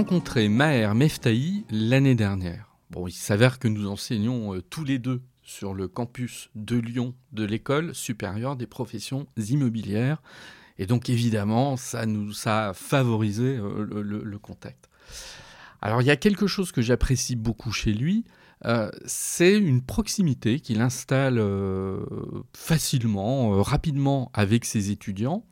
Rencontré 0.00 0.48
Maher 0.48 0.94
Meftahi 0.94 1.66
l'année 1.70 2.14
dernière. 2.14 2.74
Bon, 2.88 3.06
il 3.06 3.12
s'avère 3.12 3.58
que 3.58 3.68
nous 3.68 3.86
enseignons 3.86 4.54
euh, 4.54 4.62
tous 4.62 4.82
les 4.82 4.98
deux 4.98 5.20
sur 5.42 5.74
le 5.74 5.88
campus 5.88 6.48
de 6.54 6.78
Lyon 6.78 7.12
de 7.32 7.44
l'école 7.44 7.94
supérieure 7.94 8.56
des 8.56 8.66
professions 8.66 9.26
immobilières. 9.36 10.22
Et 10.78 10.86
donc 10.86 11.10
évidemment, 11.10 11.76
ça 11.76 12.06
nous 12.06 12.32
a 12.46 12.72
favorisé 12.72 13.58
euh, 13.58 14.02
le, 14.02 14.38
contact. 14.38 14.88
Alors 15.82 16.00
il 16.00 16.06
y 16.06 16.10
a 16.10 16.16
quelque 16.16 16.46
chose 16.46 16.72
que 16.72 16.80
j'apprécie 16.80 17.36
beaucoup 17.36 17.70
chez 17.70 17.92
lui, 17.92 18.24
euh, 18.64 18.90
c'est 19.04 19.58
une 19.58 19.82
proximité 19.82 20.60
qu'il 20.60 20.80
installe 20.80 21.44
facilement, 22.56 23.62
rapidement 23.62 24.30
avec 24.32 24.64
ses 24.64 24.90
étudiants. 24.90 25.44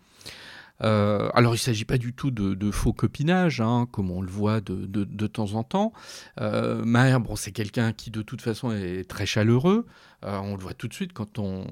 Euh, 0.82 1.28
alors, 1.34 1.52
il 1.54 1.58
ne 1.58 1.62
s'agit 1.62 1.84
pas 1.84 1.98
du 1.98 2.12
tout 2.12 2.30
de, 2.30 2.70
faux 2.70 2.92
copinage, 2.92 3.60
hein, 3.60 3.86
comme 3.90 4.10
on 4.10 4.20
le 4.20 4.30
voit 4.30 4.60
de, 4.60 5.26
temps 5.26 5.54
en 5.54 5.62
temps. 5.64 5.92
Euh, 6.40 7.18
bon, 7.18 7.36
c'est 7.36 7.52
quelqu'un 7.52 7.92
qui, 7.92 8.10
de 8.10 8.22
toute 8.22 8.42
façon, 8.42 8.72
est 8.72 9.08
très 9.08 9.26
chaleureux. 9.26 9.86
Euh, 10.24 10.38
on 10.38 10.56
le 10.56 10.62
voit 10.62 10.74
tout 10.74 10.88
de 10.88 10.94
suite 10.94 11.12
quand 11.12 11.38
on... 11.38 11.66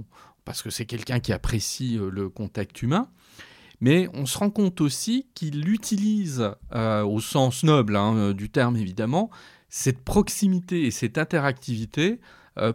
parce 0.44 0.62
que 0.62 0.70
c'est 0.70 0.86
quelqu'un 0.86 1.20
qui 1.20 1.32
apprécie 1.32 1.98
euh, 1.98 2.10
le 2.10 2.28
contact 2.28 2.82
humain. 2.82 3.08
Mais 3.80 4.08
on 4.14 4.24
se 4.24 4.38
rend 4.38 4.48
compte 4.48 4.80
aussi 4.80 5.26
qu'il 5.34 5.68
utilise, 5.68 6.50
au 6.72 7.20
sens 7.20 7.62
noble 7.62 7.96
hein, 7.96 8.32
du 8.32 8.48
terme 8.48 8.74
évidemment, 8.78 9.30
cette 9.68 10.02
proximité 10.02 10.86
et 10.86 10.90
cette 10.90 11.18
interactivité 11.18 12.18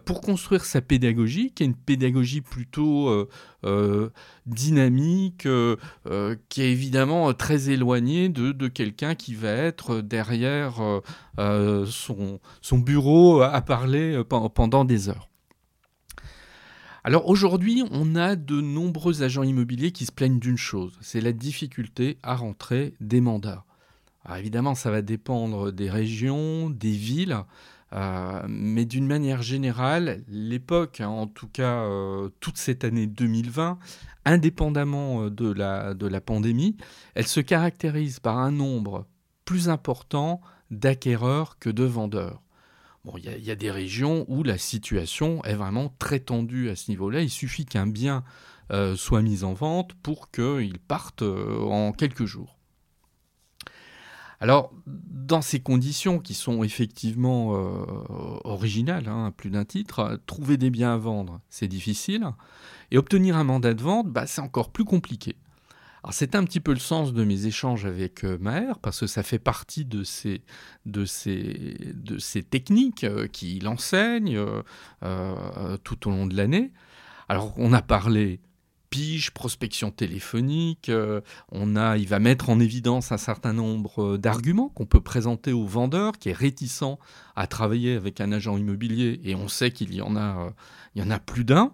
pour 0.04 0.20
construire 0.20 0.64
sa 0.64 0.80
pédagogie, 0.80 1.52
qui 1.52 1.62
est 1.62 1.66
une 1.66 1.74
pédagogie 1.74 2.40
plutôt 2.40 3.08
euh, 3.08 3.28
euh, 3.64 4.10
dynamique, 4.46 5.48
qui 6.48 6.62
est 6.62 6.72
évidemment 6.72 7.32
très 7.34 7.70
éloignée 7.70 8.28
de, 8.28 8.68
quelqu'un 8.68 9.14
qui 9.14 9.34
va 9.34 9.50
être 9.50 10.00
derrière 10.00 10.74
son, 11.38 12.40
son, 12.60 12.78
bureau 12.78 13.42
à 13.42 13.60
parler 13.60 14.22
pendant 14.28 14.84
des 14.84 15.08
heures. 15.08 15.28
Alors 17.04 17.28
aujourd'hui, 17.28 17.82
on 17.90 18.14
a 18.14 18.36
de 18.36 18.60
nombreux 18.60 19.24
agents 19.24 19.42
immobiliers 19.42 19.90
qui 19.90 20.06
se 20.06 20.12
plaignent 20.12 20.38
d'une 20.38 20.56
chose, 20.56 20.96
c'est 21.00 21.20
la 21.20 21.32
difficulté 21.32 22.18
à 22.22 22.36
rentrer 22.36 22.94
des 23.00 23.20
mandats. 23.20 23.64
Alors 24.24 24.38
évidemment, 24.38 24.76
ça 24.76 24.92
va 24.92 25.02
dépendre 25.02 25.72
des 25.72 25.90
régions, 25.90 26.70
des 26.70 26.92
villes, 26.92 27.36
euh, 27.92 28.42
mais 28.48 28.84
d'une 28.84 29.06
manière 29.06 29.42
générale, 29.42 30.22
l'époque, 30.28 31.00
hein, 31.00 31.08
en 31.08 31.26
tout 31.26 31.48
cas 31.48 31.82
euh, 31.82 32.30
toute 32.40 32.56
cette 32.56 32.84
année 32.84 33.06
2020, 33.06 33.78
indépendamment 34.24 35.24
euh, 35.24 35.30
de 35.30 35.52
la, 35.52 36.20
pandémie, 36.20 36.76
elle 37.14 37.26
se 37.26 37.40
caractérise 37.40 38.18
par 38.18 38.38
un 38.38 38.50
nombre 38.50 39.06
plus 39.44 39.68
important 39.68 40.40
d'acquéreurs 40.70 41.58
que 41.58 41.68
de 41.68 41.84
vendeurs. 41.84 42.42
Bon, 43.04 43.14
il 43.18 43.24
y, 43.24 43.46
y, 43.46 43.50
a 43.50 43.56
des 43.56 43.70
régions 43.70 44.24
où 44.28 44.42
la 44.42 44.56
situation 44.56 45.44
est 45.44 45.54
vraiment 45.54 45.92
très 45.98 46.20
tendue 46.20 46.70
à 46.70 46.76
ce 46.76 46.90
niveau-là. 46.90 47.20
Il 47.20 47.30
suffit 47.30 47.66
qu'un 47.66 47.86
bien 47.86 48.24
soit 48.96 49.20
mis 49.20 49.44
en 49.44 49.52
vente 49.52 49.92
pour 50.02 50.30
qu'il 50.30 50.78
parte 50.78 51.20
en 51.20 51.92
quelques 51.92 52.24
jours. 52.24 52.61
Alors, 54.42 54.72
dans 54.86 55.40
ces 55.40 55.60
conditions 55.60 56.18
qui 56.18 56.34
sont 56.34 56.64
effectivement 56.64 57.54
euh, 57.54 57.84
originales, 58.42 59.06
hein, 59.06 59.32
plus 59.36 59.50
d'un 59.50 59.64
titre, 59.64 60.20
trouver 60.26 60.56
des 60.56 60.68
biens 60.68 60.94
à 60.94 60.96
vendre, 60.96 61.40
c'est 61.48 61.68
difficile. 61.68 62.26
Et 62.90 62.98
obtenir 62.98 63.36
un 63.36 63.44
mandat 63.44 63.72
de 63.72 63.80
vente, 63.80 64.08
bah, 64.08 64.26
c'est 64.26 64.40
encore 64.40 64.70
plus 64.70 64.84
compliqué. 64.84 65.36
Alors 66.02 66.12
c'est 66.12 66.34
un 66.34 66.42
petit 66.42 66.58
peu 66.58 66.72
le 66.72 66.80
sens 66.80 67.12
de 67.14 67.22
mes 67.22 67.46
échanges 67.46 67.86
avec 67.86 68.24
euh, 68.24 68.36
Maher, 68.40 68.80
parce 68.80 68.98
que 68.98 69.06
ça 69.06 69.22
fait 69.22 69.38
partie 69.38 69.84
de 69.84 70.02
ces, 70.02 70.42
techniques 72.50 73.04
euh, 73.04 73.28
qu'il 73.28 73.68
enseigne 73.68 74.44
tout 75.84 76.08
au 76.08 76.10
long 76.10 76.26
de 76.26 76.36
l'année. 76.36 76.72
Alors 77.28 77.54
on 77.58 77.72
a 77.72 77.80
parlé 77.80 78.40
pige, 78.92 79.30
prospection 79.30 79.90
téléphonique. 79.90 80.90
Euh, 80.90 81.22
on 81.50 81.76
a, 81.76 81.96
il 81.96 82.06
va 82.06 82.18
mettre 82.18 82.50
en 82.50 82.60
évidence 82.60 83.10
un 83.10 83.16
certain 83.16 83.54
nombre 83.54 84.02
euh, 84.02 84.18
d'arguments 84.18 84.68
qu'on 84.68 84.84
peut 84.84 85.00
présenter 85.00 85.50
au 85.50 85.64
vendeur 85.64 86.18
qui 86.18 86.28
est 86.28 86.34
réticent 86.34 86.98
à 87.34 87.46
travailler 87.46 87.96
avec 87.96 88.20
un 88.20 88.32
agent 88.32 88.58
immobilier 88.58 89.18
et 89.24 89.34
on 89.34 89.48
sait 89.48 89.70
qu'il 89.70 89.94
y 89.94 90.02
en 90.02 90.14
a, 90.14 90.44
euh, 90.44 90.50
il 90.94 91.02
y 91.02 91.04
en 91.06 91.10
a 91.10 91.18
plus 91.18 91.44
d'un. 91.44 91.72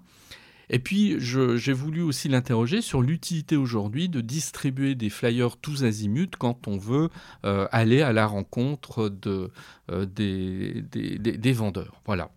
Et 0.71 0.79
puis, 0.79 1.17
j'ai 1.19 1.73
voulu 1.73 2.03
aussi 2.03 2.29
l'interroger 2.29 2.83
sur 2.83 3.01
l'utilité 3.01 3.57
aujourd'hui 3.57 4.11
de 4.11 4.21
distribuer 4.21 4.95
des 4.95 5.09
flyers 5.09 5.57
tous 5.57 5.83
azimuts 5.83 6.37
quand 6.39 6.69
on 6.69 6.77
veut 6.77 7.09
aller 7.43 8.03
à 8.03 8.13
la 8.13 8.27
rencontre 8.27 9.09
de, 9.09 9.51
des, 9.89 10.83
des 10.83 11.53
vendeurs. 11.55 12.03
Voilà. 12.05 12.31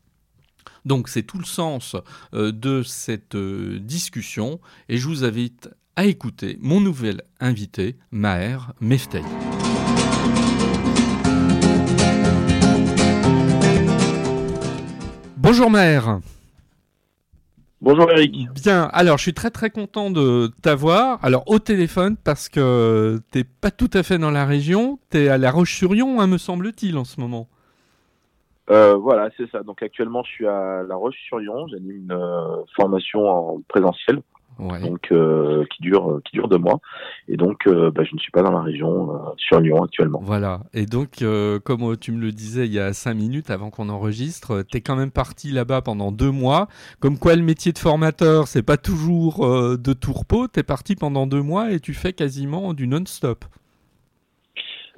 Donc 0.86 1.10
c'est 1.10 1.24
tout 1.24 1.38
le 1.38 1.46
sens 1.46 1.96
euh, 2.34 2.52
de 2.52 2.84
cette 2.84 3.36
euh, 3.36 3.80
discussion 3.80 4.60
et 4.90 4.98
je 4.98 5.08
vous 5.08 5.24
invite 5.24 5.70
à 5.96 6.06
écouter 6.06 6.58
mon 6.62 6.82
nouvel 6.82 7.22
invité, 7.40 7.98
Maher 8.12 8.74
Meftaï. 8.80 9.24
Bonjour 15.38 15.70
Maher. 15.70 16.20
Bonjour 17.82 18.12
Eric. 18.12 18.48
Bien, 18.54 18.84
alors 18.94 19.18
je 19.18 19.24
suis 19.24 19.34
très 19.34 19.50
très 19.50 19.72
content 19.72 20.12
de 20.12 20.52
t'avoir. 20.62 21.20
Alors 21.24 21.44
au 21.48 21.58
téléphone 21.58 22.16
parce 22.16 22.48
que 22.48 23.20
t'es 23.32 23.44
pas 23.44 23.72
tout 23.72 23.90
à 23.94 24.04
fait 24.04 24.20
dans 24.20 24.30
la 24.30 24.46
région, 24.46 25.00
t'es 25.10 25.30
à 25.30 25.40
La 25.40 25.52
Roche-sur-Yon, 25.52 26.22
hein, 26.22 26.28
me 26.28 26.38
semble-t-il, 26.38 26.96
en 26.96 27.06
ce 27.06 27.20
moment. 27.20 27.50
Euh, 28.70 28.96
voilà, 28.96 29.30
c'est 29.38 29.50
ça. 29.50 29.64
Donc 29.64 29.82
actuellement, 29.82 30.24
je 30.24 30.30
suis 30.30 30.48
à 30.48 30.84
La 30.88 30.96
Roche-sur-Yon. 30.96 31.68
J'anime 31.68 31.92
une 31.92 32.12
euh, 32.12 32.64
formation 32.76 33.28
en 33.28 33.62
présentiel, 33.68 34.22
donc 34.60 35.12
euh, 35.12 35.66
qui 35.72 35.82
dure 35.82 36.22
qui 36.24 36.34
dure 36.34 36.48
deux 36.48 36.60
mois. 36.60 36.80
Et 37.28 37.38
donc, 37.38 37.68
bah, 37.68 38.04
je 38.04 38.14
ne 38.14 38.20
suis 38.20 38.32
pas 38.32 38.44
dans 38.44 38.52
la 38.52 38.62
région 38.62 39.20
sur 39.38 39.60
Lyon 39.60 39.84
actuellement. 39.84 40.20
Voilà. 40.24 40.62
Et 40.74 40.86
donc, 40.86 41.24
comme 41.64 41.98
tu 41.98 42.12
me 42.12 42.22
le 42.22 42.32
disais 42.32 42.66
il 42.68 42.74
y 42.74 42.80
a 42.80 42.94
cinq 42.94 43.16
minutes 43.16 43.50
avant 43.50 43.72
qu'on 43.72 43.90
enregistre, 43.90 44.64
tu 44.64 44.78
es 44.78 44.82
quand 44.82 44.96
même 44.96 45.12
parti 45.12 45.52
là-bas 45.52 45.82
pendant 45.82 46.12
deux 46.12 46.32
mois. 46.32 46.68
Comme 47.00 47.18
quoi, 47.18 47.36
le 47.36 47.44
métier 47.44 47.74
de 47.74 47.80
formateur, 47.80 48.48
c'est 48.48 48.64
pas 48.64 48.78
toujours 48.78 49.46
de 49.78 49.94
tourpeau. 49.94 50.48
es 50.56 50.64
parti 50.64 50.96
pendant 50.96 51.26
deux 51.26 51.42
mois 51.42 51.72
et 51.72 51.80
tu 51.80 51.94
fais 51.94 52.14
quasiment 52.14 52.74
du 52.74 52.88
non-stop. 52.88 53.46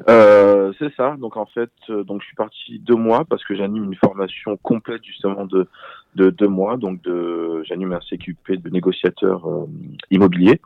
Euh, 0.09 0.73
c'est 0.79 0.93
ça. 0.95 1.15
Donc 1.19 1.37
en 1.37 1.45
fait, 1.45 1.71
euh, 1.89 2.03
donc 2.03 2.21
je 2.21 2.27
suis 2.27 2.35
parti 2.35 2.79
deux 2.79 2.95
mois 2.95 3.25
parce 3.25 3.43
que 3.43 3.55
j'anime 3.55 3.85
une 3.85 3.95
formation 3.95 4.57
complète 4.57 5.03
justement 5.03 5.45
de 5.45 5.67
de 6.15 6.29
deux 6.29 6.47
mois. 6.47 6.77
Donc 6.77 7.01
de 7.03 7.63
j'anime 7.63 7.93
un 7.93 7.99
CQP 7.99 8.53
de 8.61 8.69
négociateur 8.69 9.47
euh, 9.47 9.65
immobilier 10.09 10.61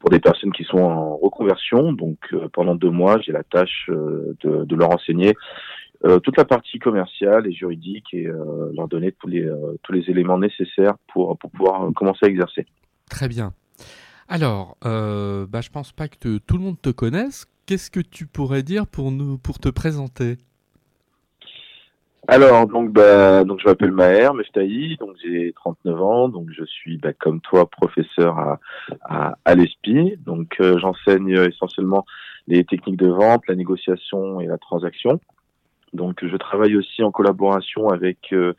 pour 0.00 0.10
des 0.10 0.20
personnes 0.20 0.52
qui 0.52 0.64
sont 0.64 0.78
en 0.78 1.16
reconversion. 1.16 1.92
Donc 1.92 2.18
pendant 2.52 2.74
deux 2.74 2.90
mois, 2.90 3.18
j'ai 3.20 3.32
la 3.32 3.44
tâche 3.44 3.88
de, 3.88 4.64
de, 4.64 4.76
leur 4.76 4.90
enseigner 4.90 5.34
toute 6.22 6.36
la 6.36 6.44
partie 6.44 6.78
commerciale 6.78 7.46
et 7.46 7.52
juridique 7.52 8.12
et 8.12 8.28
leur 8.76 8.86
donner 8.88 9.12
tous 9.12 9.28
les 9.28 9.48
tous 9.82 9.92
les 9.92 10.10
éléments 10.10 10.36
nécessaires 10.36 10.96
pour 11.10 11.38
pour 11.38 11.50
pouvoir 11.50 11.90
commencer 11.94 12.26
à 12.26 12.28
exercer. 12.28 12.66
Très 13.08 13.28
bien. 13.28 13.54
Alors, 14.28 14.76
euh, 14.84 15.46
bah, 15.46 15.60
je 15.60 15.70
pense 15.70 15.92
pas 15.92 16.08
que 16.08 16.38
tout 16.38 16.56
le 16.56 16.62
monde 16.62 16.80
te 16.80 16.90
connaisse 16.90 17.46
qu'est-ce 17.66 17.90
que 17.90 18.00
tu 18.00 18.26
pourrais 18.26 18.62
dire 18.62 18.86
pour, 18.86 19.10
nous, 19.10 19.38
pour 19.38 19.58
te 19.58 19.68
présenter? 19.68 20.38
Alors, 22.26 22.66
donc, 22.66 22.90
bah, 22.90 23.44
donc 23.44 23.60
je 23.60 23.68
m'appelle 23.68 23.92
Maher 23.92 24.32
Meftahi, 24.32 24.96
donc 24.96 25.14
j'ai 25.22 25.52
39 25.56 26.02
ans, 26.02 26.28
donc 26.28 26.48
je 26.56 26.64
suis, 26.64 26.96
bah, 26.96 27.12
comme 27.12 27.40
toi, 27.42 27.68
professeur 27.68 28.38
à, 28.38 29.36
à, 29.44 29.54
l'ESPI. 29.54 30.16
Donc, 30.24 30.56
euh, 30.60 30.78
j'enseigne 30.78 31.32
essentiellement 31.32 32.06
les 32.46 32.64
techniques 32.64 32.96
de 32.96 33.08
vente, 33.08 33.46
la 33.46 33.54
négociation 33.54 34.40
et 34.40 34.46
la 34.46 34.56
transaction. 34.56 35.20
Donc, 35.92 36.26
je 36.26 36.36
travaille 36.36 36.76
aussi 36.76 37.02
en 37.02 37.12
collaboration 37.12 37.90
avec 37.90 38.32
euh, 38.32 38.54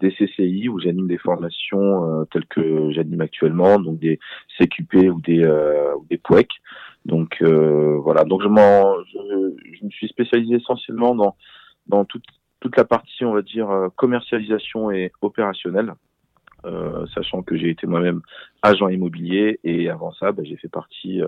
des 0.00 0.12
CCI 0.12 0.68
où 0.68 0.80
j'anime 0.80 1.06
des 1.06 1.18
formations 1.18 2.04
euh, 2.04 2.24
telles 2.32 2.46
que 2.46 2.90
j'anime 2.90 3.20
actuellement, 3.20 3.78
donc 3.78 3.98
des 3.98 4.18
CQP 4.58 5.10
ou 5.10 5.20
des, 5.20 5.46
ou 5.46 6.06
des. 6.08 6.18
Donc, 7.04 7.42
voilà. 7.42 8.24
Donc, 8.24 8.42
je, 8.42 8.48
je, 8.48 9.78
je 9.78 9.84
me 9.84 9.90
suis 9.90 10.08
spécialisé 10.08 10.56
essentiellement 10.56 11.14
dans 11.14 11.36
dans 11.86 12.04
toute 12.04 12.24
toute 12.60 12.76
la 12.76 12.84
partie, 12.84 13.24
on 13.24 13.32
va 13.32 13.42
dire, 13.42 13.70
euh, 13.70 13.88
commercialisation 13.96 14.90
et 14.90 15.12
opérationnelle, 15.22 15.94
euh, 16.66 17.06
sachant 17.14 17.42
que 17.42 17.56
j'ai 17.56 17.70
été 17.70 17.86
moi-même 17.86 18.20
agent 18.62 18.88
immobilier 18.88 19.58
et 19.64 19.88
avant 19.88 20.12
ça, 20.12 20.30
bah, 20.30 20.42
j'ai 20.44 20.56
fait 20.56 20.68
partie 20.68 21.22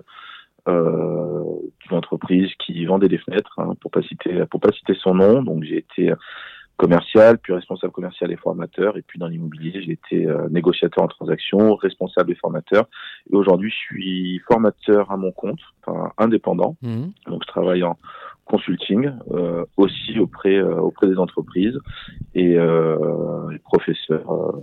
euh, 0.68 1.44
d'une 1.80 1.96
entreprise 1.96 2.50
qui 2.58 2.84
vendait 2.84 3.08
des 3.08 3.18
fenêtres, 3.18 3.58
hein, 3.58 3.72
pour 3.80 3.90
pas 3.90 4.02
citer 4.02 4.44
pour 4.50 4.60
pas 4.60 4.72
citer 4.72 4.94
son 4.94 5.14
nom. 5.14 5.42
Donc 5.42 5.64
j'ai 5.64 5.78
été 5.78 6.12
commercial, 6.76 7.38
puis 7.38 7.52
responsable 7.52 7.92
commercial 7.92 8.32
et 8.32 8.36
formateur, 8.36 8.96
et 8.96 9.02
puis 9.02 9.18
dans 9.18 9.28
l'immobilier, 9.28 9.82
j'ai 9.82 9.92
été 9.92 10.26
négociateur 10.50 11.04
en 11.04 11.08
transaction, 11.08 11.76
responsable 11.76 12.32
et 12.32 12.34
formateur. 12.34 12.86
Et 13.30 13.36
aujourd'hui, 13.36 13.70
je 13.70 13.76
suis 13.76 14.38
formateur 14.48 15.10
à 15.12 15.16
mon 15.16 15.30
compte, 15.30 15.60
enfin 15.84 16.12
indépendant. 16.18 16.76
Mmh. 16.82 17.04
Donc 17.26 17.42
je 17.42 17.48
travaille 17.48 17.84
en 17.84 17.96
consulting 18.44 19.10
euh, 19.30 19.64
aussi 19.76 20.18
auprès 20.18 20.56
euh, 20.56 20.74
auprès 20.76 21.06
des 21.06 21.18
entreprises 21.18 21.78
et 22.34 22.56
euh, 22.56 23.50
les 23.50 23.58
professeurs 23.58 24.54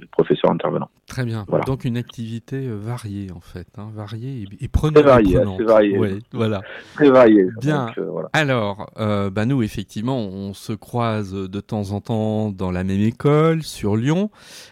les 0.00 0.06
professeurs 0.06 0.50
intervenants. 0.50 0.90
Très 1.06 1.24
bien. 1.24 1.44
Donc 1.66 1.84
une 1.84 1.96
activité 1.96 2.66
variée 2.68 3.30
en 3.34 3.40
fait, 3.40 3.66
hein, 3.76 3.90
variée 3.94 4.44
et, 4.60 4.64
et 4.64 4.68
prenante. 4.68 4.94
Très 4.94 5.02
variée, 5.02 5.38
assez 5.38 5.64
variée. 5.64 5.98
Ouais, 5.98 6.18
voilà. 6.32 6.62
Très 6.94 7.10
variée. 7.10 7.46
Bien. 7.60 7.92
voilà. 7.96 8.28
Alors, 8.32 8.90
bah 8.96 9.44
nous 9.46 9.62
effectivement, 9.62 10.18
on 10.18 10.54
se 10.54 10.72
croise 10.72 11.32
de 11.32 11.60
temps 11.60 11.90
en 11.90 12.00
temps 12.00 12.50
dans 12.50 12.70
la 12.70 12.84
même 12.84 13.00
école 13.00 13.62
sur 13.62 13.96
Lyon. 13.96 14.30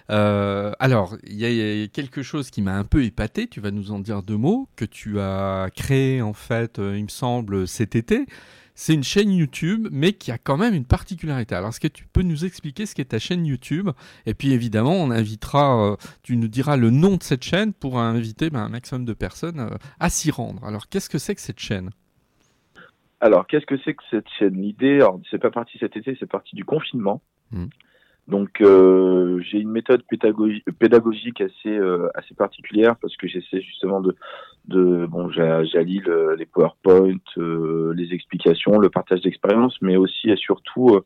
alors, 0.08 1.16
il 1.24 1.34
y, 1.34 1.80
y, 1.80 1.84
a 1.84 1.88
quelque 1.88 2.22
chose 2.22 2.50
qui 2.50 2.62
m'a 2.62 2.76
un 2.76 2.84
peu 2.84 3.04
épaté. 3.04 3.46
Tu 3.46 3.60
vas 3.60 3.70
nous 3.70 3.92
en 3.92 3.98
dire 3.98 4.22
deux 4.22 4.36
mots 4.36 4.68
que 4.76 4.84
tu 4.84 5.20
as 5.20 5.68
créé 5.74 6.22
en 6.22 6.32
fait, 6.32 6.78
il 6.78 7.04
me 7.04 7.08
semble, 7.08 7.66
cet 7.66 7.96
été. 7.96 8.26
C'est 8.74 8.94
une 8.94 9.04
chaîne 9.04 9.30
YouTube, 9.30 9.88
mais 9.90 10.12
qui 10.12 10.32
a 10.32 10.38
quand 10.38 10.56
même 10.56 10.74
une 10.74 10.84
particularité. 10.84 11.54
Alors, 11.54 11.70
est-ce 11.70 11.80
que 11.80 11.88
tu 11.88 12.06
peux 12.06 12.22
nous 12.22 12.44
expliquer 12.44 12.86
ce 12.86 12.94
qu'est 12.94 13.06
ta 13.06 13.18
chaîne 13.18 13.44
YouTube? 13.44 13.90
Et 14.26 14.34
puis, 14.34 14.52
évidemment, 14.52 14.94
on 14.94 15.10
invitera, 15.10 15.92
euh, 15.92 15.96
tu 16.22 16.36
nous 16.36 16.48
diras 16.48 16.76
le 16.76 16.90
nom 16.90 17.16
de 17.16 17.22
cette 17.22 17.42
chaîne 17.42 17.72
pour 17.72 17.98
inviter 17.98 18.50
ben, 18.50 18.60
un 18.60 18.68
maximum 18.68 19.04
de 19.04 19.12
personnes 19.12 19.60
euh, 19.60 19.76
à 20.00 20.08
s'y 20.08 20.30
rendre. 20.30 20.64
Alors, 20.64 20.88
qu'est-ce 20.88 21.10
que 21.10 21.18
c'est 21.18 21.34
que 21.34 21.40
cette 21.40 21.60
chaîne? 21.60 21.90
Alors, 23.20 23.46
qu'est-ce 23.46 23.66
que 23.66 23.76
c'est 23.84 23.94
que 23.94 24.02
cette 24.10 24.28
chaîne? 24.38 24.60
L'idée, 24.60 25.00
c'est 25.30 25.38
pas 25.38 25.50
parti 25.50 25.78
cet 25.78 25.96
été, 25.96 26.16
c'est 26.18 26.26
parti 26.26 26.56
du 26.56 26.64
confinement. 26.64 27.22
Mmh. 27.52 27.66
Donc 28.32 28.62
euh, 28.62 29.40
j'ai 29.42 29.58
une 29.58 29.70
méthode 29.70 30.02
pédagogique 30.78 31.42
assez 31.42 31.68
euh, 31.68 32.08
assez 32.14 32.34
particulière 32.34 32.96
parce 32.96 33.14
que 33.18 33.28
j'essaie 33.28 33.60
justement 33.60 34.00
de 34.00 34.16
de 34.68 35.04
bon 35.04 35.30
j'allie 35.30 36.00
les 36.38 36.46
PowerPoint, 36.46 37.18
euh, 37.36 37.92
les 37.94 38.14
explications, 38.14 38.78
le 38.78 38.88
partage 38.88 39.20
d'expérience, 39.20 39.76
mais 39.82 39.96
aussi 39.98 40.30
et 40.30 40.36
surtout 40.36 41.00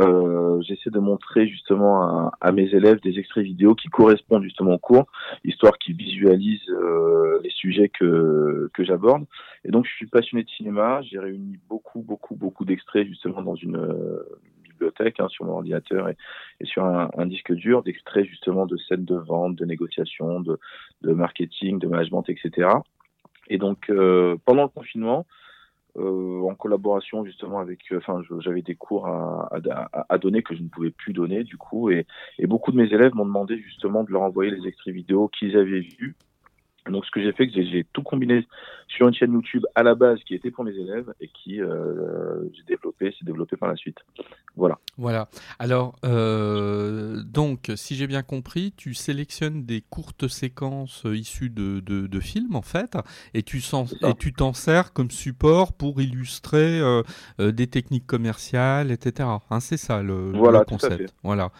euh, 0.00 0.60
j'essaie 0.62 0.90
de 0.90 1.00
montrer 1.00 1.48
justement 1.48 2.02
à, 2.02 2.32
à, 2.40 2.52
mes 2.52 2.72
élèves 2.72 3.00
des 3.00 3.18
extraits 3.18 3.44
vidéo 3.44 3.74
qui 3.74 3.88
correspondent 3.88 4.44
justement 4.44 4.74
au 4.74 4.78
cours, 4.78 5.06
histoire 5.44 5.76
qu'ils 5.78 5.96
visualisent 5.96 6.72
les 7.42 7.50
sujets 7.50 7.88
que 7.88 8.70
que 8.72 8.84
j'aborde. 8.84 9.24
Et 9.64 9.72
donc 9.72 9.84
je 9.84 9.90
suis 9.90 10.06
passionné 10.06 10.44
de 10.44 10.50
cinéma, 10.50 11.02
j'ai 11.02 11.18
réuni 11.18 11.58
beaucoup 11.68 12.02
beaucoup 12.02 12.36
beaucoup 12.36 12.64
d'extraits 12.64 13.08
justement 13.08 13.42
dans 13.42 13.56
une 13.56 13.78
hein, 15.18 15.28
sur 15.28 15.44
mon 15.44 15.54
ordinateur 15.54 16.08
et, 16.08 16.16
sur 16.64 16.84
un, 16.84 17.26
disque 17.26 17.52
dur 17.52 17.82
d'extraits 17.82 18.26
justement 18.26 18.66
de 18.66 18.76
scènes 18.76 19.04
de 19.04 19.16
vente, 19.16 19.56
de 19.56 19.64
négociation, 19.64 20.40
de, 20.40 20.58
marketing, 21.02 21.78
de 21.78 21.86
management, 21.86 22.24
etc. 22.28 22.68
Et 23.48 23.58
donc 23.58 23.90
euh, 23.90 24.36
pendant 24.44 24.62
le 24.62 24.68
confinement, 24.68 25.26
euh, 25.96 26.42
en 26.42 26.54
collaboration 26.54 27.24
justement 27.24 27.58
avec, 27.58 27.80
enfin, 27.96 28.22
j'avais 28.40 28.62
des 28.62 28.74
cours 28.74 29.06
à, 29.06 29.48
à, 30.08 30.18
donner 30.18 30.42
que 30.42 30.54
je 30.54 30.62
ne 30.62 30.68
pouvais 30.68 30.90
plus 30.90 31.12
donner 31.12 31.44
du 31.44 31.56
coup, 31.56 31.90
et, 31.90 32.06
et 32.38 32.46
beaucoup 32.46 32.72
de 32.72 32.76
mes 32.76 32.92
élèves 32.92 33.14
m'ont 33.14 33.24
demandé 33.24 33.58
justement 33.58 34.04
de 34.04 34.12
leur 34.12 34.22
envoyer 34.22 34.50
les 34.50 34.66
extraits 34.66 34.94
vidéo 34.94 35.28
qu'ils 35.28 35.56
avaient 35.56 35.80
vus 35.80 36.16
donc 36.90 37.04
ce 37.04 37.10
que 37.10 37.22
j'ai 37.22 37.32
fait, 37.32 37.50
c'est 37.52 37.62
que 37.62 37.70
j'ai 37.70 37.86
tout 37.92 38.02
combiné 38.02 38.46
sur 38.88 39.06
une 39.06 39.14
chaîne 39.14 39.32
YouTube 39.32 39.64
à 39.74 39.82
la 39.82 39.94
base 39.94 40.18
qui 40.26 40.34
était 40.34 40.50
pour 40.50 40.64
mes 40.64 40.74
élèves 40.74 41.12
et 41.20 41.28
qui 41.28 41.60
euh, 41.60 42.48
j'ai 42.54 42.62
développé, 42.66 43.12
s'est 43.12 43.24
développé 43.24 43.56
par 43.56 43.68
la 43.68 43.76
suite. 43.76 43.98
Voilà. 44.56 44.78
Voilà. 44.96 45.28
Alors 45.58 45.96
euh, 46.04 47.22
donc, 47.22 47.70
si 47.76 47.94
j'ai 47.94 48.06
bien 48.06 48.22
compris, 48.22 48.72
tu 48.76 48.94
sélectionnes 48.94 49.64
des 49.64 49.82
courtes 49.82 50.28
séquences 50.28 51.04
issues 51.04 51.50
de, 51.50 51.80
de, 51.80 52.20
films 52.20 52.56
en 52.56 52.62
fait, 52.62 52.96
et 53.34 53.42
tu 53.42 53.58
et 53.58 54.14
tu 54.18 54.32
t'en 54.32 54.52
sers 54.52 54.92
comme 54.92 55.10
support 55.10 55.72
pour 55.72 56.00
illustrer 56.00 56.80
euh, 56.80 57.02
des 57.38 57.66
techniques 57.66 58.06
commerciales, 58.06 58.90
etc. 58.90 59.28
Hein, 59.50 59.60
c'est 59.60 59.76
ça 59.76 60.02
le, 60.02 60.32
voilà, 60.32 60.60
le 60.60 60.64
concept. 60.64 60.96
Tout 60.96 61.02
à 61.02 61.06
fait. 61.06 61.14
Voilà. 61.22 61.52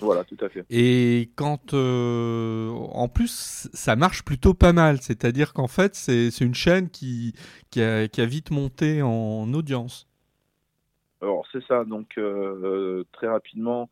Voilà, 0.00 0.24
tout 0.24 0.36
à 0.40 0.48
fait. 0.48 0.64
Et 0.70 1.30
quand, 1.36 1.74
euh, 1.74 2.70
en 2.70 3.08
plus, 3.08 3.68
ça 3.72 3.96
marche 3.96 4.24
plutôt 4.24 4.54
pas 4.54 4.72
mal. 4.72 4.98
C'est-à-dire 5.00 5.52
qu'en 5.52 5.68
fait, 5.68 5.94
c'est 5.94 6.40
une 6.40 6.54
chaîne 6.54 6.88
qui, 6.88 7.34
qui 7.70 7.82
a, 7.82 8.08
qui, 8.08 8.20
a, 8.20 8.26
vite 8.26 8.50
monté 8.50 9.02
en 9.02 9.52
audience. 9.52 10.08
Alors, 11.20 11.46
c'est 11.52 11.62
ça. 11.64 11.84
Donc, 11.84 12.16
euh, 12.18 13.04
très 13.12 13.28
rapidement, 13.28 13.90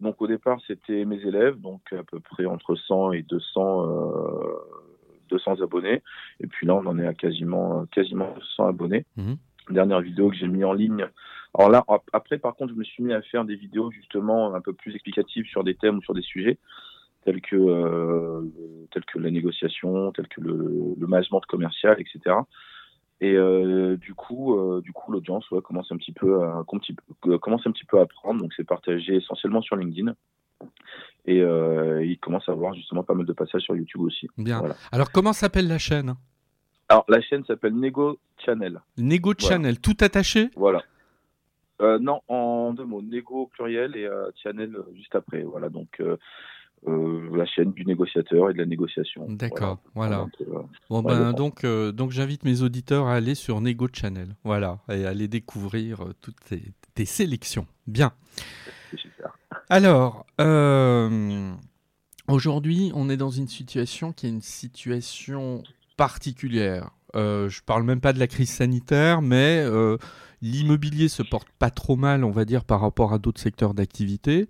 donc 0.00 0.20
au 0.20 0.26
départ, 0.26 0.58
c'était 0.66 1.04
mes 1.04 1.18
élèves, 1.18 1.58
donc 1.60 1.80
à 1.92 2.02
peu 2.02 2.20
près 2.20 2.44
entre 2.44 2.74
100 2.74 3.12
et 3.12 3.22
200, 3.22 3.86
euh, 3.86 4.56
200 5.30 5.62
abonnés. 5.62 6.02
Et 6.40 6.46
puis 6.46 6.66
là, 6.66 6.74
on 6.74 6.86
en 6.86 6.98
est 6.98 7.06
à 7.06 7.14
quasiment, 7.14 7.86
quasiment 7.86 8.34
100 8.56 8.68
abonnés. 8.68 9.06
Mmh. 9.16 9.34
Dernière 9.70 10.00
vidéo 10.00 10.30
que 10.30 10.36
j'ai 10.36 10.48
mis 10.48 10.64
en 10.64 10.72
ligne 10.72 11.08
alors 11.58 11.70
là, 11.70 11.84
après, 12.12 12.38
par 12.38 12.54
contre, 12.54 12.74
je 12.74 12.78
me 12.78 12.84
suis 12.84 13.02
mis 13.02 13.12
à 13.12 13.22
faire 13.22 13.44
des 13.44 13.56
vidéos 13.56 13.90
justement 13.90 14.54
un 14.54 14.60
peu 14.60 14.72
plus 14.72 14.94
explicatives 14.94 15.46
sur 15.46 15.64
des 15.64 15.74
thèmes 15.74 15.98
ou 15.98 16.02
sur 16.02 16.14
des 16.14 16.22
sujets 16.22 16.58
tels 17.26 17.40
que, 17.40 17.56
euh, 17.56 18.42
tels 18.92 19.04
que 19.04 19.18
la 19.18 19.30
négociation, 19.30 20.12
tels 20.12 20.28
que 20.28 20.40
le, 20.40 20.94
le 20.96 21.06
management 21.06 21.40
commercial, 21.46 21.96
etc. 22.00 22.36
Et 23.20 23.34
euh, 23.34 23.96
du 23.96 24.14
coup, 24.14 24.56
euh, 24.56 24.80
du 24.80 24.92
coup, 24.92 25.10
l'audience 25.10 25.50
ouais, 25.50 25.60
commence 25.60 25.90
un 25.90 25.96
petit 25.96 26.12
peu 26.12 26.42
à 26.42 26.64
commence 26.66 27.66
un 27.66 27.72
petit 27.72 27.84
peu 27.84 27.98
à 28.00 28.06
prendre. 28.06 28.40
Donc, 28.40 28.52
c'est 28.56 28.64
partagé 28.64 29.16
essentiellement 29.16 29.60
sur 29.60 29.76
LinkedIn. 29.76 30.14
Et 31.26 31.40
il 31.40 32.18
commence 32.20 32.48
à 32.48 32.52
avoir 32.52 32.72
justement 32.74 33.02
pas 33.02 33.14
mal 33.14 33.26
de 33.26 33.32
passages 33.32 33.62
sur 33.62 33.76
YouTube 33.76 34.02
aussi. 34.02 34.28
Bien. 34.38 34.62
Alors, 34.92 35.10
comment 35.10 35.32
s'appelle 35.32 35.66
la 35.66 35.78
chaîne? 35.78 36.14
Alors, 36.88 37.04
la 37.08 37.20
chaîne 37.20 37.44
s'appelle 37.44 37.74
Nego 37.74 38.20
Channel. 38.38 38.80
Nego 38.96 39.32
Channel, 39.36 39.80
tout 39.80 39.96
attaché? 40.00 40.50
Voilà. 40.54 40.82
Euh, 41.82 41.98
non, 41.98 42.20
en 42.28 42.72
deux 42.72 42.84
mots, 42.84 43.02
négo 43.02 43.50
pluriel 43.52 43.96
et 43.96 44.06
euh, 44.06 44.30
channel 44.42 44.74
euh, 44.74 44.82
juste 44.94 45.14
après. 45.14 45.42
Voilà, 45.42 45.68
donc 45.68 46.02
la 46.86 47.46
chaîne 47.46 47.72
du 47.72 47.84
négociateur 47.84 48.50
et 48.50 48.52
de 48.52 48.58
la 48.58 48.66
négociation. 48.66 49.26
D'accord, 49.28 49.78
voilà. 49.94 50.26
bon 50.88 51.02
ben 51.02 51.32
donc 51.32 51.66
donc 51.66 52.12
j'invite 52.12 52.44
mes 52.44 52.62
auditeurs 52.62 53.06
à 53.06 53.14
aller 53.14 53.34
sur 53.34 53.60
Nego 53.60 53.88
Channel, 53.92 54.36
voilà, 54.44 54.78
et 54.88 55.04
à 55.04 55.08
aller 55.08 55.26
découvrir 55.26 56.04
toutes 56.20 56.36
tes, 56.94 57.04
sélections. 57.04 57.66
Bien. 57.86 58.12
Alors. 59.68 60.26
Aujourd'hui, 62.28 62.90
on 62.96 63.08
est 63.08 63.16
dans 63.16 63.30
une 63.30 63.46
situation 63.46 64.12
qui 64.12 64.26
est 64.26 64.30
une 64.30 64.42
situation 64.42 65.62
particulière. 65.96 66.90
Euh, 67.14 67.48
je 67.48 67.62
parle 67.62 67.84
même 67.84 68.00
pas 68.00 68.12
de 68.12 68.18
la 68.18 68.26
crise 68.26 68.50
sanitaire, 68.50 69.22
mais 69.22 69.64
L'immobilier 70.42 71.08
se 71.08 71.22
porte 71.22 71.48
pas 71.58 71.70
trop 71.70 71.96
mal, 71.96 72.24
on 72.24 72.30
va 72.30 72.44
dire, 72.44 72.64
par 72.64 72.80
rapport 72.80 73.12
à 73.12 73.18
d'autres 73.18 73.40
secteurs 73.40 73.74
d'activité. 73.74 74.48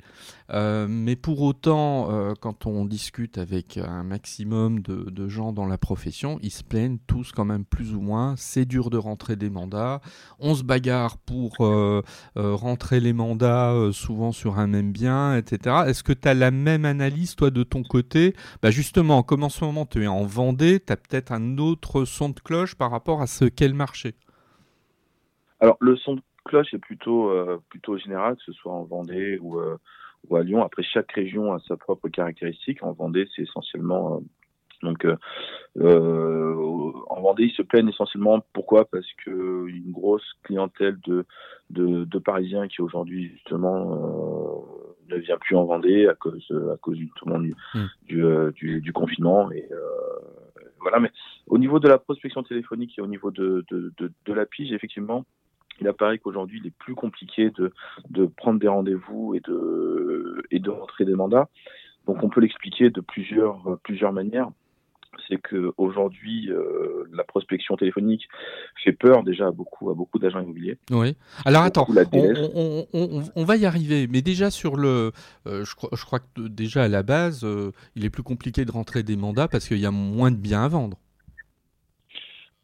Euh, 0.52 0.86
mais 0.88 1.16
pour 1.16 1.42
autant, 1.42 2.10
euh, 2.10 2.34
quand 2.40 2.66
on 2.66 2.84
discute 2.84 3.38
avec 3.38 3.78
un 3.78 4.02
maximum 4.02 4.80
de, 4.80 5.28
gens 5.28 5.52
dans 5.52 5.66
la 5.66 5.78
profession, 5.78 6.38
ils 6.42 6.50
se 6.50 6.62
plaignent 6.62 6.98
tous 7.06 7.32
quand 7.32 7.44
même 7.44 7.64
plus 7.64 7.94
ou 7.94 8.00
moins. 8.00 8.34
C'est 8.36 8.64
dur 8.64 8.90
de 8.90 8.98
rentrer 8.98 9.36
des 9.36 9.50
mandats. 9.50 10.00
On 10.38 10.54
se 10.54 10.62
bagarre 10.62 11.18
pour 11.18 11.56
euh, 11.60 12.02
rentrer 12.34 13.00
les 13.00 13.12
mandats 13.12 13.74
souvent 13.92 14.32
sur 14.32 14.58
un 14.58 14.66
même 14.66 14.92
bien, 14.92 15.36
etc. 15.36 15.76
Est-ce 15.86 16.02
que 16.02 16.12
tu 16.12 16.28
as 16.28 16.34
la 16.34 16.50
même 16.50 16.84
analyse, 16.84 17.34
toi, 17.34 17.50
de 17.50 17.62
ton 17.62 17.82
côté? 17.82 18.34
Bah 18.62 18.70
Justement, 18.70 19.22
comme 19.22 19.42
en 19.42 19.48
ce 19.48 19.64
moment 19.64 19.86
tu 19.86 20.04
es 20.04 20.06
en 20.06 20.24
Vendée, 20.24 20.80
tu 20.84 20.92
as 20.92 20.96
peut-être 20.96 21.32
un 21.32 21.58
autre 21.58 22.04
son 22.04 22.28
de 22.30 22.40
cloche 22.40 22.74
par 22.74 22.90
rapport 22.90 23.22
à 23.22 23.26
ce 23.26 23.44
qu'est 23.44 23.68
le 23.68 23.74
marché. 23.74 24.14
Alors 25.60 25.76
le 25.80 25.96
son, 25.96 26.18
cloche 26.44 26.72
est 26.75 26.78
plutôt 26.78 27.32
plutôt 27.70 27.96
générale, 27.96 28.36
que 28.36 28.42
ce 28.42 28.52
soit 28.52 28.72
en 28.72 28.84
Vendée 28.84 29.38
ou 29.38 29.60
ou 30.28 30.36
à 30.36 30.42
Lyon. 30.42 30.62
Après, 30.62 30.82
chaque 30.82 31.12
région 31.12 31.52
a 31.52 31.58
sa 31.60 31.76
propre 31.76 32.08
caractéristique. 32.08 32.82
En 32.82 32.92
Vendée, 32.92 33.28
c'est 33.34 33.42
essentiellement 33.42 34.22
donc, 34.82 35.04
euh, 35.04 35.16
euh, 35.78 36.54
en 37.08 37.20
Vendée, 37.20 37.44
ils 37.44 37.52
se 37.52 37.62
plaignent 37.62 37.88
essentiellement. 37.88 38.44
Pourquoi? 38.52 38.84
Parce 38.84 39.06
que 39.25 39.66
une 39.66 39.90
grosse 39.90 40.26
clientèle 40.42 40.98
de, 41.06 41.25
de, 41.70 42.04
de 42.04 42.18
Parisiens 42.18 42.68
qui 42.68 42.82
aujourd'hui 42.82 43.28
justement 43.28 43.92
euh, 45.10 45.14
ne 45.14 45.20
vient 45.20 45.38
plus 45.38 45.56
en 45.56 45.64
Vendée 45.64 46.06
à 46.06 46.14
cause 46.14 46.46
à 46.72 46.76
cause 46.76 46.98
justement 46.98 47.38
du, 47.38 47.54
mmh. 47.75 47.80
du, 48.04 48.25
euh, 48.25 48.50
du, 48.52 48.80
du, 48.80 48.92
confinement 48.92 49.50
et 49.50 49.66
euh, 49.72 49.78
voilà. 50.80 51.00
Mais 51.00 51.10
au 51.46 51.58
niveau 51.58 51.80
de 51.80 51.88
la 51.88 51.98
prospection 51.98 52.42
téléphonique 52.42 52.98
et 52.98 53.02
au 53.02 53.06
niveau 53.06 53.30
de, 53.30 53.64
de, 53.70 53.92
de, 53.98 54.12
de 54.25 54.32
la 54.32 54.46
pige, 54.46 54.72
effectivement, 54.72 55.25
il 55.80 55.88
apparaît 55.88 56.18
qu'aujourd'hui, 56.18 56.61
il 56.62 56.66
est 56.66 56.76
plus 56.78 56.95
compliqué 56.95 57.50
de, 57.50 57.73
de 58.11 58.26
prendre 58.26 58.59
des 58.61 58.68
rendez-vous 58.68 59.35
et 59.35 59.40
de, 59.40 60.42
et 60.50 60.59
de 60.59 60.71
rentrer 60.71 61.04
des 61.04 61.14
mandats. 61.14 61.49
Donc, 62.06 62.23
on 62.23 62.28
peut 62.28 62.40
l'expliquer 62.40 62.90
de 62.90 63.00
plusieurs, 63.00 63.78
plusieurs 63.83 64.12
manières 64.12 64.50
c'est 65.28 65.40
que 65.40 65.73
aujourd'hui 65.76 66.50
euh, 66.50 67.09
la 67.12 67.25
prospection 67.25 67.76
téléphonique 67.76 68.28
fait 68.85 68.92
peur 68.92 69.23
déjà 69.23 69.49
à 69.49 69.50
beaucoup 69.50 69.90
à 69.90 69.95
beaucoup 69.95 70.18
d'agents 70.18 70.40
immobiliers. 70.40 70.78
Oui. 70.90 71.16
Alors 71.45 71.62
attends, 71.62 71.87
on, 71.88 73.45
va 73.45 73.56
y 73.56 73.66
arriver, 73.66 74.06
mais 74.09 74.23
déjà 74.23 74.50
sur 74.50 74.76
le, 74.76 75.12
euh, 75.47 75.64
je, 75.64 75.75
crois, 75.75 75.90
je, 75.92 76.04
crois, 76.04 76.21
que 76.21 76.40
déjà 76.40 76.85
à 76.85 76.88
la 76.88 77.02
base, 77.02 77.45
euh, 77.45 77.73
il 77.95 78.04
est 78.04 78.11
plus 78.11 78.23
compliqué 78.23 78.64
de 78.64 78.73
rentrer 78.73 79.02
des 79.02 79.16
mandats 79.16 79.49
parce 79.49 79.68
qu'il 79.68 79.78
y 79.78 79.87
a 79.87 79.90
moins 79.90 80.30
de 80.30 80.37
biens 80.37 80.64
à 80.64 80.68
vendre. 80.68 80.99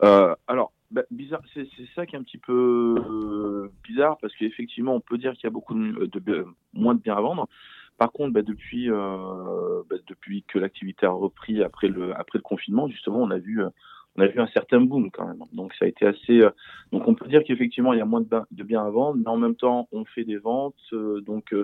alors. 0.00 0.72
Bah, 0.92 1.02
bizarre, 1.10 1.40
c'est 1.54 1.66
ça 1.94 2.04
qui 2.04 2.14
est 2.14 2.18
un 2.18 2.22
petit 2.22 2.38
peu 2.38 3.70
bizarre 3.82 4.18
parce 4.20 4.34
qu'effectivement, 4.36 4.94
on 4.94 5.00
peut 5.00 5.16
dire 5.16 5.32
qu'il 5.32 5.44
y 5.44 5.46
a 5.46 5.50
beaucoup 5.50 5.74
de, 5.74 6.46
moins 6.74 6.94
de 6.94 7.00
biens 7.00 7.16
à 7.16 7.20
vendre. 7.20 7.48
Par 7.96 8.12
contre, 8.12 8.32
bah, 8.32 8.42
depuis, 8.42 8.90
euh, 8.90 9.82
bah, 9.88 9.96
depuis 10.06 10.44
que 10.46 10.58
l'activité 10.58 11.06
a 11.06 11.10
repris 11.10 11.62
après 11.62 11.88
le, 11.88 12.12
confinement, 12.42 12.88
justement, 12.88 13.22
on 13.22 13.30
a 13.30 13.38
vu, 13.38 13.62
euh, 13.62 13.70
un 14.18 14.46
certain 14.48 14.82
boom 14.82 15.10
quand 15.10 15.26
même. 15.26 15.42
Donc 15.52 15.72
ça 15.78 15.86
a 15.86 15.88
été 15.88 16.04
assez. 16.04 16.42
Euh, 16.42 16.50
donc 16.92 17.08
on 17.08 17.14
peut 17.14 17.26
dire 17.28 17.42
qu'effectivement 17.46 17.94
il 17.94 17.98
y 17.98 18.02
a 18.02 18.04
moins 18.04 18.20
de, 18.20 18.62
biens 18.62 18.84
à 18.84 18.90
vendre, 18.90 19.16
mais 19.16 19.28
en 19.28 19.38
même 19.38 19.56
temps 19.56 19.88
on 19.92 20.04
fait 20.04 20.24
des 20.24 20.36
ventes. 20.36 20.76
donc 20.92 21.54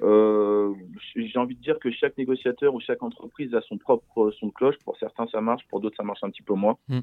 j'ai 0.00 1.38
envie 1.38 1.54
de 1.54 1.60
dire 1.60 1.78
que 1.78 1.92
chaque 1.92 2.18
négociateur 2.18 2.74
ou 2.74 2.80
chaque 2.80 3.04
entreprise 3.04 3.54
a 3.54 3.60
son 3.60 3.78
propre 3.78 4.32
son 4.40 4.50
cloche. 4.50 4.76
Pour 4.84 4.96
certains 4.96 5.28
ça 5.28 5.40
marche, 5.40 5.62
pour 5.68 5.80
d'autres 5.80 5.96
ça 5.96 6.02
marche 6.02 6.24
un 6.24 6.30
petit 6.30 6.42
peu 6.42 6.54
moins. 6.54 6.76
Mmh. 6.88 7.00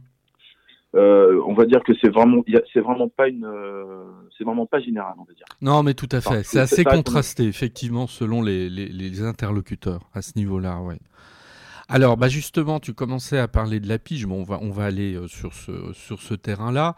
Euh, 0.93 1.41
on 1.47 1.53
va 1.53 1.65
dire 1.65 1.81
que 1.83 1.93
c'est 2.01 2.09
vraiment, 2.09 2.43
c'est 2.73 2.81
vraiment 2.81 3.07
pas 3.07 3.29
une, 3.29 3.45
euh, 3.45 4.03
c'est 4.37 4.43
vraiment 4.43 4.65
pas 4.65 4.81
général, 4.81 5.13
on 5.17 5.23
va 5.23 5.33
dire. 5.33 5.45
Non, 5.61 5.83
mais 5.83 5.93
tout 5.93 6.09
à 6.11 6.19
fait. 6.19 6.43
c'est 6.43 6.59
assez 6.59 6.83
contrasté, 6.83 7.45
effectivement, 7.45 8.07
selon 8.07 8.41
les, 8.41 8.69
les, 8.69 8.87
les, 8.87 9.23
interlocuteurs 9.23 10.01
à 10.13 10.21
ce 10.21 10.33
niveau-là, 10.35 10.81
ouais. 10.81 10.99
Alors, 11.93 12.15
bah 12.15 12.29
justement, 12.29 12.79
tu 12.79 12.93
commençais 12.93 13.37
à 13.37 13.49
parler 13.49 13.81
de 13.81 13.89
la 13.89 13.99
pige. 13.99 14.25
Bon, 14.25 14.39
on 14.39 14.43
va, 14.43 14.59
on 14.61 14.71
va 14.71 14.85
aller 14.85 15.13
euh, 15.13 15.27
sur 15.27 15.53
ce, 15.53 15.91
sur 15.91 16.21
ce 16.21 16.33
terrain-là. 16.33 16.95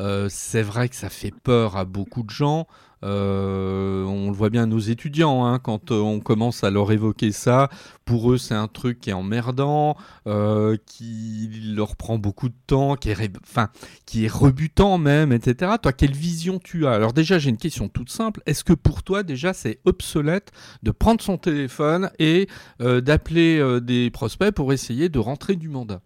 Euh, 0.00 0.28
c'est 0.28 0.62
vrai 0.62 0.88
que 0.88 0.94
ça 0.94 1.08
fait 1.08 1.32
peur 1.32 1.76
à 1.76 1.84
beaucoup 1.84 2.22
de 2.22 2.30
gens. 2.30 2.68
Euh, 3.06 4.04
on 4.04 4.30
le 4.30 4.36
voit 4.36 4.50
bien 4.50 4.66
nos 4.66 4.80
étudiants, 4.80 5.46
hein, 5.46 5.60
quand 5.60 5.92
euh, 5.92 6.00
on 6.00 6.18
commence 6.18 6.64
à 6.64 6.70
leur 6.70 6.90
évoquer 6.90 7.30
ça, 7.30 7.68
pour 8.04 8.32
eux 8.32 8.36
c'est 8.36 8.54
un 8.54 8.66
truc 8.66 8.98
qui 8.98 9.10
est 9.10 9.12
emmerdant, 9.12 9.96
euh, 10.26 10.76
qui 10.86 11.48
leur 11.76 11.94
prend 11.94 12.18
beaucoup 12.18 12.48
de 12.48 12.54
temps, 12.66 12.96
qui 12.96 13.10
est, 13.10 13.30
enfin, 13.44 13.68
qui 14.06 14.24
est 14.24 14.32
rebutant 14.32 14.98
même, 14.98 15.32
etc. 15.32 15.74
Toi, 15.80 15.92
quelle 15.92 16.14
vision 16.14 16.58
tu 16.58 16.86
as? 16.86 16.92
Alors 16.92 17.12
déjà, 17.12 17.38
j'ai 17.38 17.50
une 17.50 17.58
question 17.58 17.88
toute 17.88 18.10
simple. 18.10 18.40
Est-ce 18.46 18.64
que 18.64 18.72
pour 18.72 19.04
toi 19.04 19.22
déjà 19.22 19.52
c'est 19.52 19.78
obsolète 19.84 20.50
de 20.82 20.90
prendre 20.90 21.20
son 21.20 21.38
téléphone 21.38 22.10
et 22.18 22.48
d'appeler 22.80 23.80
des 23.80 24.10
prospects 24.10 24.50
pour 24.50 24.72
essayer 24.72 25.08
de 25.08 25.18
rentrer 25.20 25.54
du 25.54 25.68
mandat? 25.68 26.00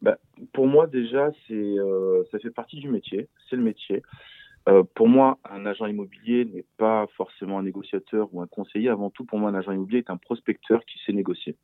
Bah, 0.00 0.16
Pour 0.54 0.66
moi 0.66 0.86
déjà, 0.86 1.30
c'est 1.46 1.74
ça 2.32 2.38
fait 2.38 2.50
partie 2.50 2.80
du 2.80 2.88
métier, 2.88 3.28
c'est 3.50 3.56
le 3.56 3.62
métier. 3.62 4.02
Euh, 4.68 4.82
pour 4.94 5.08
moi, 5.08 5.38
un 5.50 5.66
agent 5.66 5.86
immobilier 5.86 6.46
n'est 6.46 6.64
pas 6.78 7.06
forcément 7.16 7.58
un 7.58 7.62
négociateur 7.62 8.28
ou 8.32 8.40
un 8.40 8.46
conseiller. 8.46 8.88
Avant 8.88 9.10
tout, 9.10 9.24
pour 9.24 9.38
moi, 9.38 9.50
un 9.50 9.54
agent 9.54 9.72
immobilier 9.72 9.98
est 9.98 10.10
un 10.10 10.16
prospecteur 10.16 10.84
qui 10.86 10.98
sait 11.04 11.12
négocier. 11.12 11.56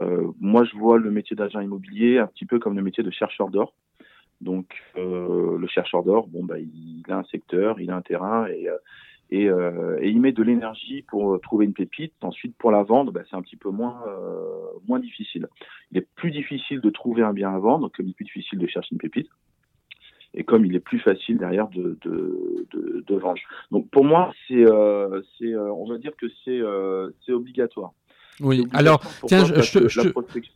Euh, 0.00 0.32
moi, 0.40 0.64
je 0.64 0.74
vois 0.76 0.98
le 0.98 1.10
métier 1.10 1.36
d'agent 1.36 1.60
immobilier 1.60 2.18
un 2.18 2.26
petit 2.26 2.46
peu 2.46 2.58
comme 2.58 2.76
le 2.76 2.82
métier 2.82 3.04
de 3.04 3.10
chercheur 3.10 3.48
d'or. 3.50 3.74
Donc, 4.40 4.74
euh, 4.96 5.58
le 5.58 5.66
chercheur 5.68 6.02
d'or, 6.02 6.26
bon, 6.28 6.44
bah, 6.44 6.58
il 6.58 7.04
a 7.08 7.18
un 7.18 7.24
secteur, 7.24 7.78
il 7.78 7.90
a 7.90 7.96
un 7.96 8.02
terrain 8.02 8.46
et, 8.48 8.68
il 9.30 10.20
met 10.20 10.32
de 10.32 10.42
l'énergie 10.42 11.02
pour 11.02 11.40
trouver 11.40 11.66
une 11.66 11.74
pépite. 11.74 12.14
Ensuite, 12.22 12.56
pour 12.56 12.70
la 12.70 12.82
vendre, 12.82 13.12
bah, 13.12 13.22
c'est 13.28 13.36
un 13.36 13.42
petit 13.42 13.56
peu 13.56 13.70
moins, 13.70 14.02
moins 14.86 14.98
difficile. 14.98 15.48
Il 15.90 15.98
est 15.98 16.08
plus 16.14 16.30
difficile 16.30 16.80
de 16.80 16.90
trouver 16.90 17.22
un 17.22 17.32
bien 17.32 17.54
à 17.54 17.58
vendre 17.58 17.90
que 17.90 18.02
plus 18.02 18.24
difficile 18.24 18.58
de 18.58 18.66
chercher 18.66 18.92
une 18.92 18.98
pépite 18.98 19.28
et 20.34 20.44
comme 20.44 20.64
il 20.64 20.74
est 20.74 20.80
plus 20.80 20.98
facile 20.98 21.38
derrière 21.38 21.68
de, 21.68 21.96
de, 22.02 22.66
de, 22.72 23.04
de 23.06 23.14
vendre. 23.16 23.40
Donc 23.70 23.88
pour 23.90 24.04
moi, 24.04 24.32
c'est, 24.46 24.66
euh, 24.66 25.22
c'est, 25.38 25.54
euh, 25.54 25.72
on 25.72 25.86
va 25.86 25.98
dire 25.98 26.12
que 26.16 26.26
c'est, 26.44 26.60
euh, 26.60 27.10
c'est 27.24 27.32
obligatoire. 27.32 27.92
Oui, 28.40 28.66
alors, 28.72 29.00
tiens, 29.28 29.44
je, 29.44 29.88
je, 29.88 30.00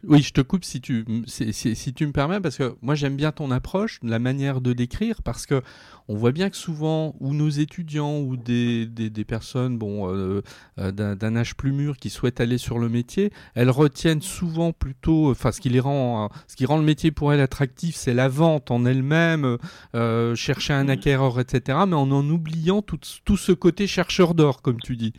oui, 0.04 0.20
je 0.20 0.32
te 0.32 0.40
coupe 0.40 0.64
si 0.64 0.80
tu, 0.80 1.04
si, 1.26 1.52
si, 1.52 1.94
tu 1.94 2.06
me 2.06 2.12
permets, 2.12 2.40
parce 2.40 2.56
que 2.56 2.74
moi 2.82 2.96
j'aime 2.96 3.14
bien 3.16 3.30
ton 3.30 3.52
approche, 3.52 4.00
la 4.02 4.18
manière 4.18 4.60
de 4.60 4.72
décrire, 4.72 5.22
parce 5.22 5.46
que 5.46 5.62
on 6.08 6.16
voit 6.16 6.32
bien 6.32 6.50
que 6.50 6.56
souvent, 6.56 7.14
ou 7.20 7.34
nos 7.34 7.50
étudiants, 7.50 8.18
ou 8.18 8.36
des, 8.36 8.86
des, 8.86 9.10
des 9.10 9.24
personnes 9.24 9.78
bon, 9.78 10.12
euh, 10.12 10.42
euh 10.78 10.90
d'un 10.90 11.36
âge 11.36 11.54
plus 11.54 11.70
mûr 11.70 11.98
qui 11.98 12.10
souhaitent 12.10 12.40
aller 12.40 12.58
sur 12.58 12.78
le 12.78 12.88
métier, 12.88 13.30
elles 13.54 13.70
retiennent 13.70 14.22
souvent 14.22 14.72
plutôt, 14.72 15.30
enfin, 15.30 15.52
ce 15.52 15.60
qui, 15.60 15.68
les 15.68 15.80
rend, 15.80 16.30
ce 16.48 16.56
qui 16.56 16.66
rend 16.66 16.78
le 16.78 16.84
métier 16.84 17.12
pour 17.12 17.32
elles 17.32 17.40
attractif, 17.40 17.94
c'est 17.94 18.14
la 18.14 18.28
vente 18.28 18.72
en 18.72 18.86
elle-même, 18.86 19.58
euh, 19.94 20.34
chercher 20.34 20.72
un 20.72 20.88
acquéreur, 20.88 21.38
etc., 21.38 21.78
mais 21.86 21.94
en 21.94 22.10
en 22.10 22.28
oubliant 22.28 22.82
tout, 22.82 22.98
tout 23.24 23.36
ce 23.36 23.52
côté 23.52 23.86
chercheur 23.86 24.34
d'or, 24.34 24.62
comme 24.62 24.80
tu 24.80 24.96
dis 24.96 25.12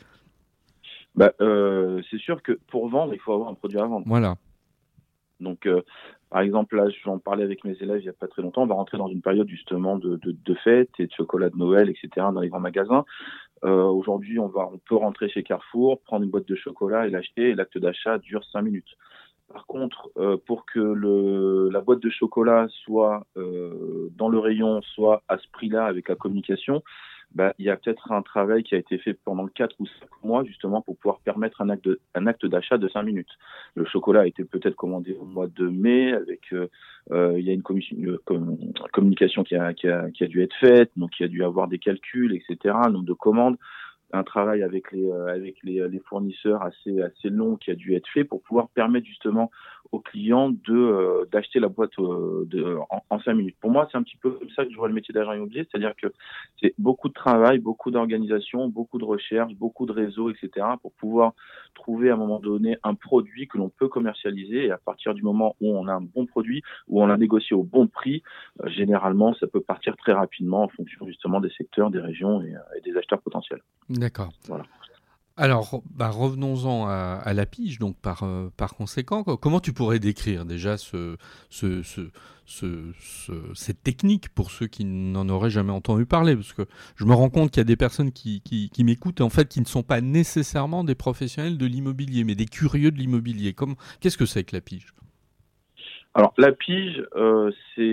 bah, 1.16 1.34
euh, 1.42 2.02
C'est 2.10 2.20
sûr 2.20 2.42
que 2.42 2.60
pour 2.68 2.88
vendre, 2.90 3.14
il 3.14 3.20
faut 3.20 3.34
avoir 3.34 3.50
un 3.50 3.54
produit 3.54 3.80
à 3.80 3.86
vendre. 3.86 4.06
Voilà. 4.08 4.36
Donc, 5.40 5.66
euh, 5.66 5.82
par 6.30 6.42
exemple, 6.42 6.76
là, 6.76 6.86
j'en 7.04 7.18
parlais 7.18 7.44
avec 7.44 7.64
mes 7.64 7.76
élèves 7.82 8.00
il 8.00 8.04
n'y 8.04 8.10
a 8.10 8.14
pas 8.14 8.28
très 8.28 8.42
longtemps. 8.42 8.64
On 8.64 8.68
va 8.68 8.76
rentrer 8.76 8.98
dans 8.98 9.08
une 9.08 9.22
période 9.22 9.48
justement 9.48 9.98
de, 9.98 10.18
de, 10.18 10.32
de 10.32 10.54
fêtes 10.56 10.92
et 11.00 11.08
de 11.08 11.14
chocolat 11.14 11.50
de 11.50 11.58
Noël, 11.58 11.90
etc. 11.90 12.10
dans 12.34 12.42
les 12.42 12.50
grands 12.50 12.60
magasins. 12.60 13.06
Euh, 13.64 13.84
Aujourd'hui, 13.84 14.40
on 14.40 14.48
va, 14.48 14.70
on 14.72 14.78
peut 14.78 14.96
rentrer 14.96 15.30
chez 15.30 15.44
Carrefour, 15.44 16.02
prendre 16.02 16.24
une 16.24 16.30
boîte 16.30 16.48
de 16.48 16.56
chocolat 16.56 17.08
et 17.08 17.10
l'acheter. 17.10 17.50
Et 17.50 17.56
l'acte 17.56 17.78
d'achat 17.78 18.18
dure 18.18 18.44
cinq 18.52 18.62
minutes. 18.62 18.96
Par 19.52 19.66
contre, 19.66 20.10
euh, 20.18 20.38
pour 20.46 20.66
que 20.66 20.80
le, 20.80 21.70
la 21.72 21.82
boîte 21.82 22.02
de 22.02 22.10
chocolat 22.10 22.68
soit 22.84 23.26
euh, 23.36 24.10
dans 24.16 24.30
le 24.30 24.38
rayon, 24.38 24.82
soit 24.82 25.24
à 25.28 25.38
ce 25.40 25.48
prix-là 25.52 25.86
avec 25.86 26.08
la 26.08 26.16
communication, 26.16 26.84
bah, 27.36 27.54
il 27.60 27.66
y 27.66 27.70
a 27.70 27.78
peut-être 27.78 28.12
un 28.12 28.22
travail 28.22 28.64
qui 28.64 28.74
a 28.76 28.80
été 28.80 28.98
fait 28.98 29.14
pendant 29.14 29.48
4 29.48 29.76
ou 29.80 29.86
5 29.86 29.94
mois 30.24 30.44
justement 30.44 30.82
pour 30.82 30.98
pouvoir 30.98 31.20
permettre 31.20 31.62
un 31.62 31.70
acte, 31.70 31.88
un 32.16 32.48
d'achat 32.48 32.78
de 32.78 32.88
5 32.88 33.04
minutes. 33.04 33.30
Le 33.76 33.86
chocolat 33.86 34.22
a 34.22 34.26
été 34.26 34.44
peut-être 34.44 34.76
commandé 34.76 35.16
au 35.20 35.26
mois 35.26 35.48
de 35.48 35.68
mai 35.68 36.14
avec 36.14 36.52
euh, 36.54 36.68
euh 37.12 37.36
il 37.38 37.46
y 37.46 37.50
a 37.50 37.54
une, 37.54 37.64
communication 38.92 39.44
qui 39.44 39.56
a, 39.56 39.74
qui, 39.74 39.88
a, 39.88 40.10
qui 40.12 40.24
a 40.24 40.28
dû 40.28 40.42
être 40.42 40.56
faite, 40.56 40.92
donc 40.98 41.20
il 41.20 41.26
a 41.26 41.28
dû 41.28 41.44
avoir 41.44 41.68
des 41.68 41.78
calculs, 41.78 42.34
etc. 42.34 42.76
nombre 42.90 43.06
de 43.06 43.14
commandes 43.14 43.58
un 44.12 44.24
travail 44.24 44.64
avec 44.64 44.92
les 44.92 45.10
euh, 45.10 45.28
avec 45.28 45.58
les, 45.64 45.88
les, 45.88 46.00
fournisseurs 46.00 46.62
assez 46.64 47.02
assez 47.02 47.30
long 47.30 47.58
qui 47.58 47.72
a 47.72 47.76
dû 47.76 47.96
être 47.96 48.08
fait 48.08 48.24
pour 48.24 48.42
pouvoir 48.42 48.70
permettre 48.70 49.06
justement 49.06 49.52
aux 49.92 50.00
clients 50.00 50.50
de 50.50 50.74
euh, 50.74 51.26
d'acheter 51.32 51.60
la 51.60 51.68
boîte 51.68 51.98
euh, 52.00 52.46
de, 52.48 52.78
en, 52.90 53.04
en, 53.10 53.20
cinq 53.20 53.34
minutes. 53.34 53.56
Pour 53.60 53.72
moi, 53.72 53.88
c'est 53.92 53.98
un 53.98 54.04
petit 54.04 54.18
peu 54.18 54.32
comme 54.32 54.50
ça 54.52 54.66
que 54.66 54.72
je 54.72 54.78
vois 54.78 54.88
le 54.88 54.94
métier 54.94 55.14
d'agent 55.14 55.34
immobilier, 55.34 55.68
c'est-à-dire 55.70 55.94
que 55.96 56.08
c'est 56.62 56.74
beaucoup 56.78 57.08
de 57.08 57.14
travail, 57.14 57.60
beaucoup 57.60 57.92
d'organisation, 57.92 58.68
beaucoup 58.68 59.00
de 59.00 59.06
recherche, 59.06 59.54
beaucoup 59.56 59.86
de 59.86 59.92
réseaux, 59.92 60.30
etc. 60.30 60.66
pour 60.82 60.92
pouvoir 60.94 61.34
trouver 61.74 62.10
à 62.10 62.14
un 62.14 62.18
moment 62.18 62.40
donné 62.40 62.78
un 62.84 62.96
produit 62.96 63.48
que 63.48 63.58
l'on 63.58 63.70
peut 63.70 63.88
commercialiser 63.88 64.66
et 64.66 64.72
à 64.72 64.78
partir 64.78 65.14
du 65.14 65.24
moment 65.24 65.56
où 65.62 65.76
on 65.76 65.88
a 65.88 65.94
un 65.94 66.02
bon 66.02 66.26
produit, 66.26 66.62
où 66.88 67.02
on 67.02 67.08
l'a 67.08 67.18
négocié 67.18 67.56
au 67.56 67.64
bon 67.64 67.88
prix, 67.88 68.22
généralement 68.66 69.34
ça 69.36 69.48
peut 69.48 69.62
partir 69.62 69.96
très 69.98 70.14
rapidement 70.14 70.64
en 70.64 70.70
fonction 70.70 71.06
justement 71.08 71.40
des 71.40 71.50
secteurs, 71.52 71.90
des 71.90 72.00
régions 72.00 72.42
et, 72.42 72.54
et 72.78 72.82
des 72.82 72.96
acheteurs 72.98 73.22
potentiels. 73.22 73.62
D'accord. 73.90 74.32
Voilà. 74.48 74.66
Alors, 75.40 75.82
bah, 75.96 76.10
revenons-en 76.10 76.88
à, 76.90 77.34
la 77.34 77.46
pige, 77.46 77.80
donc 77.80 77.96
par, 77.98 78.24
euh, 78.24 78.50
par 78.58 78.76
conséquent, 78.76 79.24
comment 79.24 79.62
tu 79.62 79.72
pourrais 79.72 80.00
décrire 80.00 80.44
déjà 80.44 80.76
ce, 80.76 81.16
ce, 81.50 81.82
ce, 81.82 82.12
cette 83.54 83.82
technique 83.82 84.28
pour 84.36 84.52
ceux 84.52 84.68
qui 84.68 84.84
n'en 84.84 85.30
auraient 85.30 85.50
jamais 85.50 85.72
entendu 85.72 86.06
parler? 86.06 86.36
Parce 86.36 86.52
que 86.52 86.64
je 86.98 87.06
me 87.06 87.14
rends 87.14 87.30
compte 87.30 87.52
qu'il 87.52 87.62
y 87.62 87.62
a 87.62 87.64
des 87.64 87.78
personnes 87.78 88.12
qui, 88.12 88.42
qui, 88.42 88.70
qui 88.70 88.84
m'écoutent 88.84 89.22
et 89.22 89.24
en 89.24 89.30
fait 89.30 89.48
qui 89.48 89.62
ne 89.62 89.66
sont 89.66 89.82
pas 89.82 90.02
nécessairement 90.02 90.84
des 90.84 90.96
professionnels 90.96 91.58
de 91.58 91.66
l'immobilier, 91.66 92.26
mais 92.26 92.36
des 92.36 92.46
curieux 92.46 92.92
de 92.92 92.98
l'immobilier. 92.98 93.56
Qu'est-ce 94.02 94.18
que 94.18 94.26
c'est 94.26 94.44
que 94.44 94.58
la 94.58 94.62
pige? 94.62 94.94
Alors 96.16 96.34
la 96.38 96.52
pige, 96.52 97.02
euh, 97.16 97.50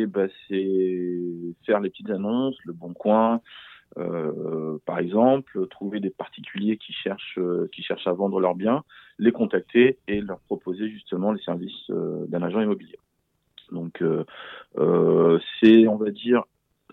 bah, 0.08 0.26
c'est 0.48 1.18
faire 1.64 1.78
les 1.78 1.90
petites 1.90 2.10
annonces, 2.10 2.56
le 2.64 2.72
bon 2.72 2.92
coin, 2.92 3.40
euh, 3.98 4.78
par 4.84 4.98
exemple, 4.98 5.66
trouver 5.68 6.00
des 6.00 6.10
particuliers 6.10 6.76
qui 6.76 6.92
cherchent 6.92 7.38
euh, 7.38 7.68
qui 7.72 7.82
cherchent 7.82 8.06
à 8.06 8.12
vendre 8.12 8.40
leurs 8.40 8.54
biens, 8.54 8.84
les 9.18 9.32
contacter 9.32 9.98
et 10.08 10.20
leur 10.20 10.40
proposer 10.40 10.88
justement 10.90 11.32
les 11.32 11.40
services 11.42 11.90
d'un 11.90 12.42
agent 12.42 12.60
immobilier. 12.60 12.98
Donc 13.72 14.02
c'est, 15.60 15.88
on 15.88 15.96
va 15.96 16.10
dire, 16.10 16.44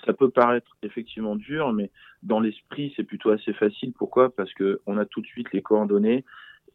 ça 0.06 0.14
peut 0.14 0.30
paraître 0.30 0.76
effectivement 0.82 1.36
dur, 1.36 1.72
mais 1.74 1.92
dans 2.24 2.40
l'esprit, 2.40 2.94
c'est 2.96 3.04
plutôt 3.04 3.30
assez 3.30 3.54
facile. 3.54 3.94
Pourquoi? 3.94 4.30
Parce 4.30 4.54
que 4.54 4.82
on 4.86 4.98
a 4.98 5.06
tout 5.06 5.22
de 5.22 5.28
suite 5.28 5.52
les 5.54 5.62
coordonnées 5.62 6.24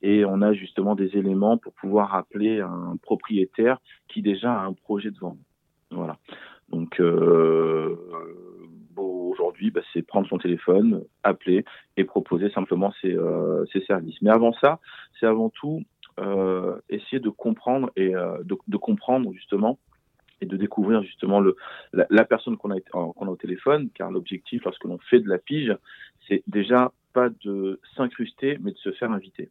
et 0.02 0.24
on 0.24 0.42
a 0.42 0.52
justement 0.52 0.94
des 0.94 1.16
éléments 1.16 1.58
pour 1.58 1.72
pouvoir 1.72 2.14
appeler 2.14 2.60
un 2.60 2.96
propriétaire 3.02 3.78
qui 4.08 4.22
déjà 4.22 4.52
a 4.52 4.64
un 4.64 4.72
projet 4.72 5.10
de 5.10 5.18
vente. 5.18 5.38
Voilà. 5.90 6.18
Donc 6.70 7.00
euh, 7.00 7.96
aujourd'hui, 9.28 9.70
bah, 9.70 9.80
c'est 9.92 10.02
prendre 10.02 10.28
son 10.28 10.38
téléphone, 10.38 11.04
appeler 11.22 11.64
et 11.96 12.04
proposer 12.04 12.50
simplement 12.50 12.92
ses, 13.00 13.14
euh, 13.14 13.64
services. 13.86 14.20
Mais 14.22 14.30
avant 14.30 14.52
ça, 14.54 14.80
c'est 15.18 15.26
avant 15.26 15.50
tout 15.50 15.82
euh, 16.18 16.76
essayer 16.88 17.20
de 17.20 17.28
comprendre 17.28 17.90
et 17.96 18.14
euh, 18.14 18.38
de, 18.42 18.76
comprendre 18.76 19.32
justement 19.32 19.78
et 20.40 20.46
de 20.46 20.56
découvrir 20.56 21.02
justement 21.02 21.40
la, 21.92 22.24
personne 22.24 22.56
qu'on 22.56 22.70
a, 22.70 22.78
a 22.92 22.98
au 22.98 23.36
téléphone, 23.36 23.90
car 23.94 24.10
l'objectif 24.10 24.64
lorsque 24.64 24.84
l'on 24.84 24.98
fait 24.98 25.20
de 25.20 25.28
la 25.28 25.38
pige, 25.38 25.76
c'est 26.26 26.42
déjà 26.46 26.92
pas 27.12 27.28
de 27.44 27.80
s'incruster, 27.96 28.58
mais 28.60 28.72
de 28.72 28.78
se 28.78 28.92
faire 28.92 29.10
inviter. 29.10 29.50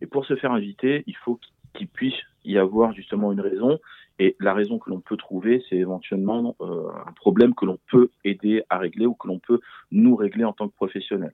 Et 0.00 0.06
pour 0.06 0.24
se 0.26 0.36
faire 0.36 0.52
inviter, 0.52 1.02
il 1.06 1.16
faut 1.16 1.40
qu'il 1.74 1.88
puisse 1.88 2.14
y 2.44 2.58
avoir 2.58 2.92
justement 2.92 3.32
une 3.32 3.40
raison. 3.40 3.78
Et 4.18 4.36
la 4.40 4.52
raison 4.52 4.78
que 4.78 4.90
l'on 4.90 5.00
peut 5.00 5.16
trouver, 5.16 5.64
c'est 5.68 5.76
éventuellement 5.76 6.56
euh, 6.60 6.88
un 7.06 7.12
problème 7.12 7.54
que 7.54 7.64
l'on 7.64 7.78
peut 7.90 8.10
aider 8.24 8.64
à 8.68 8.78
régler 8.78 9.06
ou 9.06 9.14
que 9.14 9.28
l'on 9.28 9.38
peut 9.38 9.60
nous 9.92 10.16
régler 10.16 10.44
en 10.44 10.52
tant 10.52 10.68
que 10.68 10.74
professionnel. 10.74 11.32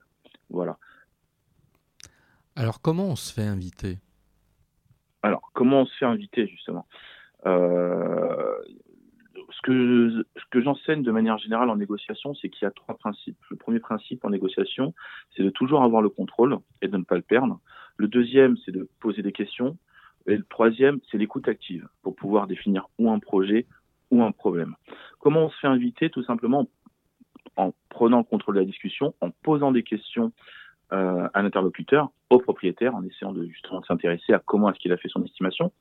Voilà. 0.49 0.77
Alors 2.55 2.81
comment 2.81 3.05
on 3.05 3.15
se 3.15 3.33
fait 3.33 3.47
inviter? 3.47 3.97
Alors 5.23 5.51
comment 5.53 5.81
on 5.81 5.85
se 5.85 5.95
fait 5.97 6.05
inviter 6.05 6.47
justement? 6.47 6.85
Euh, 7.47 8.55
ce 9.51 9.61
que, 9.61 10.25
ce 10.35 10.43
que 10.51 10.61
j'enseigne 10.61 11.03
de 11.03 11.11
manière 11.11 11.37
générale 11.37 11.69
en 11.69 11.75
négociation, 11.75 12.33
c'est 12.35 12.49
qu'il 12.49 12.63
y 12.63 12.67
a 12.67 12.71
trois 12.71 12.95
principes. 12.95 13.37
Le 13.49 13.57
premier 13.57 13.79
principe 13.79 14.23
en 14.25 14.29
négociation, 14.29 14.93
c'est 15.35 15.43
de 15.43 15.49
toujours 15.49 15.83
avoir 15.83 16.01
le 16.01 16.09
contrôle 16.09 16.57
et 16.81 16.87
de 16.87 16.97
ne 16.97 17.03
pas 17.03 17.15
le 17.15 17.21
perdre. 17.21 17.59
Le 17.97 18.07
deuxième, 18.07 18.57
c'est 18.57 18.71
de 18.71 18.89
poser 18.99 19.21
des 19.21 19.31
questions. 19.31 19.77
Et 20.27 20.37
le 20.37 20.43
troisième, 20.43 20.99
c'est 21.09 21.17
l'écoute 21.17 21.47
active 21.47 21.87
pour 22.01 22.15
pouvoir 22.15 22.47
définir 22.47 22.87
ou 22.97 23.11
un 23.11 23.19
projet 23.19 23.65
ou 24.11 24.23
un 24.23 24.31
problème. 24.31 24.75
Comment 25.19 25.45
on 25.45 25.49
se 25.49 25.57
fait 25.59 25.67
inviter 25.67 26.09
Tout 26.09 26.23
simplement 26.23 26.67
en 27.57 27.73
prenant 27.89 28.19
le 28.19 28.23
contrôle 28.23 28.55
de 28.55 28.59
la 28.59 28.65
discussion, 28.65 29.13
en 29.21 29.31
posant 29.31 29.71
des 29.71 29.83
questions 29.83 30.31
euh, 30.93 31.27
à 31.33 31.41
l'interlocuteur, 31.41 32.11
au 32.29 32.39
propriétaire, 32.39 32.95
en 32.95 33.03
essayant 33.03 33.31
de 33.31 33.45
justement 33.47 33.81
s'intéresser 33.83 34.33
à 34.33 34.39
comment 34.39 34.69
est-ce 34.69 34.79
qu'il 34.79 34.91
a 34.91 34.97
fait 34.97 35.09
son 35.09 35.23
estimation, 35.23 35.71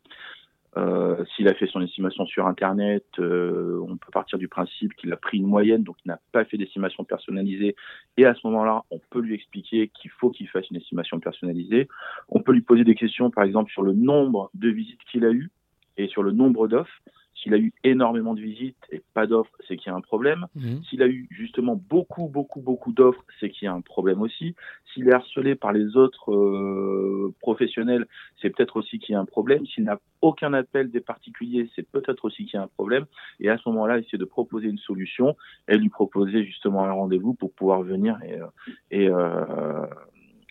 euh, 0.77 1.25
S'il 1.35 1.49
a 1.49 1.55
fait 1.55 1.67
son 1.67 1.81
estimation 1.81 2.27
sur 2.27 2.47
Internet, 2.47 3.05
euh, 3.19 3.81
on 3.89 3.97
peut 3.97 4.11
partir 4.13 4.39
du 4.39 4.49
principe 4.49 4.95
qu'il 4.95 5.13
a 5.13 5.17
pris 5.17 5.39
une 5.39 5.47
moyenne, 5.47 5.83
donc 5.83 5.97
il 6.05 6.09
n'a 6.09 6.21
pas 6.33 6.45
fait 6.45 6.57
d'estimation 6.57 7.05
personnalisée. 7.05 7.77
Et 8.17 8.27
à 8.27 8.35
ce 8.35 8.47
moment-là, 8.47 8.83
on 8.91 9.01
peut 9.11 9.21
lui 9.21 9.35
expliquer 9.35 9.89
qu'il 9.89 10.11
faut 10.11 10.31
qu'il 10.31 10.49
fasse 10.49 10.69
une 10.71 10.77
estimation 10.77 11.21
personnalisée. 11.21 11.89
On 12.29 12.41
peut 12.41 12.53
lui 12.53 12.63
poser 12.63 12.85
des 12.85 12.95
questions, 12.95 13.31
par 13.31 13.45
exemple, 13.45 13.71
sur 13.71 13.83
le 13.83 13.93
nombre 13.93 14.51
de 14.55 14.69
visites 14.69 15.03
qu'il 15.11 15.25
a 15.25 15.31
eues 15.31 15.51
et 15.97 16.09
sur 16.09 16.23
le 16.23 16.33
nombre 16.33 16.69
d'offres. 16.69 17.01
S'il 17.45 17.53
a 17.53 17.59
eu 17.59 17.75
énormément 17.85 18.33
de 18.33 18.41
visites 18.41 18.79
et 18.91 19.03
pas 19.13 19.27
d'offres, 19.27 19.53
c'est 19.69 19.77
qu'il 19.77 19.91
y 19.91 19.95
a 19.95 19.95
un 19.95 20.01
problème. 20.01 20.47
Mmh. 20.55 20.83
S'il 20.89 21.03
a 21.03 21.07
eu 21.07 21.29
justement 21.31 21.77
beaucoup, 21.77 22.27
beaucoup, 22.27 22.63
beaucoup 22.63 22.93
d'offres, 22.93 23.23
c'est 23.39 23.51
qu'il 23.51 23.67
y 23.67 23.69
a 23.69 23.75
un 23.75 23.83
problème 23.83 24.23
aussi. 24.23 24.55
S'il 24.93 25.09
est 25.09 25.13
harcelé 25.13 25.55
par 25.55 25.75
les 25.75 25.95
autres 25.95 26.33
euh, 26.33 27.35
professionnels, 27.41 28.07
c'est 28.41 28.49
peut-être 28.49 28.77
aussi 28.77 28.99
qu'il 28.99 29.13
y 29.13 29.17
a 29.17 29.21
un 29.21 29.27
problème. 29.27 29.67
S'il 29.67 29.85
n'a 29.85 30.01
aucun 30.23 30.55
appel 30.55 30.91
des 30.91 31.01
particuliers, 31.01 31.69
c'est 31.77 31.87
peut-être 31.87 32.25
aussi 32.25 32.47
qu'il 32.47 32.55
y 32.55 32.61
a 32.61 32.63
un 32.63 32.69
problème. 32.69 33.05
Et 33.41 33.51
à 33.51 33.59
ce 33.59 33.69
moment-là, 33.69 33.99
essayer 33.99 34.17
de 34.17 34.25
proposer 34.25 34.69
une 34.69 34.79
solution 34.79 35.37
et 35.69 35.77
lui 35.77 35.91
proposer 35.91 36.45
justement 36.45 36.85
un 36.85 36.93
rendez-vous 36.93 37.35
pour 37.35 37.53
pouvoir 37.53 37.83
venir 37.83 38.19
et, 38.25 38.41
euh, 38.41 38.47
et 38.91 39.09
euh, 39.11 39.87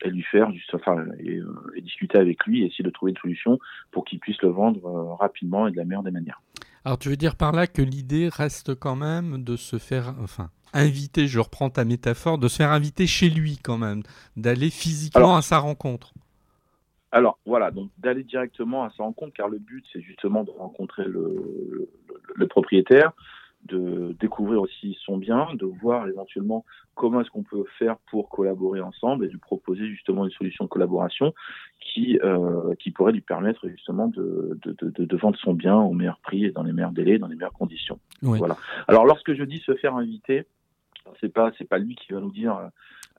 et 0.05 0.09
lui 0.09 0.23
faire 0.23 0.51
juste, 0.51 0.73
enfin, 0.75 1.05
et, 1.19 1.39
et, 1.75 1.81
discuter 1.81 2.17
avec 2.17 2.45
lui 2.45 2.61
et 2.61 2.65
essayer 2.65 2.83
de 2.83 2.89
trouver 2.89 3.11
une 3.11 3.17
solution 3.17 3.57
pour 3.91 4.03
qu'il 4.03 4.19
puisse 4.19 4.41
le 4.41 4.49
vendre 4.49 5.15
rapidement 5.17 5.65
et 5.65 5.71
de 5.71 5.77
la 5.77 5.85
meilleure 5.85 6.03
des 6.03 6.11
manières. 6.11 6.41
Alors 6.85 6.99
tu 6.99 7.09
veux 7.09 7.15
dire 7.15 7.35
par 7.35 7.53
là 7.53 7.65
que 7.67 7.81
l'idée 7.81 8.29
reste 8.29 8.75
quand 8.75 8.95
même 8.95 9.43
de 9.43 9.55
se 9.55 9.77
faire, 9.77 10.15
enfin, 10.21 10.49
inviter, 10.73 11.27
je 11.27 11.39
reprends 11.39 11.69
ta 11.69 11.85
métaphore, 11.85 12.37
de 12.37 12.47
se 12.47 12.57
faire 12.57 12.71
inviter 12.71 13.07
chez 13.07 13.29
lui 13.29 13.57
quand 13.57 13.77
même, 13.77 14.03
d'aller 14.35 14.69
physiquement 14.69 15.35
à 15.35 15.41
sa 15.41 15.59
rencontre. 15.59 16.13
Alors 17.11 17.37
voilà, 17.45 17.71
donc 17.71 17.91
d'aller 17.99 18.23
directement 18.23 18.83
à 18.83 18.89
sa 18.97 19.03
rencontre, 19.03 19.33
car 19.33 19.47
le 19.47 19.59
but 19.59 19.85
c'est 19.93 20.01
justement 20.01 20.43
de 20.43 20.51
rencontrer 20.51 21.05
le, 21.05 21.89
le 22.35 22.47
propriétaire, 22.47 23.13
de 23.65 24.15
découvrir 24.19 24.61
aussi 24.61 24.97
son 25.05 25.17
bien, 25.17 25.47
de 25.55 25.65
voir 25.65 26.07
éventuellement 26.07 26.65
comment 26.95 27.21
est-ce 27.21 27.29
qu'on 27.29 27.43
peut 27.43 27.65
faire 27.79 27.97
pour 28.09 28.29
collaborer 28.29 28.81
ensemble 28.81 29.25
et 29.25 29.29
de 29.29 29.37
proposer 29.37 29.87
justement 29.87 30.25
une 30.25 30.31
solution 30.31 30.65
de 30.65 30.69
collaboration 30.69 31.33
qui 31.79 32.19
euh, 32.23 32.75
qui 32.79 32.91
pourrait 32.91 33.13
lui 33.13 33.21
permettre 33.21 33.67
justement 33.69 34.07
de, 34.07 34.59
de, 34.63 34.75
de, 34.81 35.05
de, 35.05 35.17
vendre 35.17 35.37
son 35.37 35.53
bien 35.53 35.75
au 35.75 35.93
meilleur 35.93 36.19
prix 36.19 36.45
et 36.45 36.51
dans 36.51 36.63
les 36.63 36.73
meilleurs 36.73 36.91
délais, 36.91 37.19
dans 37.19 37.27
les 37.27 37.35
meilleures 37.35 37.53
conditions. 37.53 37.99
Voilà. 38.21 38.57
Alors 38.87 39.05
lorsque 39.05 39.33
je 39.33 39.43
dis 39.43 39.59
se 39.59 39.75
faire 39.75 39.95
inviter, 39.95 40.45
c'est 41.21 41.31
pas 41.33 41.51
c'est 41.57 41.67
pas 41.67 41.77
lui 41.77 41.95
qui 41.95 42.13
va 42.13 42.19
nous 42.19 42.31
dire 42.31 42.69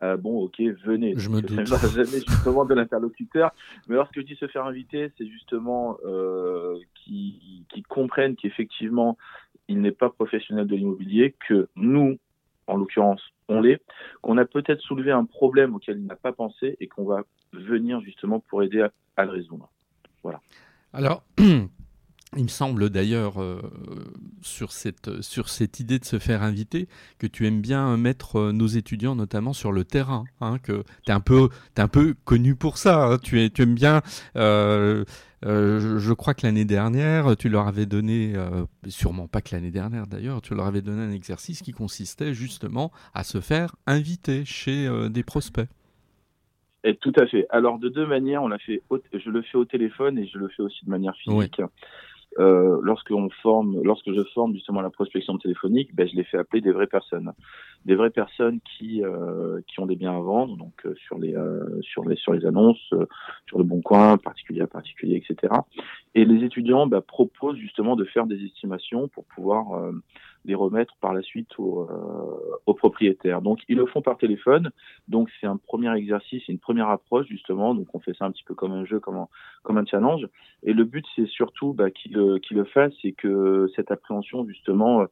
euh, 0.03 0.17
bon 0.17 0.41
ok 0.43 0.61
venez. 0.85 1.15
Je 1.17 1.31
me 1.31 1.41
doute. 1.41 1.65
jamais 1.95 2.21
justement 2.27 2.65
de 2.65 2.75
l'interlocuteur, 2.75 3.53
mais 3.89 3.97
lorsque 3.97 4.17
je 4.17 4.23
dis 4.23 4.37
se 4.37 4.47
faire 4.49 4.67
inviter, 4.67 5.13
c'est 5.17 5.27
justement 5.27 5.97
euh, 6.05 6.77
qui 6.95 7.65
qui 7.69 7.83
comprennent 7.83 8.37
qu'effectivement 8.37 9.17
il 9.68 9.81
n'est 9.81 9.92
pas 9.92 10.11
professionnel 10.11 10.66
de 10.66 10.77
l'immobilier, 10.77 11.35
que 11.48 11.68
nous, 11.77 12.18
en 12.66 12.77
l'occurrence, 12.77 13.22
on 13.48 13.61
l'est, 13.61 13.83
qu'on 14.22 14.38
a 14.38 14.44
peut-être 14.44 14.81
soulevé 14.81 15.11
un 15.11 15.24
problème 15.24 15.74
auquel 15.74 15.98
il 15.98 16.07
n'a 16.07 16.16
pas 16.16 16.33
pensé 16.33 16.77
et 16.81 16.88
qu'on 16.88 17.05
va 17.05 17.22
venir 17.53 18.00
justement 18.00 18.40
pour 18.40 18.62
aider 18.62 18.87
à, 19.16 19.24
le 19.24 19.31
résoudre. 19.31 19.70
Voilà. 20.22 20.40
Alors, 20.92 21.24
Il 22.37 22.44
me 22.44 22.48
semble 22.48 22.90
d'ailleurs, 22.90 23.40
euh, 23.40 23.61
sur, 24.42 24.72
cette, 24.72 25.22
sur 25.22 25.48
cette 25.48 25.79
idée 25.79 25.98
de 25.98 26.05
se 26.05 26.18
faire 26.18 26.42
inviter, 26.42 26.88
que 27.18 27.27
tu 27.27 27.46
aimes 27.46 27.61
bien 27.61 27.96
mettre 27.96 28.37
euh, 28.37 28.53
nos 28.53 28.66
étudiants 28.66 29.14
notamment 29.14 29.53
sur 29.53 29.70
le 29.70 29.85
terrain, 29.85 30.24
hein, 30.40 30.59
que 30.59 30.83
tu 31.05 31.12
es, 31.12 31.14
es 31.14 31.81
un 31.81 31.88
peu 31.88 32.14
connu 32.24 32.57
pour 32.57 32.79
ça, 32.79 33.05
hein. 33.05 33.18
tu, 33.18 33.40
es, 33.40 33.50
tu 33.50 33.62
aimes 33.62 33.74
bien, 33.74 34.03
euh, 34.37 35.05
je, 35.45 36.13
crois 36.13 36.35
que 36.35 36.47
l'année 36.47 36.65
dernière, 36.65 37.37
tu 37.37 37.49
leur 37.49 37.69
avais 37.69 37.87
donné, 37.87 38.35
sûrement 38.89 39.29
pas 39.29 39.41
que 39.41 39.55
l'année 39.55 39.71
dernière 39.71 40.07
d'ailleurs, 40.07 40.41
tu 40.43 40.55
leur 40.55 40.67
avais 40.67 40.83
donné 40.83 41.03
un 41.03 41.13
exercice 41.13 41.63
qui 41.63 41.73
consistait 41.73 42.35
justement 42.35 42.91
à 43.13 43.25
se 43.25 43.41
faire 43.41 43.77
inviter 43.87 44.45
chez 44.45 44.89
des 45.11 45.23
prospects. 45.23 45.69
Et 46.85 46.97
tout 46.97 47.13
à 47.17 47.27
fait. 47.27 47.47
Alors 47.49 47.79
de 47.79 47.89
deux 47.89 48.07
manières, 48.07 48.43
on 48.43 48.49
l'a 48.49 48.59
fait. 48.59 48.83
je 49.13 49.31
le 49.31 49.43
fais 49.43 49.57
au 49.57 49.65
téléphone 49.65 50.19
et 50.19 50.27
je 50.27 50.39
le 50.39 50.49
fais 50.49 50.63
aussi 50.63 50.85
de 50.85 50.91
manière 50.91 51.17
physique. 51.17 51.61
Euh, 52.38 52.79
lorsque 52.83 53.12
forme, 53.42 53.81
lorsque 53.83 54.12
je 54.12 54.23
forme 54.35 54.55
justement 54.55 54.81
la 54.81 54.90
prospection 54.90 55.38
téléphonique, 55.38 55.94
ben, 55.94 56.09
je 56.09 56.16
les 56.16 56.25
fais 56.25 56.38
appeler 56.38 56.61
des 56.61 56.73
vraies 56.73 56.87
personnes, 56.87 57.33
des 57.85 57.94
vraies 57.94 58.11
personnes 58.11 58.61
qui 58.61 59.05
euh, 59.05 59.61
qui 59.68 59.79
ont 59.81 59.87
des 59.87 59.97
biens 59.97 60.16
à 60.16 60.20
vendre, 60.20 60.57
donc 60.57 60.75
euh, 60.85 60.94
sur 60.97 61.18
les 61.18 61.35
euh, 61.35 61.81
sur 61.83 62.05
les 62.05 62.16
sur 62.16 62.33
les 62.33 62.44
annonces, 62.44 62.92
euh, 62.92 63.07
sur 63.47 63.59
le 63.59 63.64
bon 63.64 63.81
coin, 63.81 64.18
particulier 64.18 64.62
à 64.62 64.66
particulier, 64.66 65.16
etc. 65.16 65.53
Et 66.14 66.25
les 66.25 66.44
étudiants 66.44 66.87
ben, 66.87 67.01
proposent 67.01 67.59
justement 67.59 67.94
de 67.94 68.05
faire 68.05 68.27
des 68.27 68.42
estimations 68.44 69.09
pour 69.09 69.25
pouvoir 69.27 69.92
les 70.45 70.55
remettre 70.55 70.97
par 71.01 71.15
la 71.15 71.23
suite 71.23 71.59
aux, 71.59 71.89
aux 72.67 72.75
propriétaires. 72.75 73.43
Donc 73.43 73.61
ils 73.69 73.77
le 73.77 73.87
font 73.87 74.03
par 74.03 74.19
téléphone, 74.19 74.71
donc 75.09 75.31
c'est 75.41 75.47
un 75.47 75.57
premier 75.57 75.95
exercice, 75.97 76.47
une 76.49 76.59
première 76.59 76.89
approche 76.89 77.27
justement. 77.29 77.75
Donc 77.75 77.89
on 77.95 78.01
fait 78.01 78.15
ça 78.15 78.27
un 78.27 78.31
petit 78.31 78.45
peu 78.45 78.55
comme 78.55 78.73
un 78.73 78.85
jeu, 78.85 79.01
comme 79.01 79.17
un 79.17 79.29
comme 79.63 79.79
un 79.79 79.85
challenge. 79.85 80.27
Et 80.63 80.73
le 80.73 80.85
but 80.85 81.05
c'est 81.17 81.27
surtout 81.27 81.73
bah, 81.73 81.91
qu'ils 81.91 82.41
qui 82.43 82.55
le 82.55 82.65
fasse 82.65 82.95
et 83.05 83.13
que 83.13 83.69
cette 83.75 83.91
appréhension 83.91 84.47
justement 84.47 85.03
euh, 85.03 85.07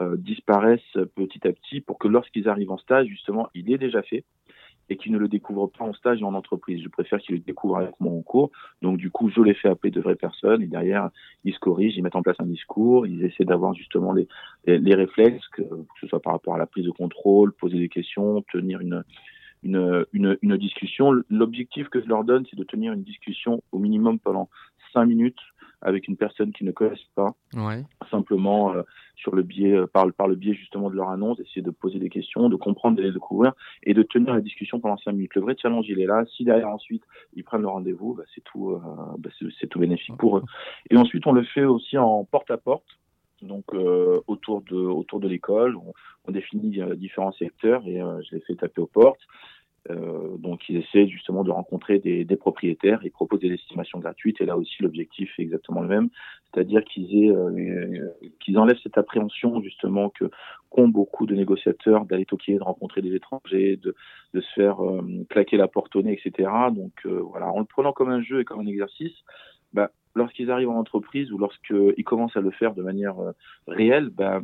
euh, 0.00 0.16
disparaisse 0.18 0.98
petit 1.14 1.46
à 1.48 1.52
petit 1.52 1.80
pour 1.80 1.98
que 1.98 2.08
lorsqu'ils 2.08 2.48
arrivent 2.48 2.70
en 2.70 2.76
stage, 2.78 3.06
justement, 3.06 3.48
il 3.54 3.72
est 3.72 3.78
déjà 3.78 4.02
fait 4.02 4.24
et 4.90 4.96
qu'ils 4.96 5.12
ne 5.12 5.18
le 5.18 5.28
découvrent 5.28 5.66
pas 5.66 5.84
en 5.84 5.92
stage 5.92 6.20
et 6.20 6.24
en 6.24 6.34
entreprise. 6.34 6.82
Je 6.82 6.88
préfère 6.88 7.18
qu'ils 7.18 7.36
le 7.36 7.40
découvrent 7.40 7.78
avec 7.78 7.94
moi 8.00 8.12
en 8.12 8.22
cours. 8.22 8.50
Donc 8.82 8.96
du 8.96 9.10
coup, 9.10 9.30
je 9.30 9.40
les 9.40 9.54
fais 9.54 9.68
appeler 9.68 9.90
de 9.90 10.00
vraies 10.00 10.16
personnes 10.16 10.62
et 10.62 10.66
derrière, 10.66 11.10
ils 11.44 11.52
se 11.52 11.58
corrigent, 11.58 11.96
ils 11.96 12.02
mettent 12.02 12.16
en 12.16 12.22
place 12.22 12.36
un 12.38 12.46
discours, 12.46 13.06
ils 13.06 13.24
essaient 13.24 13.44
d'avoir 13.44 13.74
justement 13.74 14.12
les, 14.12 14.28
les, 14.66 14.94
réflexes, 14.94 15.46
que, 15.48 15.62
que, 15.62 16.00
ce 16.00 16.06
soit 16.06 16.20
par 16.20 16.32
rapport 16.32 16.54
à 16.54 16.58
la 16.58 16.66
prise 16.66 16.84
de 16.84 16.90
contrôle, 16.90 17.52
poser 17.52 17.78
des 17.78 17.88
questions, 17.88 18.42
tenir 18.52 18.80
une, 18.80 19.04
une, 19.62 20.04
une, 20.12 20.38
une 20.42 20.56
discussion. 20.56 21.12
L'objectif 21.28 21.88
que 21.88 22.00
je 22.00 22.06
leur 22.06 22.24
donne, 22.24 22.44
c'est 22.50 22.58
de 22.58 22.64
tenir 22.64 22.92
une 22.92 23.02
discussion 23.02 23.62
au 23.72 23.78
minimum 23.78 24.18
pendant 24.18 24.48
cinq 24.92 25.06
minutes 25.06 25.40
avec 25.82 26.08
une 26.08 26.16
personne 26.16 26.52
qui 26.52 26.64
ne 26.64 26.72
connaissent 26.72 27.10
pas. 27.14 27.34
Ouais. 27.54 27.82
Simplement 28.10 28.74
euh, 28.74 28.82
sur 29.16 29.34
le 29.34 29.42
biais, 29.42 29.74
euh, 29.74 29.86
par, 29.86 30.12
par 30.12 30.28
le 30.28 30.34
biais 30.34 30.54
justement 30.54 30.90
de 30.90 30.96
leur 30.96 31.10
annonce, 31.10 31.38
essayer 31.40 31.62
de 31.62 31.70
poser 31.70 31.98
des 31.98 32.08
questions, 32.08 32.48
de 32.48 32.56
comprendre, 32.56 32.96
de 32.96 33.02
les 33.02 33.12
découvrir 33.12 33.52
et 33.82 33.94
de 33.94 34.02
tenir 34.02 34.34
la 34.34 34.40
discussion 34.40 34.80
pendant 34.80 34.96
cinq 34.98 35.12
minutes. 35.12 35.34
Le 35.34 35.42
vrai 35.42 35.56
challenge, 35.60 35.86
il 35.88 36.00
est 36.00 36.06
là. 36.06 36.24
Si 36.36 36.44
derrière 36.44 36.68
ensuite 36.68 37.02
ils 37.34 37.44
prennent 37.44 37.62
le 37.62 37.68
rendez-vous, 37.68 38.14
bah, 38.14 38.24
c'est 38.34 38.44
tout, 38.44 38.70
euh, 38.70 38.78
bah, 39.18 39.30
c'est 39.60 39.66
tout 39.66 39.78
bénéfique 39.78 40.16
pour 40.16 40.38
eux. 40.38 40.42
Et 40.90 40.96
ensuite, 40.96 41.26
on 41.26 41.32
le 41.32 41.44
fait 41.44 41.64
aussi 41.64 41.96
en 41.98 42.24
porte 42.24 42.50
à 42.50 42.56
porte 42.56 42.98
donc 43.42 43.64
euh, 43.74 44.20
autour 44.26 44.62
de 44.62 44.76
autour 44.76 45.20
de 45.20 45.28
l'école. 45.28 45.76
On, 45.76 45.92
on, 46.26 46.32
définit 46.32 46.80
euh, 46.80 46.94
différents 46.94 47.32
secteurs 47.32 47.86
et 47.86 48.00
euh, 48.00 48.20
je 48.22 48.36
les 48.36 48.40
fais 48.42 48.54
taper 48.54 48.80
aux 48.80 48.86
portes. 48.86 49.20
Euh, 49.90 50.36
donc 50.38 50.68
ils 50.68 50.76
essaient 50.76 51.06
justement 51.08 51.44
de 51.44 51.50
rencontrer 51.50 51.98
des, 51.98 52.24
des, 52.24 52.36
propriétaires, 52.36 53.00
ils 53.04 53.10
proposent 53.10 53.40
des 53.40 53.52
estimations 53.52 53.98
gratuites. 53.98 54.40
Et 54.40 54.46
là 54.46 54.56
aussi 54.56 54.82
l'objectif 54.82 55.30
est 55.38 55.42
exactement 55.42 55.80
le 55.80 55.88
même, 55.88 56.08
c'est-à-dire 56.52 56.84
qu'ils 56.84 57.30
euh, 57.30 58.10
qu'ils 58.40 58.58
enlèvent 58.58 58.80
cette 58.82 58.98
appréhension 58.98 59.62
justement 59.62 60.10
que 60.10 60.30
qu'ont 60.70 60.88
beaucoup 60.88 61.26
de 61.26 61.34
négociateurs 61.34 62.04
d'aller 62.04 62.26
toquer, 62.26 62.56
de 62.56 62.62
rencontrer 62.62 63.00
des 63.00 63.14
étrangers, 63.14 63.76
de, 63.76 63.94
de 64.34 64.40
se 64.40 64.52
faire 64.54 64.84
euh, 64.84 65.24
claquer 65.30 65.56
la 65.56 65.68
porte 65.68 65.96
au 65.96 66.02
nez, 66.02 66.12
etc. 66.12 66.50
Donc 66.74 67.06
voilà, 67.06 67.48
en 67.48 67.60
le 67.60 67.64
prenant 67.64 67.92
comme 67.92 68.10
un 68.10 68.20
jeu 68.20 68.40
et 68.40 68.44
comme 68.44 68.60
un 68.60 68.66
exercice, 68.66 69.14
bah, 69.72 69.90
lorsqu'ils 70.14 70.50
arrivent 70.50 70.70
en 70.70 70.78
entreprise 70.78 71.32
ou 71.32 71.38
lorsqu'ils 71.38 72.04
commencent 72.04 72.36
à 72.36 72.40
le 72.40 72.50
faire 72.50 72.74
de 72.74 72.82
manière 72.82 73.18
euh, 73.20 73.32
réelle, 73.66 74.10
bah, 74.10 74.40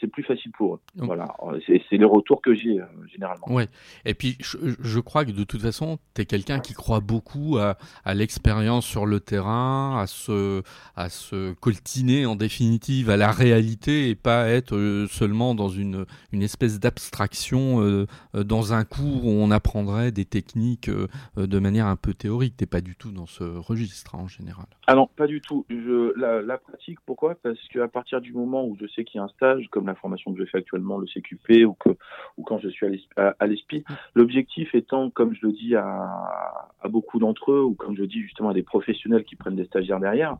c'est 0.00 0.06
plus 0.08 0.22
facile 0.22 0.52
pour 0.52 0.76
eux. 0.76 0.80
Donc, 0.96 1.06
voilà, 1.06 1.34
c'est 1.66 1.96
le 1.96 2.06
retour 2.06 2.40
que 2.40 2.54
j'ai 2.54 2.80
euh, 2.80 2.86
généralement. 3.06 3.50
Ouais. 3.50 3.68
Et 4.04 4.14
puis 4.14 4.36
je, 4.40 4.56
je, 4.80 5.00
crois 5.00 5.24
que 5.24 5.30
de 5.30 5.44
toute 5.44 5.60
façon, 5.60 5.98
tu 6.14 6.22
es 6.22 6.24
quelqu'un 6.24 6.60
qui 6.60 6.74
croit 6.74 7.00
beaucoup 7.00 7.58
à, 7.58 7.76
à 8.04 8.14
l'expérience 8.14 8.86
sur 8.86 9.06
le 9.06 9.20
terrain, 9.20 9.98
à 10.00 10.06
se, 10.06 10.62
à 10.96 11.08
se 11.08 11.52
coltiner 11.54 12.26
en 12.26 12.36
définitive 12.36 13.10
à 13.10 13.16
la 13.16 13.30
réalité 13.30 14.08
et 14.08 14.14
pas 14.14 14.48
être 14.48 14.76
euh, 14.76 15.06
seulement 15.06 15.54
dans 15.54 15.68
une, 15.68 16.04
une 16.32 16.42
espèce 16.42 16.80
d'abstraction 16.80 17.80
euh, 17.80 18.06
dans 18.34 18.72
un 18.72 18.84
cours 18.84 19.26
où 19.26 19.30
on 19.30 19.50
apprendrait 19.50 20.12
des 20.12 20.24
techniques 20.24 20.88
euh, 20.88 21.06
de 21.36 21.58
manière 21.58 21.86
un 21.86 21.96
peu 21.96 22.14
théorique. 22.14 22.56
T'es 22.56 22.66
pas 22.66 22.80
du 22.80 22.96
tout 22.96 23.10
dans 23.10 23.26
ce 23.26 23.44
registre 23.44 24.14
hein, 24.14 24.20
en 24.22 24.28
général. 24.28 24.66
Ah 24.86 24.94
non, 24.94 25.08
pas 25.16 25.26
du 25.26 25.40
tout. 25.40 25.64
Je, 25.70 26.18
la, 26.18 26.42
la 26.42 26.58
pratique, 26.58 26.98
pourquoi? 27.06 27.34
Parce 27.36 27.58
qu'à 27.68 27.88
partir 27.88 28.20
du 28.20 28.32
moment 28.32 28.64
où 28.66 28.76
je 28.80 28.86
sais 28.88 29.04
qu'il 29.04 29.18
y 29.18 29.20
a 29.20 29.24
un 29.24 29.28
stage 29.28 29.68
comme 29.72 29.86
la 29.86 29.96
formation 29.96 30.32
que 30.32 30.38
je 30.38 30.48
fais 30.48 30.58
actuellement, 30.58 30.98
le 30.98 31.06
CQP, 31.06 31.66
ou, 31.66 31.74
que, 31.74 31.88
ou 32.36 32.44
quand 32.44 32.58
je 32.58 32.68
suis 32.68 32.86
à 33.16 33.46
l'ESPI. 33.46 33.82
L'objectif 34.14 34.74
étant, 34.74 35.10
comme 35.10 35.34
je 35.34 35.44
le 35.44 35.52
dis 35.52 35.74
à, 35.74 36.70
à 36.80 36.88
beaucoup 36.88 37.18
d'entre 37.18 37.50
eux, 37.50 37.62
ou 37.62 37.74
comme 37.74 37.96
je 37.96 38.04
dis 38.04 38.20
justement 38.20 38.50
à 38.50 38.54
des 38.54 38.62
professionnels 38.62 39.24
qui 39.24 39.34
prennent 39.34 39.56
des 39.56 39.64
stagiaires 39.64 39.98
derrière, 39.98 40.36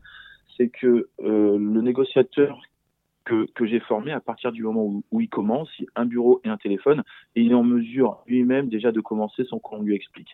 c'est 0.56 0.68
que 0.68 1.08
euh, 1.20 1.58
le 1.58 1.80
négociateur 1.80 2.60
que, 3.24 3.46
que 3.54 3.66
j'ai 3.66 3.80
formé, 3.80 4.12
à 4.12 4.20
partir 4.20 4.52
du 4.52 4.62
moment 4.62 4.84
où, 4.84 5.04
où, 5.10 5.20
il 5.20 5.28
commence, 5.28 5.70
un 5.94 6.04
bureau 6.04 6.40
et 6.44 6.48
un 6.48 6.56
téléphone, 6.56 7.02
et 7.34 7.42
il 7.42 7.52
est 7.52 7.54
en 7.54 7.64
mesure 7.64 8.22
lui-même 8.26 8.68
déjà 8.68 8.92
de 8.92 9.00
commencer 9.00 9.44
sans 9.44 9.58
qu'on 9.58 9.82
lui 9.82 9.94
explique. 9.94 10.30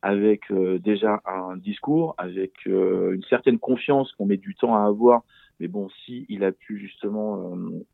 Avec 0.00 0.50
euh, 0.52 0.78
déjà 0.78 1.20
un 1.26 1.56
discours, 1.56 2.14
avec 2.18 2.52
euh, 2.66 3.14
une 3.14 3.24
certaine 3.24 3.58
confiance 3.58 4.12
qu'on 4.12 4.26
met 4.26 4.36
du 4.36 4.54
temps 4.54 4.76
à 4.76 4.86
avoir, 4.86 5.22
mais 5.58 5.66
bon, 5.66 5.88
si 6.04 6.24
il 6.28 6.44
a 6.44 6.52
pu 6.52 6.78
justement 6.78 7.52
euh, 7.52 7.84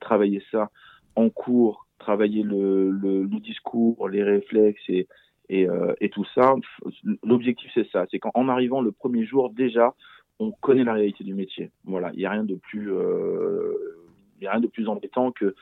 travailler 0.00 0.42
ça 0.50 0.70
en 1.18 1.30
cours, 1.30 1.86
travailler 1.98 2.42
le, 2.42 3.26
discours, 3.40 4.08
les 4.08 4.22
réflexes 4.22 4.88
euh, 5.50 5.94
et 6.00 6.10
tout 6.10 6.24
ça. 6.34 6.54
L'objectif, 7.22 7.70
c'est 7.74 7.88
ça. 7.90 8.06
C'est 8.10 8.18
qu'en 8.18 8.48
arrivant 8.48 8.80
le 8.80 8.92
premier 8.92 9.24
jour, 9.24 9.50
déjà, 9.50 9.94
on 10.38 10.52
connaît 10.52 10.84
la 10.84 10.94
réalité 10.94 11.24
du 11.24 11.34
métier. 11.34 11.70
Voilà, 11.84 12.10
il 12.12 12.18
n'y 12.18 12.26
a 12.26 12.30
rien 12.30 12.44
de 12.44 12.54
plus... 12.54 12.92
Euh, 12.92 13.94
a 14.46 14.52
rien 14.52 14.60
de 14.60 14.68
plus 14.68 14.88
embêtant 14.88 15.32
que 15.32 15.56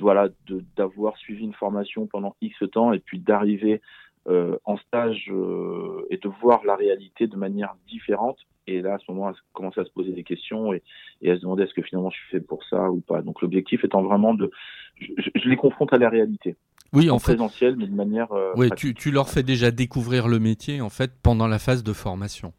voilà 0.00 0.28
d'avoir 0.76 1.16
suivi 1.16 1.44
une 1.44 1.54
formation 1.54 2.08
pendant 2.08 2.34
X 2.40 2.56
temps 2.72 2.92
et 2.92 2.98
puis 2.98 3.20
d'arriver 3.20 3.80
euh, 4.26 4.58
en 4.64 4.76
stage 4.78 5.30
euh, 5.30 6.04
et 6.10 6.16
de 6.16 6.28
voir 6.42 6.64
la 6.64 6.74
réalité 6.74 7.28
de 7.28 7.36
manière 7.36 7.76
différente. 7.86 8.38
Et 8.66 8.82
là, 8.82 8.94
à 8.94 8.98
ce 8.98 9.10
moment, 9.10 9.28
à 9.28 9.34
commencer 9.52 9.80
à 9.80 9.84
se 9.84 9.90
poser 9.90 10.12
des 10.12 10.24
questions 10.24 10.72
et, 10.72 10.82
et 11.22 11.30
à 11.30 11.36
se 11.36 11.42
demander 11.42 11.64
est-ce 11.64 11.74
que 11.74 11.82
finalement 11.82 12.10
je 12.10 12.16
suis 12.16 12.30
fait 12.30 12.40
pour 12.40 12.64
ça 12.64 12.90
ou 12.90 13.00
pas? 13.00 13.22
Donc 13.22 13.40
l'objectif 13.42 13.84
étant 13.84 14.02
vraiment 14.02 14.34
de, 14.34 14.50
je, 14.98 15.12
je, 15.34 15.48
les 15.48 15.56
confronte 15.56 15.92
à 15.92 15.98
la 15.98 16.08
réalité. 16.08 16.56
Oui, 16.92 17.10
en, 17.10 17.16
en 17.16 17.18
fait, 17.18 17.34
présentiel, 17.34 17.76
mais 17.76 17.86
de 17.86 17.94
manière. 17.94 18.32
Euh, 18.32 18.52
oui, 18.56 18.68
tu, 18.76 18.94
tu, 18.94 19.10
leur 19.10 19.28
fais 19.28 19.42
déjà 19.42 19.70
découvrir 19.70 20.28
le 20.28 20.38
métier 20.38 20.80
en 20.80 20.90
fait 20.90 21.12
pendant 21.22 21.46
la 21.46 21.58
phase 21.58 21.82
de 21.82 21.92
formation. 21.92 22.52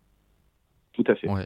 Tout 0.94 1.04
à 1.08 1.16
fait. 1.16 1.30
Ouais. 1.30 1.46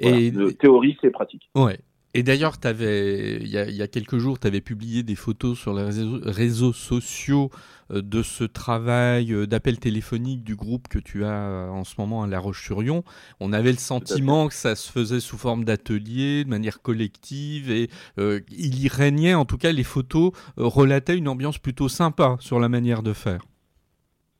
Voilà, 0.00 0.16
Et 0.18 0.30
de 0.30 0.50
théorie, 0.50 0.96
c'est 1.00 1.10
pratique. 1.10 1.48
Ouais. 1.54 1.78
Et 2.14 2.22
d'ailleurs, 2.22 2.56
il 2.62 3.48
y 3.48 3.56
a, 3.56 3.70
y 3.70 3.80
a 3.80 3.88
quelques 3.88 4.18
jours, 4.18 4.38
tu 4.38 4.46
avais 4.46 4.60
publié 4.60 5.02
des 5.02 5.14
photos 5.14 5.58
sur 5.58 5.72
les 5.72 5.82
réseaux, 5.82 6.18
réseaux 6.22 6.72
sociaux 6.74 7.50
euh, 7.90 8.02
de 8.02 8.22
ce 8.22 8.44
travail 8.44 9.32
euh, 9.32 9.46
d'appel 9.46 9.78
téléphonique 9.78 10.44
du 10.44 10.54
groupe 10.54 10.88
que 10.88 10.98
tu 10.98 11.24
as 11.24 11.32
euh, 11.32 11.68
en 11.70 11.84
ce 11.84 11.94
moment 11.96 12.22
à 12.22 12.26
La 12.26 12.38
Roche-sur-Yon. 12.38 13.02
On 13.40 13.54
avait 13.54 13.72
le 13.72 13.78
sentiment 13.78 14.48
que 14.48 14.54
ça 14.54 14.74
se 14.74 14.92
faisait 14.92 15.20
sous 15.20 15.38
forme 15.38 15.64
d'atelier, 15.64 16.44
de 16.44 16.50
manière 16.50 16.82
collective, 16.82 17.70
et 17.70 17.88
il 18.18 18.82
y 18.82 18.88
régnait, 18.88 19.34
en 19.34 19.44
tout 19.44 19.58
cas, 19.58 19.72
les 19.72 19.82
photos 19.82 20.32
relataient 20.56 21.16
une 21.16 21.28
ambiance 21.28 21.58
plutôt 21.58 21.88
sympa 21.88 22.36
sur 22.40 22.60
la 22.60 22.68
manière 22.68 23.02
de 23.02 23.12
faire. 23.12 23.42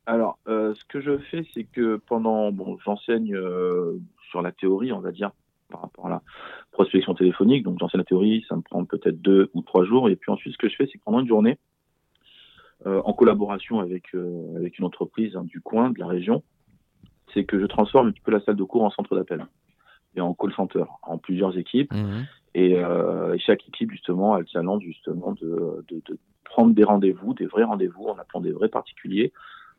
Alors, 0.06 0.38
ce 0.46 0.84
que 0.88 1.00
je 1.00 1.18
fais, 1.30 1.46
c'est 1.54 1.64
que 1.64 1.96
pendant, 2.06 2.52
bon, 2.52 2.78
j'enseigne 2.84 3.36
sur 4.30 4.42
la 4.42 4.52
théorie, 4.52 4.92
on 4.92 5.00
va 5.00 5.12
dire, 5.12 5.30
par 5.72 5.80
rapport 5.82 6.06
à 6.06 6.10
la 6.10 6.22
prospection 6.70 7.14
téléphonique. 7.14 7.64
Donc, 7.64 7.78
j'enseigne 7.80 8.00
la 8.00 8.04
théorie, 8.04 8.44
ça 8.48 8.54
me 8.54 8.62
prend 8.62 8.84
peut-être 8.84 9.20
deux 9.20 9.50
ou 9.54 9.62
trois 9.62 9.84
jours. 9.84 10.08
Et 10.08 10.16
puis 10.16 10.30
ensuite, 10.30 10.52
ce 10.52 10.58
que 10.58 10.68
je 10.68 10.76
fais, 10.76 10.86
c'est 10.86 10.98
que 10.98 11.04
pendant 11.04 11.20
une 11.20 11.28
journée, 11.28 11.58
euh, 12.86 13.00
en 13.04 13.12
collaboration 13.12 13.80
avec, 13.80 14.14
euh, 14.14 14.56
avec 14.56 14.78
une 14.78 14.84
entreprise 14.84 15.36
hein, 15.36 15.44
du 15.44 15.60
coin, 15.60 15.90
de 15.90 15.98
la 15.98 16.06
région, 16.06 16.42
c'est 17.32 17.44
que 17.44 17.58
je 17.60 17.66
transforme 17.66 18.08
un 18.08 18.10
petit 18.12 18.20
peu 18.20 18.32
la 18.32 18.40
salle 18.40 18.56
de 18.56 18.64
cours 18.64 18.84
en 18.84 18.90
centre 18.90 19.14
d'appel 19.14 19.46
et 20.14 20.20
en 20.20 20.34
call 20.34 20.52
center, 20.52 20.84
en 21.02 21.16
plusieurs 21.16 21.56
équipes. 21.56 21.92
Mmh. 21.92 22.26
Et, 22.54 22.76
euh, 22.76 23.34
et 23.34 23.38
chaque 23.38 23.66
équipe, 23.68 23.90
justement, 23.90 24.34
a 24.34 24.40
le 24.40 24.46
challenge 24.46 24.82
justement 24.82 25.32
de, 25.32 25.84
de, 25.88 26.02
de 26.06 26.18
prendre 26.44 26.74
des 26.74 26.84
rendez-vous, 26.84 27.32
des 27.34 27.46
vrais 27.46 27.64
rendez-vous, 27.64 28.08
en 28.08 28.18
appelant 28.18 28.40
des 28.40 28.52
vrais 28.52 28.68
particuliers. 28.68 29.32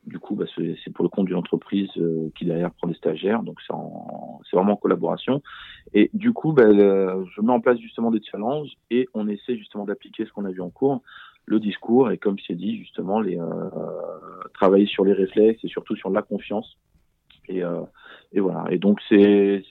Du 0.06 0.20
coup, 0.20 0.36
bah, 0.36 0.46
c'est 0.56 0.94
pour 0.94 1.04
le 1.04 1.10
compte 1.10 1.28
d'une 1.28 1.38
entreprise 1.38 1.89
euh, 1.98 2.30
qui 2.36 2.44
derrière 2.46 2.72
prend 2.72 2.89
des 2.89 2.94
stagiaires, 2.94 3.42
donc 3.42 3.60
c'est 3.62 4.56
vraiment 4.56 4.74
en 4.74 4.78
collaboration. 4.78 5.42
Et 5.94 6.10
du 6.13 6.34
coup, 6.34 6.52
bah, 6.52 6.66
le, 6.66 7.26
je 7.34 7.42
mets 7.42 7.54
en 7.54 7.62
place 7.62 7.80
justement 7.80 8.12
des 8.12 8.22
challenges 8.22 8.72
et 8.92 9.08
on 9.13 9.30
essaie 9.30 9.56
justement 9.56 9.86
d'appliquer 9.86 10.26
ce 10.26 10.32
qu'on 10.32 10.44
a 10.44 10.52
vu 10.52 10.60
en 10.60 10.70
cours, 10.70 11.02
le 11.46 11.60
discours 11.60 12.12
et 12.12 12.18
comme 12.18 12.38
c'est 12.46 12.56
dit 12.56 12.78
justement, 12.78 13.22
les 13.22 13.39
euh, 13.39 13.70
travailler 14.54 14.88
sur 14.88 15.06
les 15.06 15.13
réflexes 15.13 15.63
et 15.63 15.70
surtout 15.70 15.96
sur 15.96 16.10
la 16.10 16.22
confiance. 16.22 16.78
Et, 17.48 17.63
euh, 17.63 17.82
et 18.32 18.39
voilà. 18.39 18.66
Et 18.72 18.80
donc 18.80 19.00
c'est 19.10 19.63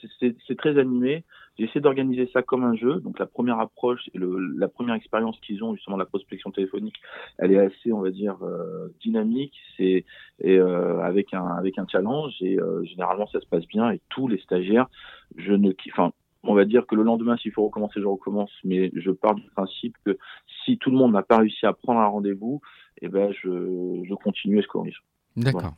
très 0.57 0.79
animé. 0.79 1.25
J'essaie 1.59 1.81
d'organiser 1.81 2.31
ça 2.33 2.43
comme 2.43 2.65
un 2.65 2.75
jeu. 2.75 3.01
Donc 3.01 3.19
la 3.19 3.27
première 3.27 3.61
approche, 3.61 4.09
le, 4.15 4.39
la 4.57 4.69
première 4.69 4.95
expérience 4.95 5.39
qu'ils 5.41 5.63
ont 5.63 5.75
justement 5.75 5.97
de 5.97 6.03
la 6.03 6.07
prospection 6.07 6.51
téléphonique, 6.51 6.97
elle 7.39 7.53
est 7.53 7.59
assez, 7.59 7.93
on 7.93 8.01
va 8.01 8.11
dire, 8.11 8.37
euh, 8.43 8.89
dynamique. 9.03 9.55
C'est 9.77 10.05
et 10.41 10.59
euh, 10.59 11.01
avec 11.03 11.35
un 11.35 11.47
avec 11.47 11.79
un 11.79 11.87
challenge 11.87 12.35
et 12.41 12.59
euh, 12.59 12.83
généralement 12.85 13.27
ça 13.27 13.41
se 13.41 13.47
passe 13.47 13.67
bien. 13.67 13.91
Et 13.91 14.01
tous 14.09 14.29
les 14.29 14.39
stagiaires, 14.39 14.89
je 15.37 15.53
ne, 15.53 15.73
enfin, 15.91 16.13
on 16.43 16.55
va 16.55 16.65
dire 16.65 16.87
que 16.87 16.95
le 16.95 17.03
lendemain, 17.03 17.37
s'il 17.37 17.53
faut 17.53 17.65
recommencer, 17.65 18.01
je 18.01 18.07
recommence. 18.07 18.51
Mais 18.65 18.91
je 18.95 19.11
pars 19.11 19.35
du 19.35 19.47
principe 19.51 19.97
que 20.07 20.17
si 20.65 20.79
tout 20.79 20.91
le 20.91 20.97
monde 20.97 21.13
n'a 21.13 21.23
pas 21.23 21.39
réussi 21.39 21.67
à 21.67 21.75
prendre 21.75 22.01
un 22.01 22.07
rendez-vous, 22.07 22.63
eh 23.03 23.09
ben 23.09 23.31
je 23.33 24.03
je 24.09 24.15
continue 24.15 24.59
et 24.59 24.63
je 24.63 24.69
corrige. 24.69 25.03
D'accord. 25.37 25.75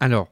Alors, 0.00 0.28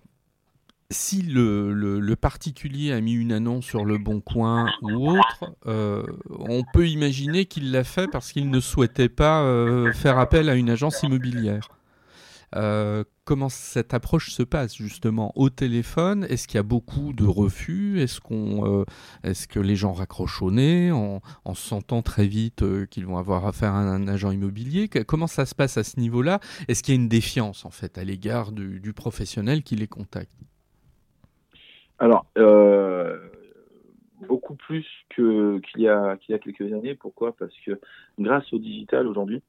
si 0.90 1.22
le, 1.22 2.14
particulier 2.14 2.92
a 2.92 3.00
mis 3.00 3.12
une 3.12 3.32
annonce 3.32 3.64
sur 3.64 3.84
le 3.84 3.98
Bon 3.98 4.20
Coin 4.20 4.66
ou 4.82 5.10
autre, 5.10 5.44
euh, 5.66 6.02
on 6.30 6.64
peut 6.72 6.88
imaginer 6.88 7.44
qu'il 7.44 7.70
l'a 7.70 7.84
fait 7.84 8.08
parce 8.08 8.32
qu'il 8.32 8.50
ne 8.50 8.60
souhaitait 8.60 9.10
pas 9.10 9.42
euh, 9.42 9.92
faire 9.92 10.18
appel 10.18 10.48
à 10.48 10.54
une 10.54 10.70
agence 10.70 11.02
immobilière. 11.02 11.68
Euh, 12.56 13.04
comment 13.24 13.50
cette 13.50 13.92
approche 13.92 14.30
se 14.30 14.42
passe 14.42 14.74
justement 14.74 15.32
au 15.36 15.50
téléphone? 15.50 16.26
Est-ce 16.30 16.48
qu'il 16.48 16.56
y 16.56 16.60
a 16.60 16.62
beaucoup 16.62 17.12
de 17.12 17.26
refus? 17.26 18.00
Est-ce 18.00 18.20
est-ce 19.22 19.46
que 19.46 19.60
les 19.60 19.76
gens 19.76 19.92
raccrochent 19.92 20.40
au 20.40 20.50
nez 20.50 20.90
en, 20.90 21.20
en 21.44 21.54
sentant 21.54 22.00
très 22.00 22.26
vite 22.26 22.64
qu'ils 22.88 23.04
vont 23.04 23.18
avoir 23.18 23.44
affaire 23.46 23.74
à 23.74 23.80
un 23.80 24.08
agent 24.08 24.30
immobilier? 24.30 24.88
Comment 24.88 25.26
ça 25.26 25.44
se 25.44 25.54
passe 25.54 25.76
à 25.76 25.84
ce 25.84 26.00
niveau-là? 26.00 26.40
Est-ce 26.68 26.82
qu'il 26.82 26.94
y 26.94 26.98
a 26.98 27.00
une 27.00 27.10
défiance 27.10 27.66
en 27.66 27.70
fait 27.70 27.98
à 27.98 28.04
l'égard 28.04 28.52
du 28.52 28.94
professionnel 28.94 29.62
qui 29.62 29.76
les 29.76 29.86
contacte? 29.86 30.32
Alors, 31.98 32.26
euh, 32.36 33.18
beaucoup 34.26 34.54
plus 34.54 34.86
que 35.10 35.58
qu'il 35.58 35.82
y 35.82 35.88
a 35.88 36.16
qu'il 36.16 36.32
y 36.32 36.36
a 36.36 36.38
quelques 36.38 36.72
années. 36.72 36.94
Pourquoi? 36.94 37.32
Parce 37.36 37.54
que 37.64 37.80
grâce 38.18 38.52
au 38.52 38.58
digital 38.58 39.06
aujourd'hui, 39.06 39.42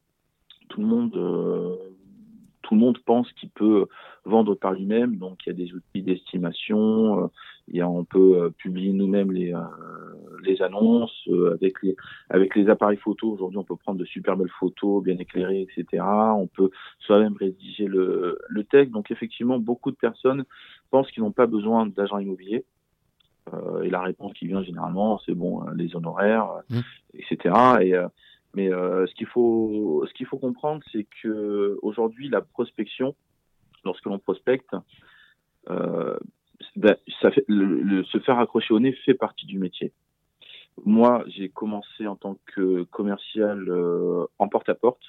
tout 0.69 0.81
le 0.81 0.88
monde 0.88 1.15
euh, 1.15 1.75
tout 2.63 2.73
le 2.73 2.79
monde 2.79 2.99
pense 2.99 3.31
qu'il 3.33 3.49
peut 3.49 3.88
vendre 4.25 4.55
par 4.55 4.73
lui-même. 4.73 5.17
Donc 5.17 5.45
il 5.45 5.49
y 5.49 5.51
a 5.51 5.55
des 5.55 5.73
outils 5.73 6.01
d'estimation, 6.01 7.29
euh, 7.75 7.84
on 7.86 8.03
peut 8.03 8.41
euh, 8.41 8.49
publier 8.49 8.93
nous-mêmes 8.93 9.32
les, 9.32 9.53
euh, 9.53 9.60
les 10.43 10.62
annonces 10.62 11.27
avec 11.53 11.82
les 11.84 11.95
avec 12.29 12.55
les 12.55 12.69
appareils 12.69 12.97
photo. 12.97 13.32
Aujourd'hui, 13.32 13.58
on 13.58 13.63
peut 13.63 13.75
prendre 13.75 13.99
de 13.99 14.05
super 14.05 14.38
belles 14.38 14.51
photos, 14.60 15.03
bien 15.03 15.17
éclairées, 15.17 15.62
etc. 15.62 16.03
On 16.03 16.47
peut 16.47 16.69
soi-même 16.99 17.36
rédiger 17.36 17.86
le, 17.86 18.39
le 18.47 18.63
texte. 18.63 18.91
Donc 18.91 19.12
effectivement, 19.12 19.60
beaucoup 19.60 19.91
de 19.91 19.97
personnes 19.97 20.45
pensent 20.91 21.12
qu'ils 21.12 21.23
n'ont 21.23 21.32
pas 21.32 21.47
besoin 21.47 21.86
d'agents 21.86 22.19
immobiliers. 22.19 22.65
et 23.84 23.89
la 23.89 24.01
réponse 24.01 24.34
qui 24.34 24.47
vient 24.47 24.63
généralement, 24.63 25.19
c'est 25.25 25.34
bon, 25.34 25.62
les 25.75 25.95
honoraires, 25.95 26.49
mmh. 26.69 26.79
etc. 27.15 27.55
Et 27.82 27.95
mais 28.55 28.71
euh, 28.73 29.05
ce 29.08 29.13
qu'il 29.13 29.27
faut, 29.27 30.05
ce 30.08 30.13
qu'il 30.13 30.25
faut 30.25 30.38
comprendre, 30.38 30.84
c'est 30.91 31.05
que 31.21 31.77
aujourd'hui, 31.82 32.29
la 32.29 32.41
prospection, 32.41 33.15
lorsque 33.86 34.05
l'on 34.05 34.19
prospecte, 34.19 34.75
euh, 35.69 36.08
ça 37.21 37.32
fait, 37.32 37.43
le, 37.47 38.03
se 38.03 38.19
faire 38.19 38.39
accrocher 38.39 38.73
au 38.73 38.79
nez 38.79 38.93
fait 39.05 39.13
partie 39.13 39.45
du 39.45 39.60
métier. 39.60 39.91
Moi, 40.86 41.23
j'ai 41.27 41.49
commencé 41.49 42.08
en 42.08 42.15
tant 42.15 42.38
que 42.55 42.84
commercial 42.84 43.67
euh, 43.69 44.25
en 44.38 44.47
porte-à-porte 44.47 45.01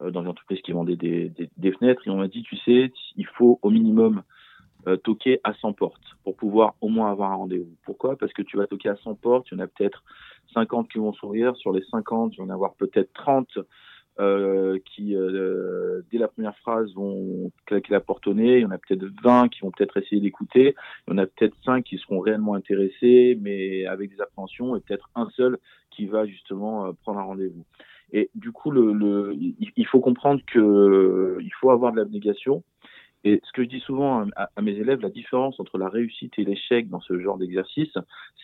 euh, 0.00 0.10
dans 0.10 0.22
une 0.22 0.28
entreprise 0.28 0.60
qui 0.62 0.72
vendait 0.72 0.96
des, 0.96 1.28
des, 1.28 1.50
des 1.56 1.72
fenêtres 1.72 2.06
et 2.06 2.10
on 2.10 2.16
m'a 2.16 2.28
dit, 2.28 2.42
tu 2.42 2.56
sais, 2.56 2.90
il 3.16 3.26
faut 3.26 3.58
au 3.62 3.70
minimum 3.70 4.22
euh, 4.86 4.96
toquer 4.96 5.40
à 5.44 5.52
100 5.54 5.74
portes 5.74 6.16
pour 6.24 6.36
pouvoir 6.36 6.74
au 6.80 6.88
moins 6.88 7.10
avoir 7.10 7.32
un 7.32 7.36
rendez-vous. 7.36 7.74
Pourquoi? 7.84 8.16
Parce 8.16 8.32
que 8.32 8.42
tu 8.42 8.56
vas 8.56 8.66
toquer 8.66 8.88
à 8.88 8.96
100 8.96 9.16
portes, 9.16 9.48
il 9.50 9.54
y 9.54 9.60
en 9.60 9.64
a 9.64 9.66
peut-être 9.66 10.04
50 10.54 10.88
qui 10.88 10.98
vont 10.98 11.12
sourire. 11.12 11.56
Sur 11.56 11.72
les 11.72 11.82
50, 11.90 12.34
il 12.34 12.38
y 12.38 12.42
en 12.42 12.50
a 12.50 12.74
peut-être 12.78 13.12
30 13.12 13.58
euh, 14.20 14.78
qui, 14.84 15.14
euh, 15.14 16.02
dès 16.10 16.18
la 16.18 16.26
première 16.28 16.56
phrase, 16.58 16.92
vont 16.94 17.52
claquer 17.66 17.92
la 17.92 18.00
porte 18.00 18.26
au 18.26 18.34
nez. 18.34 18.56
Il 18.56 18.62
y 18.62 18.66
en 18.66 18.70
a 18.70 18.78
peut-être 18.78 19.04
20 19.22 19.48
qui 19.48 19.60
vont 19.60 19.70
peut-être 19.70 19.96
essayer 19.96 20.20
d'écouter. 20.20 20.74
Il 21.06 21.12
y 21.12 21.14
en 21.14 21.18
a 21.18 21.26
peut-être 21.26 21.54
5 21.64 21.84
qui 21.84 21.98
seront 21.98 22.18
réellement 22.18 22.54
intéressés, 22.54 23.38
mais 23.40 23.86
avec 23.86 24.10
des 24.10 24.20
appréhensions, 24.20 24.74
et 24.74 24.80
peut-être 24.80 25.08
un 25.14 25.28
seul 25.30 25.58
qui 25.90 26.06
va 26.06 26.26
justement 26.26 26.86
euh, 26.86 26.92
prendre 27.02 27.20
un 27.20 27.24
rendez-vous. 27.24 27.64
Et 28.12 28.30
du 28.34 28.50
coup, 28.52 28.70
le, 28.70 28.92
le, 28.92 29.36
il 29.36 29.86
faut 29.86 30.00
comprendre 30.00 30.40
que 30.46 31.38
il 31.40 31.52
faut 31.60 31.70
avoir 31.70 31.92
de 31.92 31.98
l'abnégation. 31.98 32.64
Et 33.24 33.40
ce 33.44 33.52
que 33.52 33.62
je 33.62 33.68
dis 33.68 33.80
souvent 33.80 34.26
à, 34.36 34.48
à, 34.56 34.62
mes 34.62 34.72
élèves, 34.72 35.00
la 35.00 35.10
différence 35.10 35.60
entre 35.60 35.76
la 35.76 35.88
réussite 35.88 36.38
et 36.38 36.44
l'échec 36.44 36.88
dans 36.88 37.00
ce 37.00 37.20
genre 37.20 37.36
d'exercice, 37.36 37.92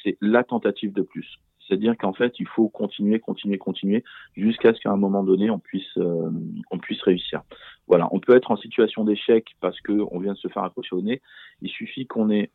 c'est 0.03 0.19
la 0.21 0.45
tentative 0.45 0.93
de 0.93 1.03
plus. 1.03 1.39
C'est-à-dire 1.67 1.97
qu'en 1.97 2.13
fait, 2.13 2.35
il 2.39 2.47
faut 2.47 2.69
continuer, 2.69 3.21
continuer, 3.21 3.59
continuer 3.59 4.05
jusqu'à 4.37 4.75
ce 4.75 4.81
qu'à 4.81 4.91
un 4.91 4.97
moment 4.97 5.23
donné, 5.23 5.51
on 5.51 5.59
puisse, 5.59 5.97
euh, 5.97 6.31
on 6.71 6.79
puisse 6.79 7.03
réussir. 7.03 7.43
Voilà, 7.87 8.09
on 8.13 8.21
peut 8.21 8.37
être 8.37 8.51
en 8.51 8.57
situation 8.57 9.05
d'échec 9.05 9.57
parce 9.61 9.81
que 9.81 9.93
on 10.11 10.19
vient 10.19 10.35
de 10.35 10.39
se 10.39 10.49
faire 10.49 10.65
accrocher 10.65 10.95
au 10.95 11.03
nez. 11.03 11.23
Il 11.63 11.71
suffit 11.71 12.07
qu'on 12.07 12.31
ait 12.31 12.51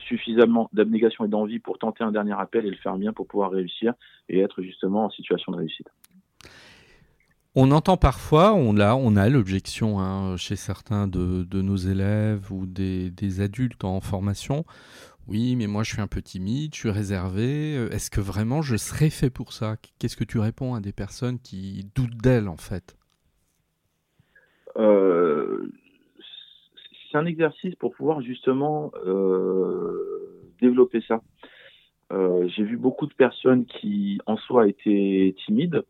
suffisamment 0.00 0.68
d'abnégation 0.72 1.24
et 1.24 1.28
d'envie 1.28 1.58
pour 1.58 1.78
tenter 1.78 2.04
un 2.04 2.12
dernier 2.12 2.34
appel 2.38 2.66
et 2.66 2.70
le 2.70 2.76
faire 2.76 2.96
bien 2.96 3.12
pour 3.12 3.26
pouvoir 3.26 3.50
réussir 3.50 3.94
et 4.28 4.40
être 4.40 4.60
justement 4.62 5.04
en 5.04 5.10
situation 5.10 5.52
de 5.52 5.58
réussite. 5.58 5.88
On 7.56 7.70
entend 7.70 7.96
parfois, 7.96 8.52
on 8.52 8.78
a, 8.78 8.96
on 8.96 9.14
a 9.14 9.28
l'objection 9.28 10.00
hein, 10.00 10.36
chez 10.36 10.56
certains 10.56 11.06
de, 11.06 11.46
nos 11.52 11.76
élèves 11.76 12.50
ou 12.50 12.66
des 12.66 13.40
adultes 13.40 13.84
en 13.84 14.00
formation 14.00 14.64
oui, 15.26 15.56
mais 15.56 15.66
moi 15.66 15.82
je 15.82 15.92
suis 15.92 16.02
un 16.02 16.06
peu 16.06 16.20
timide, 16.20 16.74
je 16.74 16.80
suis 16.80 16.90
réservé. 16.90 17.76
Euh, 17.76 17.88
est-ce 17.90 18.10
que 18.10 18.20
vraiment 18.20 18.60
je 18.60 18.76
serais 18.76 19.10
fait 19.10 19.30
pour 19.30 19.52
ça? 19.52 19.76
Qu'est-ce 19.98 20.16
que 20.16 20.24
tu 20.24 20.38
réponds 20.38 20.74
à 20.74 20.80
des 20.80 20.92
personnes 20.92 21.38
qui 21.38 21.90
doutent 21.94 22.16
d'elles 22.16 22.48
en 22.48 22.58
fait? 22.58 22.96
Euh, 24.76 25.70
C'est 27.10 27.16
un 27.16 27.26
exercice 27.26 27.74
pour 27.76 27.94
pouvoir 27.94 28.20
justement 28.20 28.92
euh, 29.06 30.52
développer 30.60 31.02
ça. 31.06 31.22
J'ai 32.46 32.62
vu 32.62 32.76
beaucoup 32.76 33.06
de 33.06 33.14
personnes 33.14 33.64
qui 33.64 34.20
en 34.26 34.36
soi 34.36 34.68
étaient 34.68 35.34
timides, 35.44 35.82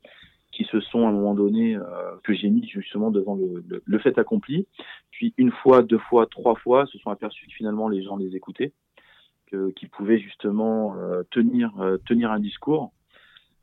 qui 0.52 0.64
se 0.64 0.80
sont 0.80 1.04
à 1.04 1.10
un 1.10 1.12
moment 1.12 1.34
donné, 1.34 1.76
que 2.22 2.32
j'ai 2.32 2.48
mis 2.48 2.66
justement 2.66 3.10
devant 3.10 3.34
le, 3.34 3.62
le, 3.84 3.98
fait 3.98 4.16
accompli, 4.16 4.66
puis 5.10 5.34
une 5.36 5.50
fois, 5.50 5.82
deux 5.82 5.98
fois, 5.98 6.26
trois 6.26 6.54
fois, 6.54 6.86
se 6.86 6.96
sont 6.96 7.10
aperçus 7.10 7.46
que 7.46 7.52
finalement 7.52 7.90
les 7.90 8.02
gens 8.02 8.16
les 8.16 8.34
écoutaient 8.34 8.72
qui 9.76 9.86
pouvait 9.86 10.18
justement 10.18 10.96
euh, 10.96 11.22
tenir 11.30 11.72
euh, 11.80 11.98
tenir 12.06 12.30
un 12.30 12.40
discours. 12.40 12.92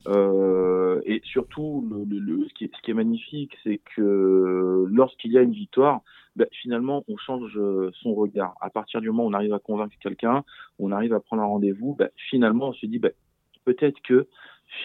Euh, 0.08 0.99
et 1.06 1.21
surtout, 1.23 1.88
ce, 2.10 2.54
qui 2.54 2.91
est, 2.91 2.93
magnifique, 2.93 3.56
c'est 3.63 3.80
que 3.95 4.86
lorsqu'il 4.89 5.32
y 5.32 5.38
a 5.38 5.41
une 5.41 5.51
victoire, 5.51 6.01
ben, 6.36 6.47
finalement, 6.51 7.04
on 7.08 7.17
change 7.17 7.60
son 8.01 8.15
regard. 8.15 8.56
À 8.62 8.71
partir 8.71 8.99
du 8.99 9.10
moment 9.10 9.25
où 9.25 9.30
on 9.30 9.34
arrive 9.34 9.54
à 9.54 9.60
convaincre 9.60 9.95
quelqu'un, 10.01 10.43
on 10.80 10.91
arrive 10.91 11.13
à 11.13 11.19
prendre 11.19 11.43
un 11.43 11.45
rendez-vous, 11.45 11.93
ben, 11.93 12.10
finalement, 12.30 12.69
on 12.69 12.73
se 12.73 12.88
dit, 12.88 12.97
ben, 12.97 13.12
peut-être 13.63 14.01
que 14.01 14.27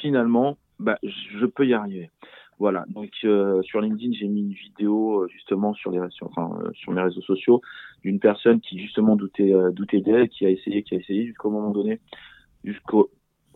finalement, 0.03 0.59
je 1.03 1.47
peux 1.47 1.67
y 1.67 1.73
arriver. 1.73 2.11
Voilà. 2.59 2.85
Donc 2.89 3.11
euh, 3.25 3.61
sur 3.63 3.81
LinkedIn, 3.81 4.13
j'ai 4.19 4.29
mis 4.29 4.41
une 4.41 4.53
vidéo 4.53 5.23
euh, 5.23 5.29
justement 5.29 5.75
sur 5.75 5.91
les 5.91 6.01
sur, 6.11 6.29
enfin, 6.29 6.51
euh, 6.63 6.71
sur 6.73 6.93
mes 6.93 7.03
réseaux 7.03 7.21
sociaux 7.21 7.61
d'une 8.03 8.19
personne 8.19 8.61
qui 8.61 8.79
justement 8.79 9.15
doutait 9.17 9.53
doutait 9.73 10.01
d'elle, 10.01 10.29
qui 10.29 10.47
a 10.47 10.51
essayé, 10.51 10.83
qui 10.83 10.95
a 10.95 10.99
essayé 10.99 11.27
jusqu'au 11.27 11.51
moment 11.51 11.71
donné, 11.71 12.01
jusqu'au 12.65 13.11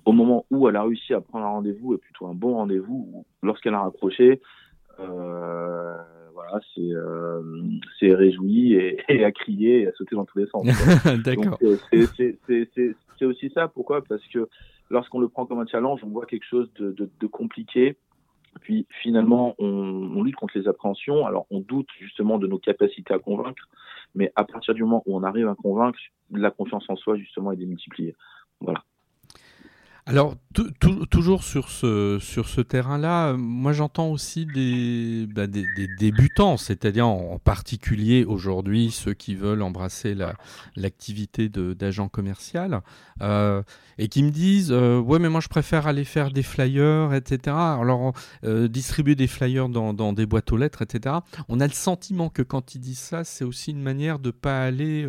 au 0.05 0.13
moment 0.13 0.45
où 0.51 0.69
elle 0.69 0.77
a 0.77 0.83
réussi 0.83 1.15
à 1.15 1.21
prendre 1.21 1.47
un 1.47 1.51
rendez-vous 1.51 1.95
et 1.95 1.99
plutôt 1.99 2.27
un 2.27 2.35
bon 2.35 2.55
rendez-vous. 2.55 3.25
Lorsqu'elle 3.43 3.75
a 3.75 3.83
raccroché, 3.83 4.41
voilà, 4.99 6.61
c'est 6.75 6.91
c'est 7.99 8.15
réjoui 8.15 8.75
et, 8.75 8.99
et, 9.09 9.25
a 9.25 9.33
crié 9.33 9.83
et 9.83 9.87
a 9.87 9.93
sauté 9.93 10.15
dans 10.15 10.27
tous 10.27 10.39
les 10.39 10.47
sens. 10.47 10.67
D'accord. 11.25 11.59
C'est 11.91 13.25
aussi 13.25 13.51
ça. 13.51 13.69
Pourquoi? 13.69 14.03
Parce 14.03 14.27
que 14.29 14.49
lorsqu'on 14.91 15.21
le 15.21 15.29
prend 15.29 15.47
comme 15.47 15.61
un 15.61 15.67
challenge, 15.67 16.01
on 16.03 16.09
voit 16.09 16.27
quelque 16.27 16.47
chose 16.47 16.71
de, 16.75 16.93
de, 16.93 17.09
de 17.19 17.27
compliqué 17.27 17.97
puis 18.61 18.87
finalement, 19.03 19.55
on, 19.59 20.23
lutte 20.23 20.37
contre 20.37 20.59
les 20.59 20.69
appréhensions. 20.69 21.27
Alors, 21.27 21.47
on 21.51 21.61
doute 21.61 21.89
justement 21.99 22.39
de 22.39 22.47
nos 22.47 22.59
capacités 22.59 23.13
à 23.13 23.19
convaincre, 23.19 23.69
mais 24.15 24.33
à 24.37 24.45
partir 24.45 24.75
du 24.75 24.83
moment 24.83 25.03
où 25.07 25.17
on 25.17 25.23
arrive 25.23 25.49
à 25.49 25.55
convaincre, 25.55 25.99
la 26.31 26.51
confiance 26.51 26.85
en 26.89 26.97
soi 26.97 27.17
justement 27.17 27.53
est 27.53 27.57
démultipliée. 27.57 28.15
Voilà. 28.61 28.85
Alors, 30.11 30.35
toujours 31.11 31.45
sur 31.45 31.69
ce, 31.69 32.61
terrain-là, 32.61 33.35
moi 33.35 33.73
j'entends 33.73 34.09
aussi 34.09 34.45
des, 34.45 35.29
bah, 35.33 35.47
débutants, 35.47 36.57
c'est-à-dire 36.57 37.07
en, 37.07 37.39
particulier 37.39 38.25
aujourd'hui 38.25 38.91
ceux 38.91 39.15
qui 39.15 39.37
veulent 39.37 39.63
embrasser 39.63 40.17
l'activité 40.75 41.49
d'agent 41.49 42.09
commercial, 42.09 42.81
euh, 43.23 43.63
et 43.99 44.09
qui 44.09 44.23
me 44.25 44.31
disent 44.31 44.73
euh, 44.73 44.99
Ouais, 44.99 45.21
mais 45.21 45.29
moi 45.29 45.41
je 45.41 45.49
préfère 45.49 45.87
aller 45.87 46.05
faire 46.05 46.33
des 46.33 46.43
flyers, 46.43 47.15
etc. 47.15 47.57
Alors, 47.57 48.13
euh, 48.45 48.67
distribuer 48.67 49.15
des 49.15 49.29
flyers 49.29 49.69
dans, 49.69 50.13
des 50.13 50.27
boîtes 50.27 50.51
aux 50.51 50.57
lettres, 50.57 50.83
etc. 50.83 51.17
On 51.49 51.61
a 51.61 51.67
le 51.67 51.73
sentiment 51.73 52.29
que 52.29 52.43
quand 52.43 52.75
ils 52.75 52.81
disent 52.81 52.99
ça, 52.99 53.23
c'est 53.23 53.45
aussi 53.45 53.71
une 53.71 53.83
manière 53.83 54.19
de 54.19 54.29
ne 54.29 54.33
pas 54.33 54.65
aller 54.65 55.09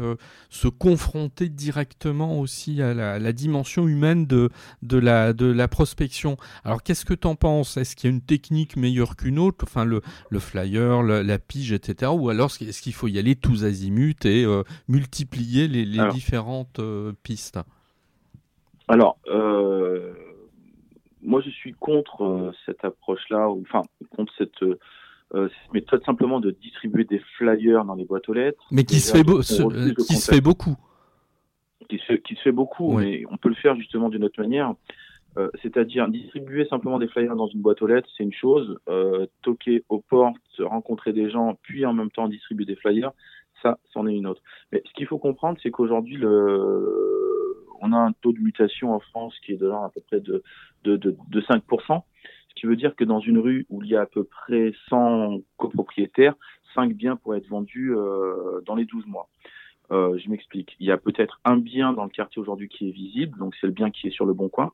se 0.52 0.68
confronter 0.68 1.50
directement 1.50 2.40
aussi 2.40 2.82
à 2.84 2.94
la, 2.94 3.32
dimension 3.32 3.88
humaine 3.88 4.28
de 4.28 4.52
la, 4.98 5.34
de 5.34 5.46
la 5.46 5.68
prospection. 5.68 6.38
Alors 6.64 6.84
qu'est-ce 6.84 7.06
que 7.06 7.14
tu 7.14 7.28
en 7.28 7.36
penses? 7.36 7.78
Est-ce 7.78 7.96
qu'il 7.96 8.10
y 8.10 8.14
a 8.14 8.16
une 8.16 8.22
technique 8.22 8.78
meilleure 8.78 9.16
qu'une 9.16 9.40
autre? 9.40 9.64
Enfin, 9.64 9.86
le, 9.86 10.02
le 10.30 10.40
flyer, 10.40 11.04
la 11.04 11.40
pige, 11.40 11.72
etc. 11.72 12.12
Ou 12.14 12.30
alors 12.30 12.52
est-ce 12.62 12.82
qu'il 12.82 12.94
faut 12.94 13.08
y 13.08 13.20
aller 13.20 13.36
tous 13.36 13.64
azimuts 13.64 14.26
et 14.26 14.44
euh, 14.46 14.64
multiplier 14.88 15.68
les, 15.68 15.86
les 15.86 16.08
différentes 16.10 16.80
euh, 16.80 17.14
pistes? 17.24 17.60
Alors, 18.88 19.18
euh, 19.28 20.14
moi 21.22 21.42
je 21.46 21.50
suis 21.50 21.74
contre 21.74 22.54
cette 22.66 22.84
approche-là, 22.84 23.48
enfin 23.50 23.84
contre 24.16 24.34
cette 24.38 24.64
méthode 25.74 26.04
simplement 26.06 26.42
de 26.42 26.52
distribuer 26.52 27.06
des 27.06 27.22
flyers 27.38 27.86
dans 27.86 27.96
les 27.96 28.04
boîtes 28.04 28.28
aux 28.28 28.34
lettres. 28.34 28.64
Mais 28.70 28.84
qui, 28.84 29.00
se 29.00 29.16
fait, 29.16 29.24
qui 29.24 30.16
se 30.16 30.30
fait 30.30 30.42
beaucoup 30.42 30.76
qui 31.92 32.02
se, 32.08 32.14
qui 32.14 32.36
se 32.36 32.42
fait 32.42 32.52
beaucoup, 32.54 32.98
mais 32.98 33.24
on 33.30 33.38
peut 33.38 33.50
le 33.50 33.56
faire 33.56 33.76
justement 33.76 34.10
d'une 34.10 34.24
autre 34.24 34.42
manière. 34.42 34.74
Euh, 35.38 35.50
c'est-à-dire 35.62 36.10
distribuer 36.10 36.66
simplement 36.66 37.00
des 37.00 37.08
flyers 37.08 37.36
dans 37.36 37.48
une 37.48 37.62
boîte 37.62 37.82
aux 37.82 37.88
lettres, 37.88 38.10
c'est 38.16 38.24
une 38.24 38.34
chose. 38.34 38.78
Euh, 38.90 39.26
toquer 39.42 39.84
aux 39.90 40.00
portes, 40.00 40.38
rencontrer 40.60 41.14
des 41.14 41.30
gens, 41.30 41.58
puis 41.62 41.86
en 41.86 41.94
même 41.94 42.12
temps 42.12 42.28
distribuer 42.28 42.66
des 42.66 42.76
flyers, 42.76 43.12
ça, 43.62 43.78
c'en 43.94 44.08
est 44.08 44.16
une 44.16 44.28
autre. 44.28 44.42
Mais 44.72 44.82
ce 44.86 44.94
qu'il 44.94 45.06
faut 45.06 45.20
comprendre, 45.20 45.58
c'est 45.62 45.72
qu'aujourd'hui, 45.72 46.16
le... 46.16 47.66
on 47.82 47.94
a 47.94 47.98
un 47.98 48.14
taux 48.22 48.34
de 48.34 48.40
mutation 48.40 48.94
en 48.94 49.00
France 49.00 49.36
qui 49.46 49.54
est 49.54 49.58
de 49.58 49.70
à 49.70 49.92
peu 49.94 50.02
près 50.02 50.20
de, 50.20 50.44
de, 50.84 50.96
de, 50.96 51.16
de 51.30 51.42
5%. 51.42 52.02
Ce 52.50 52.56
qui 52.56 52.66
veut 52.66 52.76
dire 52.76 52.96
que 52.96 53.04
dans 53.04 53.20
une 53.20 53.38
rue 53.38 53.66
où 53.70 53.84
il 53.84 53.90
y 53.90 53.96
a 53.96 54.02
à 54.02 54.06
peu 54.06 54.24
près 54.24 54.74
100 54.90 55.42
copropriétaires, 55.58 56.36
5 56.76 56.94
biens 56.94 57.16
pourraient 57.16 57.38
être 57.38 57.48
vendus 57.48 57.94
euh, 57.96 58.62
dans 58.66 58.76
les 58.76 58.86
12 58.86 59.06
mois. 59.08 59.30
Euh, 59.92 60.18
je 60.18 60.30
m'explique. 60.30 60.76
Il 60.80 60.88
y 60.88 60.92
a 60.92 60.98
peut-être 60.98 61.40
un 61.44 61.58
bien 61.58 61.94
dans 61.94 62.04
le 62.04 62.10
quartier 62.10 62.42
aujourd'hui 62.42 62.70
qui 62.70 62.88
est 62.88 62.92
visible, 62.92 63.38
donc 63.38 63.56
c'est 63.60 63.68
le 63.68 63.74
bien 63.74 63.92
qui 63.92 64.08
est 64.08 64.12
sur 64.12 64.26
le 64.26 64.34
bon 64.34 64.48
coin. 64.48 64.72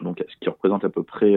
donc 0.00 0.24
ce 0.26 0.36
qui 0.40 0.48
représente 0.48 0.84
à 0.84 0.88
peu 0.88 1.02
près 1.02 1.34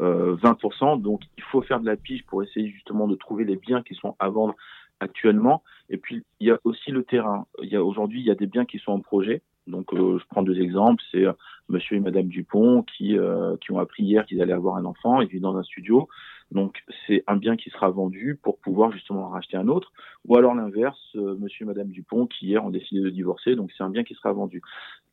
20%. 0.00 1.00
Donc 1.00 1.22
il 1.36 1.44
faut 1.44 1.62
faire 1.62 1.80
de 1.80 1.86
la 1.86 1.96
pige 1.96 2.24
pour 2.26 2.42
essayer 2.42 2.68
justement 2.68 3.06
de 3.06 3.14
trouver 3.14 3.44
les 3.44 3.56
biens 3.56 3.82
qui 3.82 3.94
sont 3.94 4.16
à 4.18 4.28
vendre 4.28 4.56
actuellement. 5.00 5.62
Et 5.88 5.96
puis 5.96 6.24
il 6.40 6.48
y 6.48 6.50
a 6.50 6.58
aussi 6.64 6.90
le 6.90 7.04
terrain. 7.04 7.46
Il 7.62 7.68
y 7.68 7.76
a 7.76 7.84
aujourd'hui 7.84 8.20
il 8.20 8.26
y 8.26 8.30
a 8.30 8.34
des 8.34 8.46
biens 8.46 8.64
qui 8.64 8.78
sont 8.78 8.92
en 8.92 9.00
projet. 9.00 9.42
Donc 9.70 9.88
je 9.94 10.24
prends 10.28 10.42
deux 10.42 10.60
exemples, 10.60 11.02
c'est 11.10 11.24
Monsieur 11.68 11.96
et 11.96 12.00
Madame 12.00 12.26
Dupont 12.26 12.82
qui 12.82 13.16
qui 13.60 13.72
ont 13.72 13.78
appris 13.78 14.02
hier 14.02 14.26
qu'ils 14.26 14.42
allaient 14.42 14.52
avoir 14.52 14.76
un 14.76 14.84
enfant, 14.84 15.20
ils 15.20 15.28
vivent 15.28 15.42
dans 15.42 15.56
un 15.56 15.62
studio. 15.62 16.08
Donc 16.50 16.82
c'est 17.06 17.22
un 17.26 17.36
bien 17.36 17.56
qui 17.56 17.70
sera 17.70 17.90
vendu 17.90 18.38
pour 18.42 18.58
pouvoir 18.58 18.90
justement 18.90 19.26
en 19.26 19.28
racheter 19.28 19.56
un 19.56 19.68
autre, 19.68 19.92
ou 20.26 20.36
alors 20.36 20.54
l'inverse, 20.54 20.98
euh, 21.14 21.36
Monsieur 21.38 21.64
et 21.64 21.66
Madame 21.66 21.88
Dupont 21.88 22.26
qui 22.26 22.46
hier 22.46 22.64
ont 22.64 22.70
décidé 22.70 23.00
de 23.00 23.10
divorcer, 23.10 23.54
donc 23.54 23.70
c'est 23.76 23.84
un 23.84 23.90
bien 23.90 24.02
qui 24.02 24.14
sera 24.14 24.32
vendu. 24.32 24.60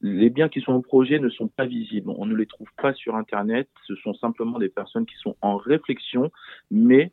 Les 0.01 0.29
biens 0.29 0.49
qui 0.49 0.61
sont 0.61 0.73
au 0.73 0.81
projet 0.81 1.19
ne 1.19 1.29
sont 1.29 1.47
pas 1.47 1.65
visibles, 1.65 2.09
on 2.09 2.25
ne 2.25 2.35
les 2.35 2.47
trouve 2.47 2.69
pas 2.81 2.93
sur 2.93 3.15
Internet, 3.15 3.69
ce 3.87 3.95
sont 3.95 4.15
simplement 4.15 4.57
des 4.57 4.69
personnes 4.69 5.05
qui 5.05 5.15
sont 5.17 5.35
en 5.41 5.57
réflexion, 5.57 6.31
mais 6.71 7.11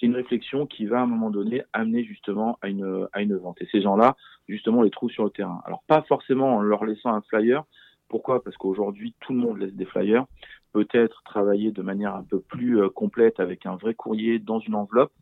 c'est 0.00 0.06
une 0.06 0.16
réflexion 0.16 0.66
qui 0.66 0.86
va 0.86 1.00
à 1.00 1.02
un 1.02 1.06
moment 1.06 1.30
donné 1.30 1.62
amener 1.74 2.04
justement 2.04 2.58
à 2.62 2.68
une, 2.68 3.06
à 3.12 3.20
une 3.20 3.36
vente. 3.36 3.60
Et 3.60 3.68
ces 3.70 3.82
gens-là, 3.82 4.16
justement, 4.48 4.78
on 4.78 4.82
les 4.82 4.90
trouve 4.90 5.10
sur 5.10 5.24
le 5.24 5.30
terrain. 5.30 5.60
Alors 5.66 5.82
pas 5.86 6.02
forcément 6.02 6.56
en 6.56 6.62
leur 6.62 6.84
laissant 6.84 7.14
un 7.14 7.20
flyer, 7.20 7.64
pourquoi? 8.08 8.42
Parce 8.42 8.56
qu'aujourd'hui, 8.56 9.14
tout 9.20 9.32
le 9.32 9.38
monde 9.38 9.58
laisse 9.58 9.74
des 9.74 9.84
flyers 9.84 10.24
peut-être 10.72 11.22
travailler 11.24 11.72
de 11.72 11.82
manière 11.82 12.14
un 12.14 12.22
peu 12.22 12.40
plus 12.40 12.80
euh, 12.80 12.88
complète 12.88 13.40
avec 13.40 13.66
un 13.66 13.76
vrai 13.76 13.94
courrier 13.94 14.38
dans 14.38 14.60
une 14.60 14.74
enveloppe, 14.74 15.12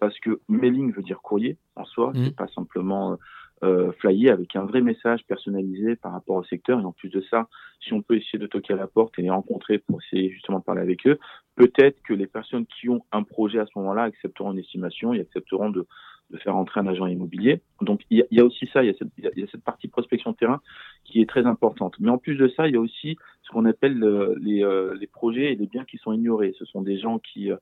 parce 0.00 0.18
que 0.20 0.40
mailing 0.48 0.92
veut 0.92 1.02
dire 1.02 1.20
courrier 1.20 1.56
en 1.76 1.84
soi, 1.84 2.10
mmh. 2.10 2.24
c'est 2.24 2.36
pas 2.36 2.48
simplement 2.48 3.18
euh, 3.62 3.92
flyer 3.92 4.32
avec 4.32 4.54
un 4.56 4.64
vrai 4.64 4.80
message 4.80 5.24
personnalisé 5.26 5.96
par 5.96 6.12
rapport 6.12 6.36
au 6.36 6.44
secteur. 6.44 6.80
Et 6.80 6.84
en 6.84 6.92
plus 6.92 7.08
de 7.08 7.20
ça, 7.30 7.48
si 7.80 7.92
on 7.92 8.02
peut 8.02 8.16
essayer 8.16 8.38
de 8.38 8.46
toquer 8.46 8.74
à 8.74 8.76
la 8.76 8.86
porte 8.86 9.18
et 9.18 9.22
les 9.22 9.30
rencontrer 9.30 9.78
pour 9.78 10.00
essayer 10.02 10.30
justement 10.30 10.58
de 10.58 10.64
parler 10.64 10.82
avec 10.82 11.06
eux, 11.06 11.18
peut-être 11.56 12.00
que 12.02 12.14
les 12.14 12.26
personnes 12.26 12.66
qui 12.66 12.88
ont 12.88 13.04
un 13.12 13.22
projet 13.22 13.58
à 13.58 13.66
ce 13.66 13.72
moment-là 13.76 14.02
accepteront 14.02 14.52
une 14.52 14.58
estimation 14.58 15.12
et 15.12 15.20
accepteront 15.20 15.70
de, 15.70 15.86
de 16.30 16.36
faire 16.38 16.56
entrer 16.56 16.80
un 16.80 16.86
agent 16.86 17.06
immobilier. 17.06 17.62
Donc 17.80 18.02
il 18.10 18.24
y, 18.30 18.40
a, 18.40 18.44
aussi 18.44 18.68
ça, 18.72 18.82
il 18.82 18.88
y, 18.88 18.90
a 18.90 18.94
cette, 18.98 19.08
y, 19.18 19.42
a 19.42 19.46
cette, 19.50 19.64
partie 19.64 19.88
prospection 19.88 20.34
terrain 20.34 20.60
qui 21.04 21.20
est 21.20 21.28
très 21.28 21.46
importante. 21.46 21.94
Mais 22.00 22.10
en 22.10 22.18
plus 22.18 22.36
de 22.36 22.48
ça, 22.48 22.68
il 22.68 22.74
y 22.74 22.76
a 22.76 22.80
aussi 22.80 23.16
ce 23.42 23.50
qu'on 23.50 23.64
appelle 23.64 24.02
euh, 24.02 24.34
les, 24.40 24.62
euh, 24.62 24.94
les, 25.00 25.06
projets 25.06 25.52
et 25.52 25.56
les 25.56 25.66
biens 25.66 25.84
qui 25.84 25.96
sont 25.98 26.12
ignorés. 26.12 26.54
Ce 26.58 26.64
sont 26.66 26.82
des 26.82 26.98
gens 26.98 27.18
qui 27.18 27.50
euh, 27.50 27.56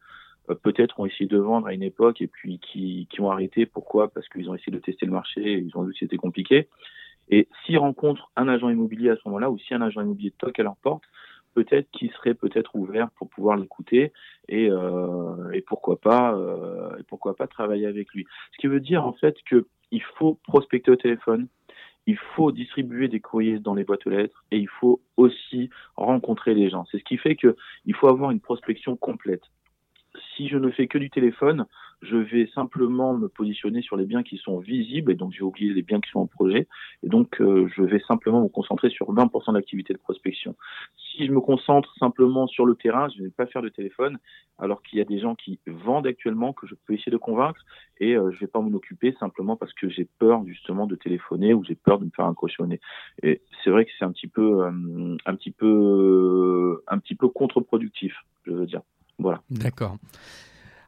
peut-être 0.54 1.00
ont 1.00 1.06
essayé 1.06 1.26
de 1.26 1.38
vendre 1.38 1.66
à 1.66 1.74
une 1.74 1.82
époque 1.82 2.20
et 2.20 2.26
puis 2.26 2.58
qui, 2.58 3.08
qui 3.10 3.20
ont 3.20 3.30
arrêté. 3.30 3.66
Pourquoi? 3.66 4.08
Parce 4.08 4.28
qu'ils 4.28 4.48
ont 4.48 4.54
essayé 4.54 4.72
de 4.72 4.78
tester 4.78 5.06
le 5.06 5.12
marché 5.12 5.40
et 5.40 5.58
ils 5.58 5.76
ont 5.76 5.82
vu 5.82 5.92
que 5.92 5.98
c'était 5.98 6.16
compliqué. 6.16 6.68
Et 7.28 7.48
s'ils 7.64 7.78
rencontrent 7.78 8.30
un 8.36 8.48
agent 8.48 8.68
immobilier 8.68 9.10
à 9.10 9.16
ce 9.16 9.22
moment-là 9.26 9.50
ou 9.50 9.58
si 9.58 9.74
un 9.74 9.82
agent 9.82 10.00
immobilier 10.00 10.32
toque 10.38 10.58
à 10.60 10.62
leur 10.62 10.76
porte, 10.76 11.02
peut-être 11.54 11.90
qu'il 11.90 12.10
serait 12.12 12.34
peut-être 12.34 12.76
ouvert 12.76 13.10
pour 13.12 13.28
pouvoir 13.28 13.56
l'écouter 13.56 14.12
et, 14.48 14.70
euh, 14.70 15.50
et 15.52 15.62
pourquoi 15.62 15.98
pas 15.98 16.34
euh, 16.34 16.90
pourquoi 17.08 17.34
pas 17.34 17.46
travailler 17.46 17.86
avec 17.86 18.12
lui. 18.12 18.26
Ce 18.52 18.58
qui 18.58 18.66
veut 18.66 18.80
dire 18.80 19.04
en 19.06 19.14
fait 19.14 19.36
que 19.46 19.66
il 19.90 20.02
faut 20.02 20.38
prospecter 20.44 20.90
au 20.90 20.96
téléphone, 20.96 21.48
il 22.06 22.18
faut 22.34 22.52
distribuer 22.52 23.08
des 23.08 23.20
courriers 23.20 23.58
dans 23.58 23.74
les 23.74 23.84
boîtes 23.84 24.06
aux 24.06 24.10
lettres 24.10 24.44
et 24.50 24.58
il 24.58 24.68
faut 24.68 25.00
aussi 25.16 25.70
rencontrer 25.96 26.54
les 26.54 26.68
gens. 26.68 26.84
C'est 26.90 26.98
ce 26.98 27.04
qui 27.04 27.16
fait 27.16 27.36
que 27.36 27.56
il 27.86 27.94
faut 27.94 28.08
avoir 28.08 28.30
une 28.30 28.40
prospection 28.40 28.96
complète. 28.96 29.42
Si 30.36 30.48
je 30.48 30.58
ne 30.58 30.70
fais 30.70 30.86
que 30.86 30.98
du 30.98 31.10
téléphone, 31.10 31.66
je 32.02 32.16
vais 32.16 32.46
simplement 32.54 33.14
me 33.14 33.28
positionner 33.28 33.80
sur 33.80 33.96
les 33.96 34.04
biens 34.04 34.22
qui 34.22 34.36
sont 34.36 34.58
visibles, 34.58 35.12
et 35.12 35.14
donc 35.14 35.32
j'ai 35.32 35.42
oublié 35.42 35.72
les 35.72 35.82
biens 35.82 36.00
qui 36.00 36.10
sont 36.10 36.20
en 36.20 36.26
projet, 36.26 36.68
et 37.02 37.08
donc 37.08 37.40
euh, 37.40 37.68
je 37.74 37.82
vais 37.82 38.00
simplement 38.00 38.42
me 38.42 38.48
concentrer 38.48 38.90
sur 38.90 39.12
20% 39.14 39.54
d'activité 39.54 39.94
de 39.94 39.98
prospection. 39.98 40.54
Si 40.96 41.26
je 41.26 41.32
me 41.32 41.40
concentre 41.40 41.94
simplement 41.98 42.46
sur 42.46 42.66
le 42.66 42.74
terrain, 42.74 43.08
je 43.08 43.20
ne 43.20 43.24
vais 43.26 43.32
pas 43.32 43.46
faire 43.46 43.62
de 43.62 43.70
téléphone, 43.70 44.18
alors 44.58 44.82
qu'il 44.82 44.98
y 44.98 45.02
a 45.02 45.04
des 45.04 45.18
gens 45.18 45.34
qui 45.34 45.58
vendent 45.66 46.06
actuellement 46.06 46.52
que 46.52 46.66
je 46.66 46.74
peux 46.86 46.92
essayer 46.92 47.12
de 47.12 47.16
convaincre, 47.16 47.60
et 47.98 48.14
euh, 48.14 48.30
je 48.30 48.36
ne 48.36 48.40
vais 48.40 48.46
pas 48.46 48.60
m'en 48.60 48.74
occuper 48.74 49.16
simplement 49.18 49.56
parce 49.56 49.72
que 49.72 49.88
j'ai 49.88 50.06
peur 50.18 50.44
justement 50.46 50.86
de 50.86 50.96
téléphoner 50.96 51.54
ou 51.54 51.64
j'ai 51.64 51.76
peur 51.76 51.98
de 51.98 52.04
me 52.04 52.10
faire 52.10 52.30
nez. 52.66 52.80
Et 53.22 53.40
c'est 53.64 53.70
vrai 53.70 53.86
que 53.86 53.90
c'est 53.98 54.04
un 54.04 54.12
petit 54.12 54.28
peu, 54.28 54.64
euh, 54.64 55.16
un 55.24 55.34
petit 55.34 55.50
peu, 55.50 56.82
un 56.88 56.98
petit 56.98 57.14
peu 57.14 57.28
contre-productif, 57.28 58.14
je 58.44 58.52
veux 58.52 58.66
dire. 58.66 58.82
Voilà. 59.18 59.42
D'accord. 59.50 59.96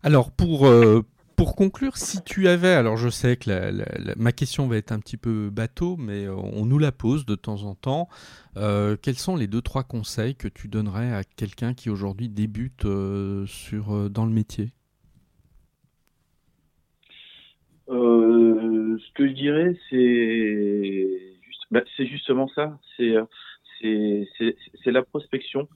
Alors 0.02 0.30
pour 0.30 0.66
euh, 0.66 1.02
pour 1.36 1.54
conclure, 1.54 1.96
si 1.96 2.22
tu 2.22 2.48
avais, 2.48 2.72
alors 2.72 2.96
je 2.96 3.08
sais 3.08 3.36
que 3.36 4.18
ma 4.18 4.32
question 4.32 4.66
va 4.66 4.76
être 4.76 4.90
un 4.90 4.98
petit 4.98 5.16
peu 5.16 5.50
bateau, 5.50 5.96
mais 5.96 6.24
euh, 6.24 6.34
on 6.34 6.66
nous 6.66 6.78
la 6.78 6.90
pose 6.92 7.26
de 7.26 7.36
temps 7.36 7.62
en 7.62 7.74
temps. 7.74 8.08
Euh, 8.56 8.96
quels 9.00 9.18
sont 9.18 9.36
les 9.36 9.46
deux 9.46 9.62
trois 9.62 9.84
conseils 9.84 10.34
que 10.34 10.48
tu 10.48 10.68
donnerais 10.68 11.12
à 11.12 11.22
quelqu'un 11.24 11.74
qui 11.74 11.90
aujourd'hui 11.90 12.28
débute 12.28 12.86
sur 13.46 14.10
dans 14.10 14.26
le 14.26 14.32
métier? 14.32 14.72
Ce 17.88 19.12
que 19.14 19.28
je 19.28 19.32
dirais, 19.32 19.78
c'est 19.90 21.38
bah, 21.70 21.82
c'est 21.96 22.06
justement 22.06 22.48
ça. 22.54 22.78
C'est 22.96 23.14
c'est 23.80 24.90
la 24.90 25.02
prospection. 25.02 25.68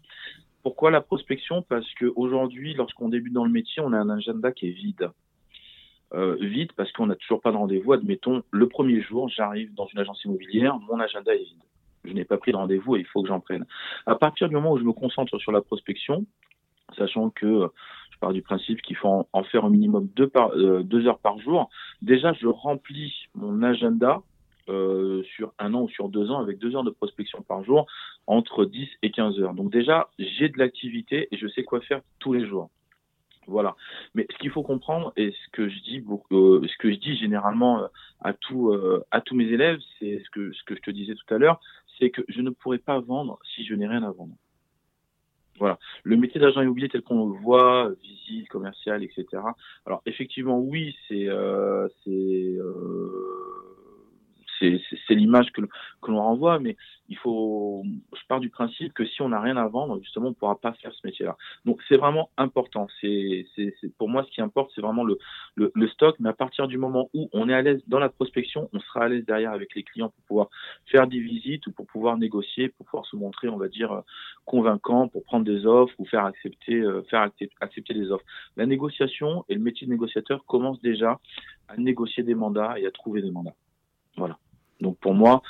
Pourquoi 0.62 0.90
la 0.90 1.01
prospection? 1.01 1.62
Parce 1.62 1.87
qu'aujourd'hui, 1.94 2.75
lorsqu'on 2.75 3.09
débute 3.09 3.33
dans 3.33 3.44
le 3.44 3.51
métier, 3.51 3.83
on 3.83 3.92
a 3.92 3.98
un 3.98 4.11
agenda 4.11 4.53
qui 4.53 4.68
est 4.68 4.72
vide. 4.72 5.11
Euh, 6.14 6.37
vide 6.40 6.72
parce 6.77 6.92
qu'on 6.92 7.07
n'a 7.07 7.16
toujours 7.16 7.40
pas 7.40 7.53
de 7.53 7.57
rendez-vous. 7.57 7.92
Admettons, 7.92 8.42
le 8.51 8.68
premier 8.68 9.01
jour, 9.01 9.29
j'arrive 9.29 9.72
dans 9.75 9.87
une 9.87 9.98
agence 9.98 10.22
immobilière, 10.25 10.79
mon 10.79 11.01
agenda 11.01 11.35
est 11.35 11.44
vide. 11.44 11.62
Je 12.05 12.12
n'ai 12.12 12.25
pas 12.25 12.37
pris 12.37 12.53
de 12.53 12.57
rendez-vous 12.57 12.96
et 12.96 13.01
il 13.01 13.07
faut 13.07 13.22
que 13.22 13.29
j'en 13.29 13.40
prenne. 13.40 13.64
À 14.07 14.14
partir 14.14 14.48
du 14.48 14.55
moment 14.55 14.72
où 14.72 14.79
je 14.79 14.85
me 14.85 14.92
concentre 14.92 15.38
sur 15.38 15.53
la 15.53 15.62
prospection, 15.62 16.27
sachant 16.96 17.31
que 17.31 17.70
je 18.11 18.18
pars 18.18 18.33
du 18.33 18.42
principe 18.42 18.83
qu'il 18.83 18.96
faut 18.96 19.27
en, 19.33 19.42
faire 19.44 19.64
au 19.64 19.70
minimum 19.70 20.09
euh, 20.18 20.83
deux 20.83 21.07
heures 21.07 21.18
par 21.18 21.38
jour, 21.38 21.70
déjà 22.03 22.33
je 22.35 22.46
remplis 22.46 23.29
mon 23.35 23.62
agenda 23.62 24.22
euh, 24.68 25.22
sur 25.25 25.53
un 25.59 25.75
an 25.75 25.83
ou 25.83 25.88
sur 25.88 26.09
deux 26.09 26.31
ans 26.31 26.38
avec 26.38 26.59
deux 26.59 26.77
heures 26.77 26.85
de 26.85 26.90
prospection 26.90 27.42
par 27.42 27.64
jour, 27.64 27.87
entre 28.27 28.64
10 28.64 28.88
et 29.03 29.11
15 29.11 29.40
heures. 29.40 29.55
Donc 29.55 29.72
déjà, 29.72 30.09
j'ai 30.18 30.48
de 30.48 30.59
l'activité 30.59 31.29
et 31.33 31.37
je 31.37 31.48
sais 31.48 31.64
quoi 31.64 31.81
faire 31.81 32.01
tous 32.20 32.33
les 32.33 32.46
jours. 32.46 32.70
Voilà. 33.48 33.75
Mais 34.14 34.27
ce 34.31 34.38
qu'il 34.38 34.51
faut 34.51 34.62
comprendre 34.62 35.12
et 35.16 35.33
ce 35.33 35.51
que 35.51 35.68
je 35.68 35.81
dis, 35.81 36.05
euh, 36.31 36.64
ce 36.64 36.79
que 36.79 36.92
je 36.92 36.96
dis 36.96 37.16
généralement 37.16 37.83
euh, 37.83 37.87
à 38.20 38.33
tous 38.33 38.72
à 39.11 39.20
tous 39.20 39.35
mes 39.35 39.46
élèves, 39.46 39.81
c'est 39.98 40.22
ce 40.25 40.31
que 40.31 40.53
ce 40.53 40.62
que 40.62 40.77
je 40.77 40.81
te 40.81 40.92
disais 40.92 41.16
tout 41.16 41.35
à 41.35 41.38
l'heure, 41.38 41.61
c'est 41.98 42.11
que 42.11 42.22
je 42.29 42.40
ne 42.40 42.51
pourrais 42.51 42.79
pas 42.79 43.01
vendre 43.01 43.40
si 43.55 43.64
je 43.66 43.75
n'ai 43.75 43.88
rien 43.88 44.05
à 44.05 44.12
vendre. 44.12 44.35
Voilà. 45.59 45.79
Le 46.05 46.16
métier 46.16 46.40
d'agent 46.40 46.62
immobilier 46.62 46.88
tel 46.88 47.03
qu'on 47.03 47.27
le 47.27 47.38
voit, 47.40 47.90
visite, 48.01 48.48
commercial, 48.48 49.03
etc. 49.03 49.27
Alors 49.87 50.03
effectivement, 50.07 50.61
oui, 50.61 50.96
c'est 51.09 51.27
c'est 54.59 55.15
l'image 55.15 55.51
que, 55.53 55.61
que 55.61 56.11
l'on 56.11 56.23
renvoie, 56.23 56.59
mais 56.59 56.77
il 57.09 57.17
faut, 57.19 57.83
je 58.15 58.27
pars 58.27 58.41
du 58.41 58.49
principe 58.49 58.95
que 58.95 59.05
si 59.05 59.21
on 59.23 59.29
n'a 59.29 59.41
rien 59.41 59.57
à 59.57 59.67
vendre, 59.67 59.99
justement, 60.01 60.27
on 60.27 60.31
ne 60.31 60.35
pourra 60.35 60.59
pas 60.59 60.73
faire 60.73 60.93
ce 60.95 61.07
métier-là. 61.07 61.37
Donc 61.65 61.81
c'est 61.88 61.97
vraiment 61.97 62.31
important. 62.38 62.87
C'est, 63.01 63.45
pour 63.99 64.09
moi, 64.09 64.25
ce 64.25 64.31
qui 64.31 64.41
importe, 64.41 64.71
c'est 64.75 64.81
vraiment 64.81 65.05
le, 65.05 65.19
le, 65.55 65.71
le, 65.75 65.88
stock. 65.88 66.17
Mais 66.21 66.31
à 66.31 66.33
partir 66.33 66.69
du 66.69 66.79
moment 66.79 67.11
où 67.12 67.29
on 67.33 67.49
est 67.49 67.55
à 67.55 67.61
l'aise 67.61 67.83
dans 67.87 67.99
la 67.99 68.09
prospection, 68.09 68.71
on 68.73 68.81
sera 68.81 69.05
à 69.05 69.09
l'aise 69.09 69.27
derrière 69.27 69.53
avec 69.53 69.75
les 69.75 69.83
clients 69.83 70.09
pour 70.09 70.25
pouvoir 70.25 70.49
faire 70.87 71.07
des 71.07 71.21
visites 71.21 71.67
ou 71.67 71.73
pour 71.73 71.87
pouvoir 71.87 72.17
négocier, 72.17 72.71
pour 72.71 72.87
pouvoir 72.87 73.05
se 73.07 73.17
montrer, 73.17 73.49
on 73.49 73.59
va 73.59 73.69
dire, 73.69 74.03
convaincant, 74.45 75.09
pour 75.09 75.23
prendre 75.25 75.45
des 75.45 75.67
offres 75.67 75.95
ou 75.99 76.07
faire 76.07 76.25
accepter, 76.25 76.81
euh, 76.81 77.03
faire 77.11 77.29
accepter 77.61 77.95
des 77.95 78.11
offres. 78.11 78.25
La 78.57 78.65
négociation 78.67 79.45
et 79.49 79.55
le 79.55 79.61
métier 79.61 79.87
de 79.87 79.93
négociateur 79.93 80.45
commence 80.47 80.81
déjà 80.81 81.21
à 81.69 81.77
négocier 81.77 82.23
des 82.23 82.35
mandats 82.35 82.79
et 82.79 82.87
à 82.87 82.91
trouver 82.91 83.23
des 83.23 83.31
mandats. 83.31 83.55
Voilà. 84.16 84.38
Donc 84.81 84.98
pour 84.98 85.14
moi, 85.14 85.42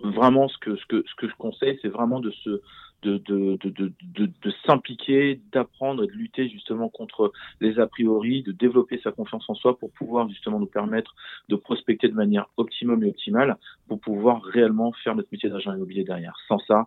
vraiment 0.00 0.48
ce 0.48 0.58
que 0.58 0.76
ce 0.76 0.86
que 0.86 1.04
ce 1.06 1.14
que 1.16 1.28
je 1.28 1.34
conseille, 1.36 1.78
c'est 1.82 1.88
vraiment 1.88 2.20
de 2.20 2.30
se 2.30 2.60
de, 3.02 3.18
de, 3.18 3.58
de, 3.62 3.92
de, 4.02 4.26
de 4.26 4.52
s'impliquer, 4.66 5.40
d'apprendre 5.52 6.02
et 6.02 6.06
de 6.06 6.12
lutter 6.12 6.48
justement 6.48 6.88
contre 6.88 7.32
les 7.60 7.78
a 7.78 7.86
priori, 7.86 8.42
de 8.42 8.52
développer 8.52 8.98
sa 9.02 9.12
confiance 9.12 9.44
en 9.48 9.54
soi 9.54 9.78
pour 9.78 9.92
pouvoir 9.92 10.28
justement 10.28 10.58
nous 10.58 10.66
permettre 10.66 11.14
de 11.48 11.56
prospecter 11.56 12.08
de 12.08 12.14
manière 12.14 12.46
optimum 12.56 13.04
et 13.04 13.10
optimale 13.10 13.56
pour 13.86 14.00
pouvoir 14.00 14.42
réellement 14.42 14.92
faire 15.04 15.14
notre 15.14 15.28
métier 15.30 15.48
d'agent 15.48 15.74
immobilier 15.74 16.04
derrière. 16.04 16.36
Sans 16.48 16.58
ça, 16.60 16.86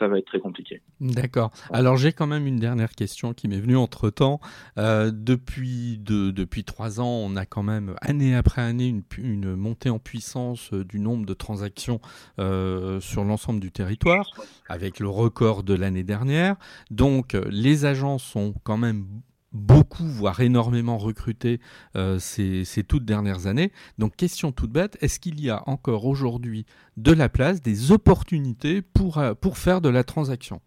ça 0.00 0.08
va 0.08 0.18
être 0.18 0.26
très 0.26 0.40
compliqué. 0.40 0.80
D'accord. 1.00 1.52
Alors 1.70 1.96
j'ai 1.98 2.12
quand 2.12 2.26
même 2.26 2.46
une 2.46 2.56
dernière 2.56 2.92
question 2.92 3.34
qui 3.34 3.46
m'est 3.48 3.60
venue 3.60 3.76
entre 3.76 4.08
temps. 4.08 4.40
Euh, 4.78 5.12
depuis, 5.14 5.98
depuis 5.98 6.64
trois 6.64 7.00
ans, 7.00 7.20
on 7.22 7.36
a 7.36 7.44
quand 7.44 7.62
même 7.62 7.94
année 8.00 8.34
après 8.34 8.62
année 8.62 8.86
une, 8.86 9.02
une 9.18 9.54
montée 9.54 9.90
en 9.90 9.98
puissance 9.98 10.72
euh, 10.72 10.84
du 10.84 10.98
nombre 10.98 11.26
de 11.26 11.34
transactions 11.34 12.00
euh, 12.38 12.98
sur 13.00 13.24
l'ensemble 13.24 13.60
du 13.60 13.70
territoire, 13.70 14.30
avec 14.68 15.00
le 15.00 15.08
record 15.08 15.62
de 15.62 15.74
l'année 15.74 16.04
dernière. 16.04 16.56
Donc 16.90 17.36
les 17.50 17.84
agents 17.84 18.16
sont 18.16 18.54
quand 18.64 18.78
même 18.78 19.04
beaucoup, 19.52 20.04
voire 20.04 20.40
énormément 20.40 20.98
recruté 20.98 21.60
euh, 21.96 22.18
ces, 22.18 22.64
toutes 22.84 23.04
dernières 23.04 23.46
années. 23.46 23.72
Donc 23.98 24.16
question 24.16 24.52
toute 24.52 24.70
bête, 24.70 24.96
est-ce 25.00 25.18
qu'il 25.18 25.40
y 25.40 25.50
a 25.50 25.62
encore 25.66 26.06
aujourd'hui 26.06 26.66
de 26.96 27.12
la 27.12 27.28
place, 27.28 27.60
des 27.62 27.92
opportunités 27.92 28.82
pour, 28.82 29.18
euh, 29.18 29.34
faire 29.54 29.80
de 29.80 29.88
la 29.88 30.04
transaction? 30.04 30.60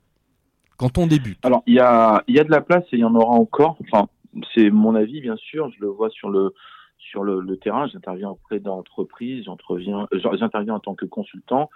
Quand 0.77 0.97
on 0.97 1.07
débute 1.07 1.39
Alors, 1.43 1.63
il 1.65 1.75
y 1.75 1.79
a, 1.79 2.23
de 2.27 2.51
la 2.51 2.61
place 2.61 2.83
et 2.91 2.97
il 2.97 2.99
y 2.99 3.05
en 3.05 3.15
aura 3.15 3.35
encore. 3.35 3.77
C'est 4.53 4.69
mon 4.69 4.95
avis, 4.95 5.21
bien 5.21 5.37
sûr. 5.37 5.69
Je 5.69 5.81
le 5.81 5.87
vois 5.87 6.09
sur 6.09 6.29
le, 6.29 6.53
terrain. 7.61 7.87
J'interviens 7.87 8.31
auprès 8.31 8.59
d'entreprises, 8.59 9.45
j'interviens, 9.45 10.73
en 10.73 10.79
tant 10.79 10.95
que 10.95 11.05
consultant. 11.05 11.69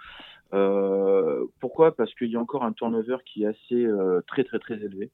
Euh, 0.52 1.44
pourquoi? 1.60 1.94
Parce 1.94 2.12
qu'il 2.14 2.28
y 2.28 2.36
a 2.36 2.40
encore 2.40 2.64
un 2.64 2.72
turnover 2.72 3.18
qui 3.24 3.44
est 3.44 3.46
assez 3.46 3.86
très 4.26 4.44
très 4.44 4.58
très 4.58 4.74
élevé. 4.74 5.10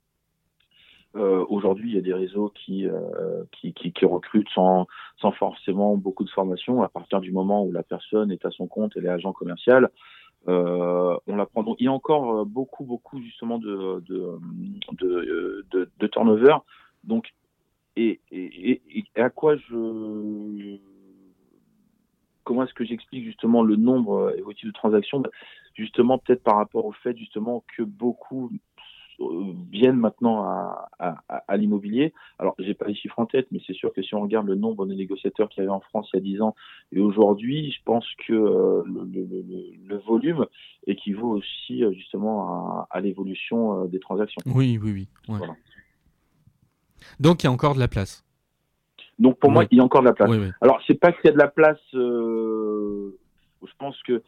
Euh, 1.17 1.45
Aujourd'hui, 1.49 1.91
il 1.91 1.95
y 1.95 1.99
a 1.99 2.03
des 2.03 2.13
réseaux 2.15 2.51
qui, 2.55 2.87
euh, 2.87 3.45
qui, 3.53 3.73
qui, 3.73 3.93
qui, 3.93 4.05
recrutent 4.05 4.49
sans, 4.55 4.87
sans 5.21 5.31
forcément 5.33 5.97
beaucoup 5.97 6.25
de 6.25 6.31
formation. 6.31 6.83
À 6.83 6.89
partir 6.89 7.21
du 7.21 7.31
moment 7.31 7.65
où 7.65 7.73
la 7.73 7.83
personne 7.83 8.33
est 8.33 8.45
à 8.45 8.51
son 8.51 8.67
compte, 8.67 8.93
elle 8.97 9.07
est 9.07 9.11
agent 9.11 9.33
commercial, 9.33 9.91
euh, 10.49 11.17
on 11.27 11.37
l'apprend. 11.37 11.65
Il 11.79 11.85
y 11.85 11.89
a 11.89 11.93
encore 11.93 12.41
euh, 12.41 12.45
beaucoup, 12.45 12.85
beaucoup 12.85 13.21
justement 13.23 13.59
de, 13.59 14.03
de, 14.09 14.39
de, 14.93 15.65
de, 15.71 15.91
de 15.99 16.07
turnover. 16.09 16.57
Donc, 17.05 17.33
et, 17.97 18.21
et, 18.33 18.83
et, 18.91 19.21
à 19.21 19.31
quoi 19.31 19.57
je 19.57 20.79
comment 22.43 22.65
est-ce 22.65 22.75
que 22.75 22.85
j'explique 22.85 23.25
justement 23.25 23.63
le 23.63 23.77
nombre 23.77 24.35
évolutif 24.37 24.67
de 24.67 24.73
transactions? 24.73 25.23
Justement, 25.75 26.19
peut-être 26.19 26.43
par 26.43 26.57
rapport 26.57 26.85
au 26.85 26.93
fait 26.93 27.17
justement 27.17 27.65
que 27.77 27.83
beaucoup 27.83 28.51
viennent 29.71 29.97
maintenant 29.97 30.43
à, 30.43 30.89
à, 30.99 31.23
à 31.29 31.57
l'immobilier. 31.57 32.13
Alors, 32.39 32.55
j'ai 32.59 32.75
pas 32.75 32.87
les 32.87 32.95
chiffres 32.95 33.19
en 33.19 33.27
tête, 33.27 33.47
mais 33.53 33.61
c'est 33.67 33.75
sûr 33.75 33.93
que 33.93 34.03
si 34.03 34.15
on 34.15 34.23
regarde 34.23 34.47
le 34.47 34.55
nombre 34.55 34.87
de 34.87 34.95
négociateurs 34.95 35.49
qu'il 35.49 35.63
y 35.63 35.67
avait 35.67 35.75
en 35.75 35.81
France 35.81 36.09
il 36.13 36.17
y 36.17 36.19
a 36.19 36.23
10 36.23 36.43
ans 36.43 36.55
et 36.93 37.01
aujourd'hui, 37.01 37.73
je 37.73 37.81
pense 37.85 38.07
que 38.27 38.33
euh, 38.33 38.83
le, 38.87 39.05
le, 39.05 39.45
le, 39.87 39.99
volume 39.99 40.47
équivaut 40.87 41.31
aussi 41.31 41.85
euh, 41.85 41.93
justement 41.93 42.49
à, 42.49 42.89
à 42.91 43.01
l'évolution 43.01 43.83
euh, 43.85 43.87
des 43.87 44.01
transactions. 44.01 44.41
Oui, 44.47 44.79
oui, 44.83 44.93
oui. 44.93 45.09
Ouais. 45.29 45.39
Voilà. 45.39 45.55
Donc, 47.21 47.43
il 47.43 47.47
y 47.47 47.49
a 47.49 47.53
encore 47.53 47.75
de 47.75 47.81
la 47.81 47.89
place. 47.89 48.25
Donc, 49.19 49.39
pour 49.39 49.51
moi, 49.51 49.65
il 49.71 49.79
y 49.79 49.81
a 49.81 49.85
encore 49.85 50.03
de 50.03 50.09
la 50.09 50.13
place. 50.13 50.31
Oui. 50.31 50.51
Alors, 50.61 50.81
c'est 50.87 50.99
pas 50.99 51.13
qu'il 51.13 51.27
y 51.27 51.29
a 51.29 51.33
de 51.33 51.39
la 51.39 51.49
place. 51.49 51.79
Euh, 51.95 53.17
je 53.63 53.73
pense 53.79 54.01
que 54.03 54.23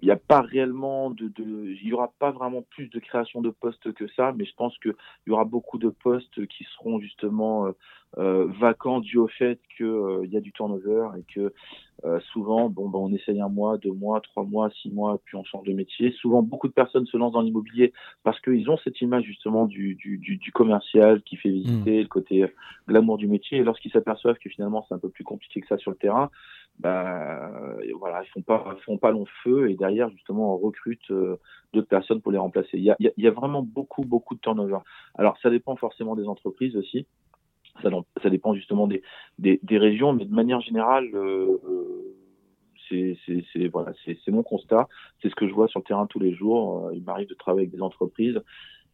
il, 0.00 0.04
il 0.04 0.06
n'y 0.06 0.12
a 0.12 0.16
pas 0.16 0.40
réellement 0.40 1.10
de, 1.10 1.28
de, 1.28 1.70
il 1.70 1.86
y 1.86 1.92
aura 1.92 2.12
pas 2.18 2.30
vraiment 2.30 2.62
plus 2.70 2.88
de 2.88 2.98
création 2.98 3.40
de 3.40 3.50
postes 3.50 3.92
que 3.92 4.08
ça, 4.08 4.32
mais 4.36 4.44
je 4.44 4.54
pense 4.54 4.76
qu'il 4.78 4.94
y 5.26 5.30
aura 5.30 5.44
beaucoup 5.44 5.78
de 5.78 5.88
postes 5.88 6.46
qui 6.46 6.64
seront 6.76 7.00
justement 7.00 7.66
euh, 7.66 7.72
euh, 8.16 8.46
vacants 8.58 9.00
dû 9.00 9.18
au 9.18 9.28
fait 9.28 9.60
qu'il 9.76 9.86
euh, 9.86 10.26
y 10.26 10.36
a 10.36 10.40
du 10.40 10.52
turnover 10.52 11.08
et 11.18 11.24
que 11.34 11.52
euh, 12.04 12.20
souvent, 12.32 12.70
bon, 12.70 12.88
ben, 12.88 12.98
on 13.00 13.12
essaye 13.12 13.40
un 13.40 13.48
mois, 13.48 13.76
deux 13.76 13.92
mois, 13.92 14.20
trois 14.20 14.44
mois, 14.44 14.70
six 14.70 14.90
mois, 14.90 15.20
puis 15.24 15.36
on 15.36 15.44
change 15.44 15.66
de 15.66 15.74
métier. 15.74 16.12
Souvent, 16.12 16.42
beaucoup 16.42 16.68
de 16.68 16.72
personnes 16.72 17.06
se 17.06 17.16
lancent 17.16 17.32
dans 17.32 17.42
l'immobilier 17.42 17.92
parce 18.22 18.40
qu'ils 18.40 18.70
ont 18.70 18.78
cette 18.78 19.00
image 19.02 19.24
justement 19.24 19.66
du, 19.66 19.94
du, 19.96 20.16
du, 20.16 20.36
du 20.36 20.52
commercial 20.52 21.22
qui 21.22 21.36
fait 21.36 21.50
visiter, 21.50 21.98
mmh. 21.98 22.02
le 22.02 22.08
côté 22.08 22.46
glamour 22.86 23.18
du 23.18 23.26
métier. 23.26 23.58
Et 23.58 23.64
lorsqu'ils 23.64 23.90
s'aperçoivent 23.90 24.38
que 24.38 24.48
finalement 24.48 24.86
c'est 24.88 24.94
un 24.94 24.98
peu 24.98 25.10
plus 25.10 25.24
compliqué 25.24 25.60
que 25.60 25.66
ça 25.66 25.76
sur 25.76 25.90
le 25.90 25.96
terrain, 25.96 26.30
bah 26.78 27.50
voilà, 27.98 28.22
ils 28.22 28.28
font 28.28 28.42
pas 28.42 28.76
font 28.84 28.98
pas 28.98 29.10
long 29.10 29.26
feu 29.42 29.70
et 29.70 29.74
derrière 29.74 30.10
justement 30.10 30.54
on 30.54 30.58
recrute 30.58 31.10
euh, 31.10 31.36
d'autres 31.72 31.88
personnes 31.88 32.20
pour 32.20 32.32
les 32.32 32.38
remplacer. 32.38 32.78
Il 32.78 32.84
y 32.84 32.90
a, 32.90 32.96
il 33.00 33.12
y 33.16 33.26
a 33.26 33.30
vraiment 33.30 33.62
beaucoup 33.62 34.04
beaucoup 34.04 34.34
de 34.34 34.40
turnover. 34.40 34.78
Alors 35.16 35.36
ça 35.42 35.50
dépend 35.50 35.76
forcément 35.76 36.14
des 36.14 36.26
entreprises 36.26 36.76
aussi. 36.76 37.06
Ça, 37.82 37.90
ça 38.22 38.30
dépend 38.30 38.54
justement 38.54 38.88
des, 38.88 39.02
des, 39.38 39.60
des, 39.62 39.78
régions, 39.78 40.12
mais 40.12 40.24
de 40.24 40.34
manière 40.34 40.60
générale, 40.60 41.08
euh, 41.14 41.58
c'est 42.88 43.68
voilà, 43.72 43.92
c'est 44.04 44.28
mon 44.28 44.42
constat. 44.42 44.88
C'est 45.22 45.28
ce 45.28 45.34
que 45.34 45.48
je 45.48 45.54
vois 45.54 45.68
sur 45.68 45.80
le 45.80 45.84
terrain 45.84 46.06
tous 46.06 46.18
les 46.18 46.32
jours. 46.34 46.86
Euh, 46.86 46.94
il 46.94 47.02
m'arrive 47.02 47.28
de 47.28 47.34
travailler 47.34 47.66
avec 47.66 47.74
des 47.74 47.82
entreprises 47.82 48.40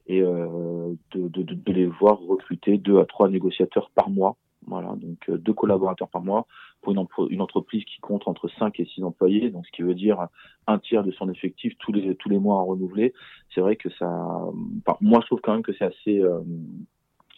et 0.06 0.20
euh, 0.20 0.94
de, 1.12 1.28
de, 1.28 1.42
de, 1.42 1.72
les 1.72 1.86
voir 1.86 2.18
recruter 2.20 2.76
deux 2.76 2.98
à 2.98 3.06
trois 3.06 3.28
négociateurs 3.28 3.90
par 3.94 4.10
mois. 4.10 4.36
Voilà, 4.66 4.94
donc 4.96 5.30
deux 5.30 5.52
collaborateurs 5.52 6.08
par 6.08 6.22
mois 6.22 6.46
pour 6.80 6.92
une, 6.92 7.06
une, 7.30 7.40
entreprise 7.40 7.84
qui 7.84 8.00
compte 8.00 8.28
entre 8.28 8.48
5 8.48 8.78
et 8.80 8.84
6 8.84 9.04
employés, 9.04 9.50
donc 9.50 9.66
ce 9.66 9.72
qui 9.72 9.82
veut 9.82 9.94
dire 9.94 10.28
un 10.66 10.78
tiers 10.78 11.02
de 11.04 11.12
son 11.12 11.30
effectif 11.30 11.74
tous 11.78 11.92
les 11.92 12.14
tous 12.16 12.28
les 12.28 12.38
mois 12.38 12.60
à 12.60 12.62
renouveler. 12.62 13.12
C'est 13.54 13.60
vrai 13.60 13.76
que 13.76 13.90
ça, 13.90 14.06
enfin, 14.06 14.96
moi 15.00 15.20
je 15.20 15.26
trouve 15.26 15.40
quand 15.42 15.52
même 15.52 15.62
que 15.62 15.72
c'est 15.72 15.84
assez 15.84 16.20
euh, 16.20 16.40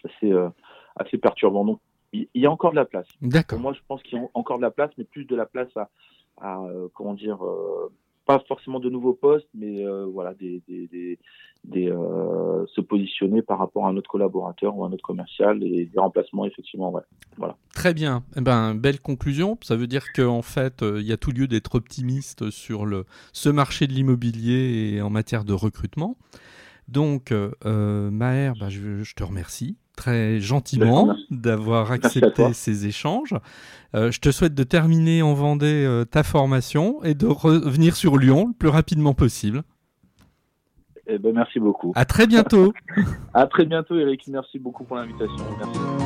assez 0.04 0.32
euh, 0.32 0.48
assez 0.96 1.18
perturbant. 1.18 1.64
Donc 1.64 1.80
il 2.12 2.28
y 2.34 2.46
a 2.46 2.50
encore 2.50 2.70
de 2.70 2.76
la 2.76 2.84
place. 2.84 3.08
D'accord. 3.20 3.58
Moi 3.58 3.72
je 3.72 3.80
pense 3.86 4.02
qu'il 4.02 4.18
y 4.18 4.20
a 4.20 4.28
encore 4.34 4.58
de 4.58 4.62
la 4.62 4.70
place, 4.70 4.90
mais 4.98 5.04
plus 5.04 5.24
de 5.24 5.36
la 5.36 5.46
place 5.46 5.74
à, 5.76 5.90
à 6.38 6.62
euh, 6.64 6.88
comment 6.94 7.14
dire 7.14 7.38
pas 8.26 8.42
forcément 8.48 8.80
de 8.80 8.90
nouveaux 8.90 9.14
postes, 9.14 9.48
mais 9.54 9.86
euh, 9.86 10.04
voilà, 10.04 10.34
euh, 11.76 12.66
se 12.66 12.80
positionner 12.80 13.40
par 13.40 13.58
rapport 13.58 13.86
à 13.86 13.88
un 13.88 13.96
autre 13.96 14.10
collaborateur 14.10 14.76
ou 14.76 14.84
un 14.84 14.92
autre 14.92 15.04
commercial 15.04 15.62
et 15.62 15.86
des 15.86 15.98
remplacements 15.98 16.44
effectivement, 16.44 16.90
ouais. 16.92 17.02
Voilà. 17.36 17.56
Très 17.72 17.94
bien. 17.94 18.24
Eh 18.36 18.40
ben, 18.40 18.74
belle 18.74 19.00
conclusion. 19.00 19.56
Ça 19.62 19.76
veut 19.76 19.86
dire 19.86 20.12
qu'en 20.12 20.42
fait, 20.42 20.82
euh, 20.82 21.00
il 21.00 21.06
y 21.06 21.12
a 21.12 21.16
tout 21.16 21.30
lieu 21.30 21.46
d'être 21.46 21.76
optimiste 21.76 22.50
sur 22.50 22.84
le, 22.84 23.06
ce 23.32 23.48
marché 23.48 23.86
de 23.86 23.92
l'immobilier 23.92 24.94
et 24.94 25.02
en 25.02 25.10
matière 25.10 25.44
de 25.44 25.52
recrutement. 25.52 26.16
Donc, 26.88 27.32
Maher, 27.64 28.54
bah, 28.60 28.68
je, 28.68 29.12
te 29.14 29.24
remercie 29.24 29.76
très 29.96 30.40
gentiment 30.40 31.16
d'avoir 31.30 31.90
accepté 31.90 32.52
ces 32.52 32.86
échanges. 32.86 33.34
Euh, 33.94 34.10
je 34.10 34.20
te 34.20 34.30
souhaite 34.30 34.54
de 34.54 34.62
terminer 34.62 35.22
en 35.22 35.34
Vendée 35.34 35.84
euh, 35.86 36.04
ta 36.04 36.22
formation 36.22 37.02
et 37.02 37.14
de 37.14 37.26
revenir 37.26 37.96
sur 37.96 38.18
Lyon 38.18 38.48
le 38.48 38.52
plus 38.52 38.68
rapidement 38.68 39.14
possible. 39.14 39.62
Eh 41.06 41.18
ben, 41.18 41.34
merci 41.34 41.60
beaucoup. 41.60 41.92
À 41.94 42.04
très 42.04 42.26
bientôt. 42.26 42.72
à 43.34 43.46
très 43.46 43.64
bientôt, 43.64 43.96
Eric. 43.96 44.26
Merci 44.28 44.58
beaucoup 44.58 44.84
pour 44.84 44.96
l'invitation. 44.96 45.44
Merci. 45.58 46.05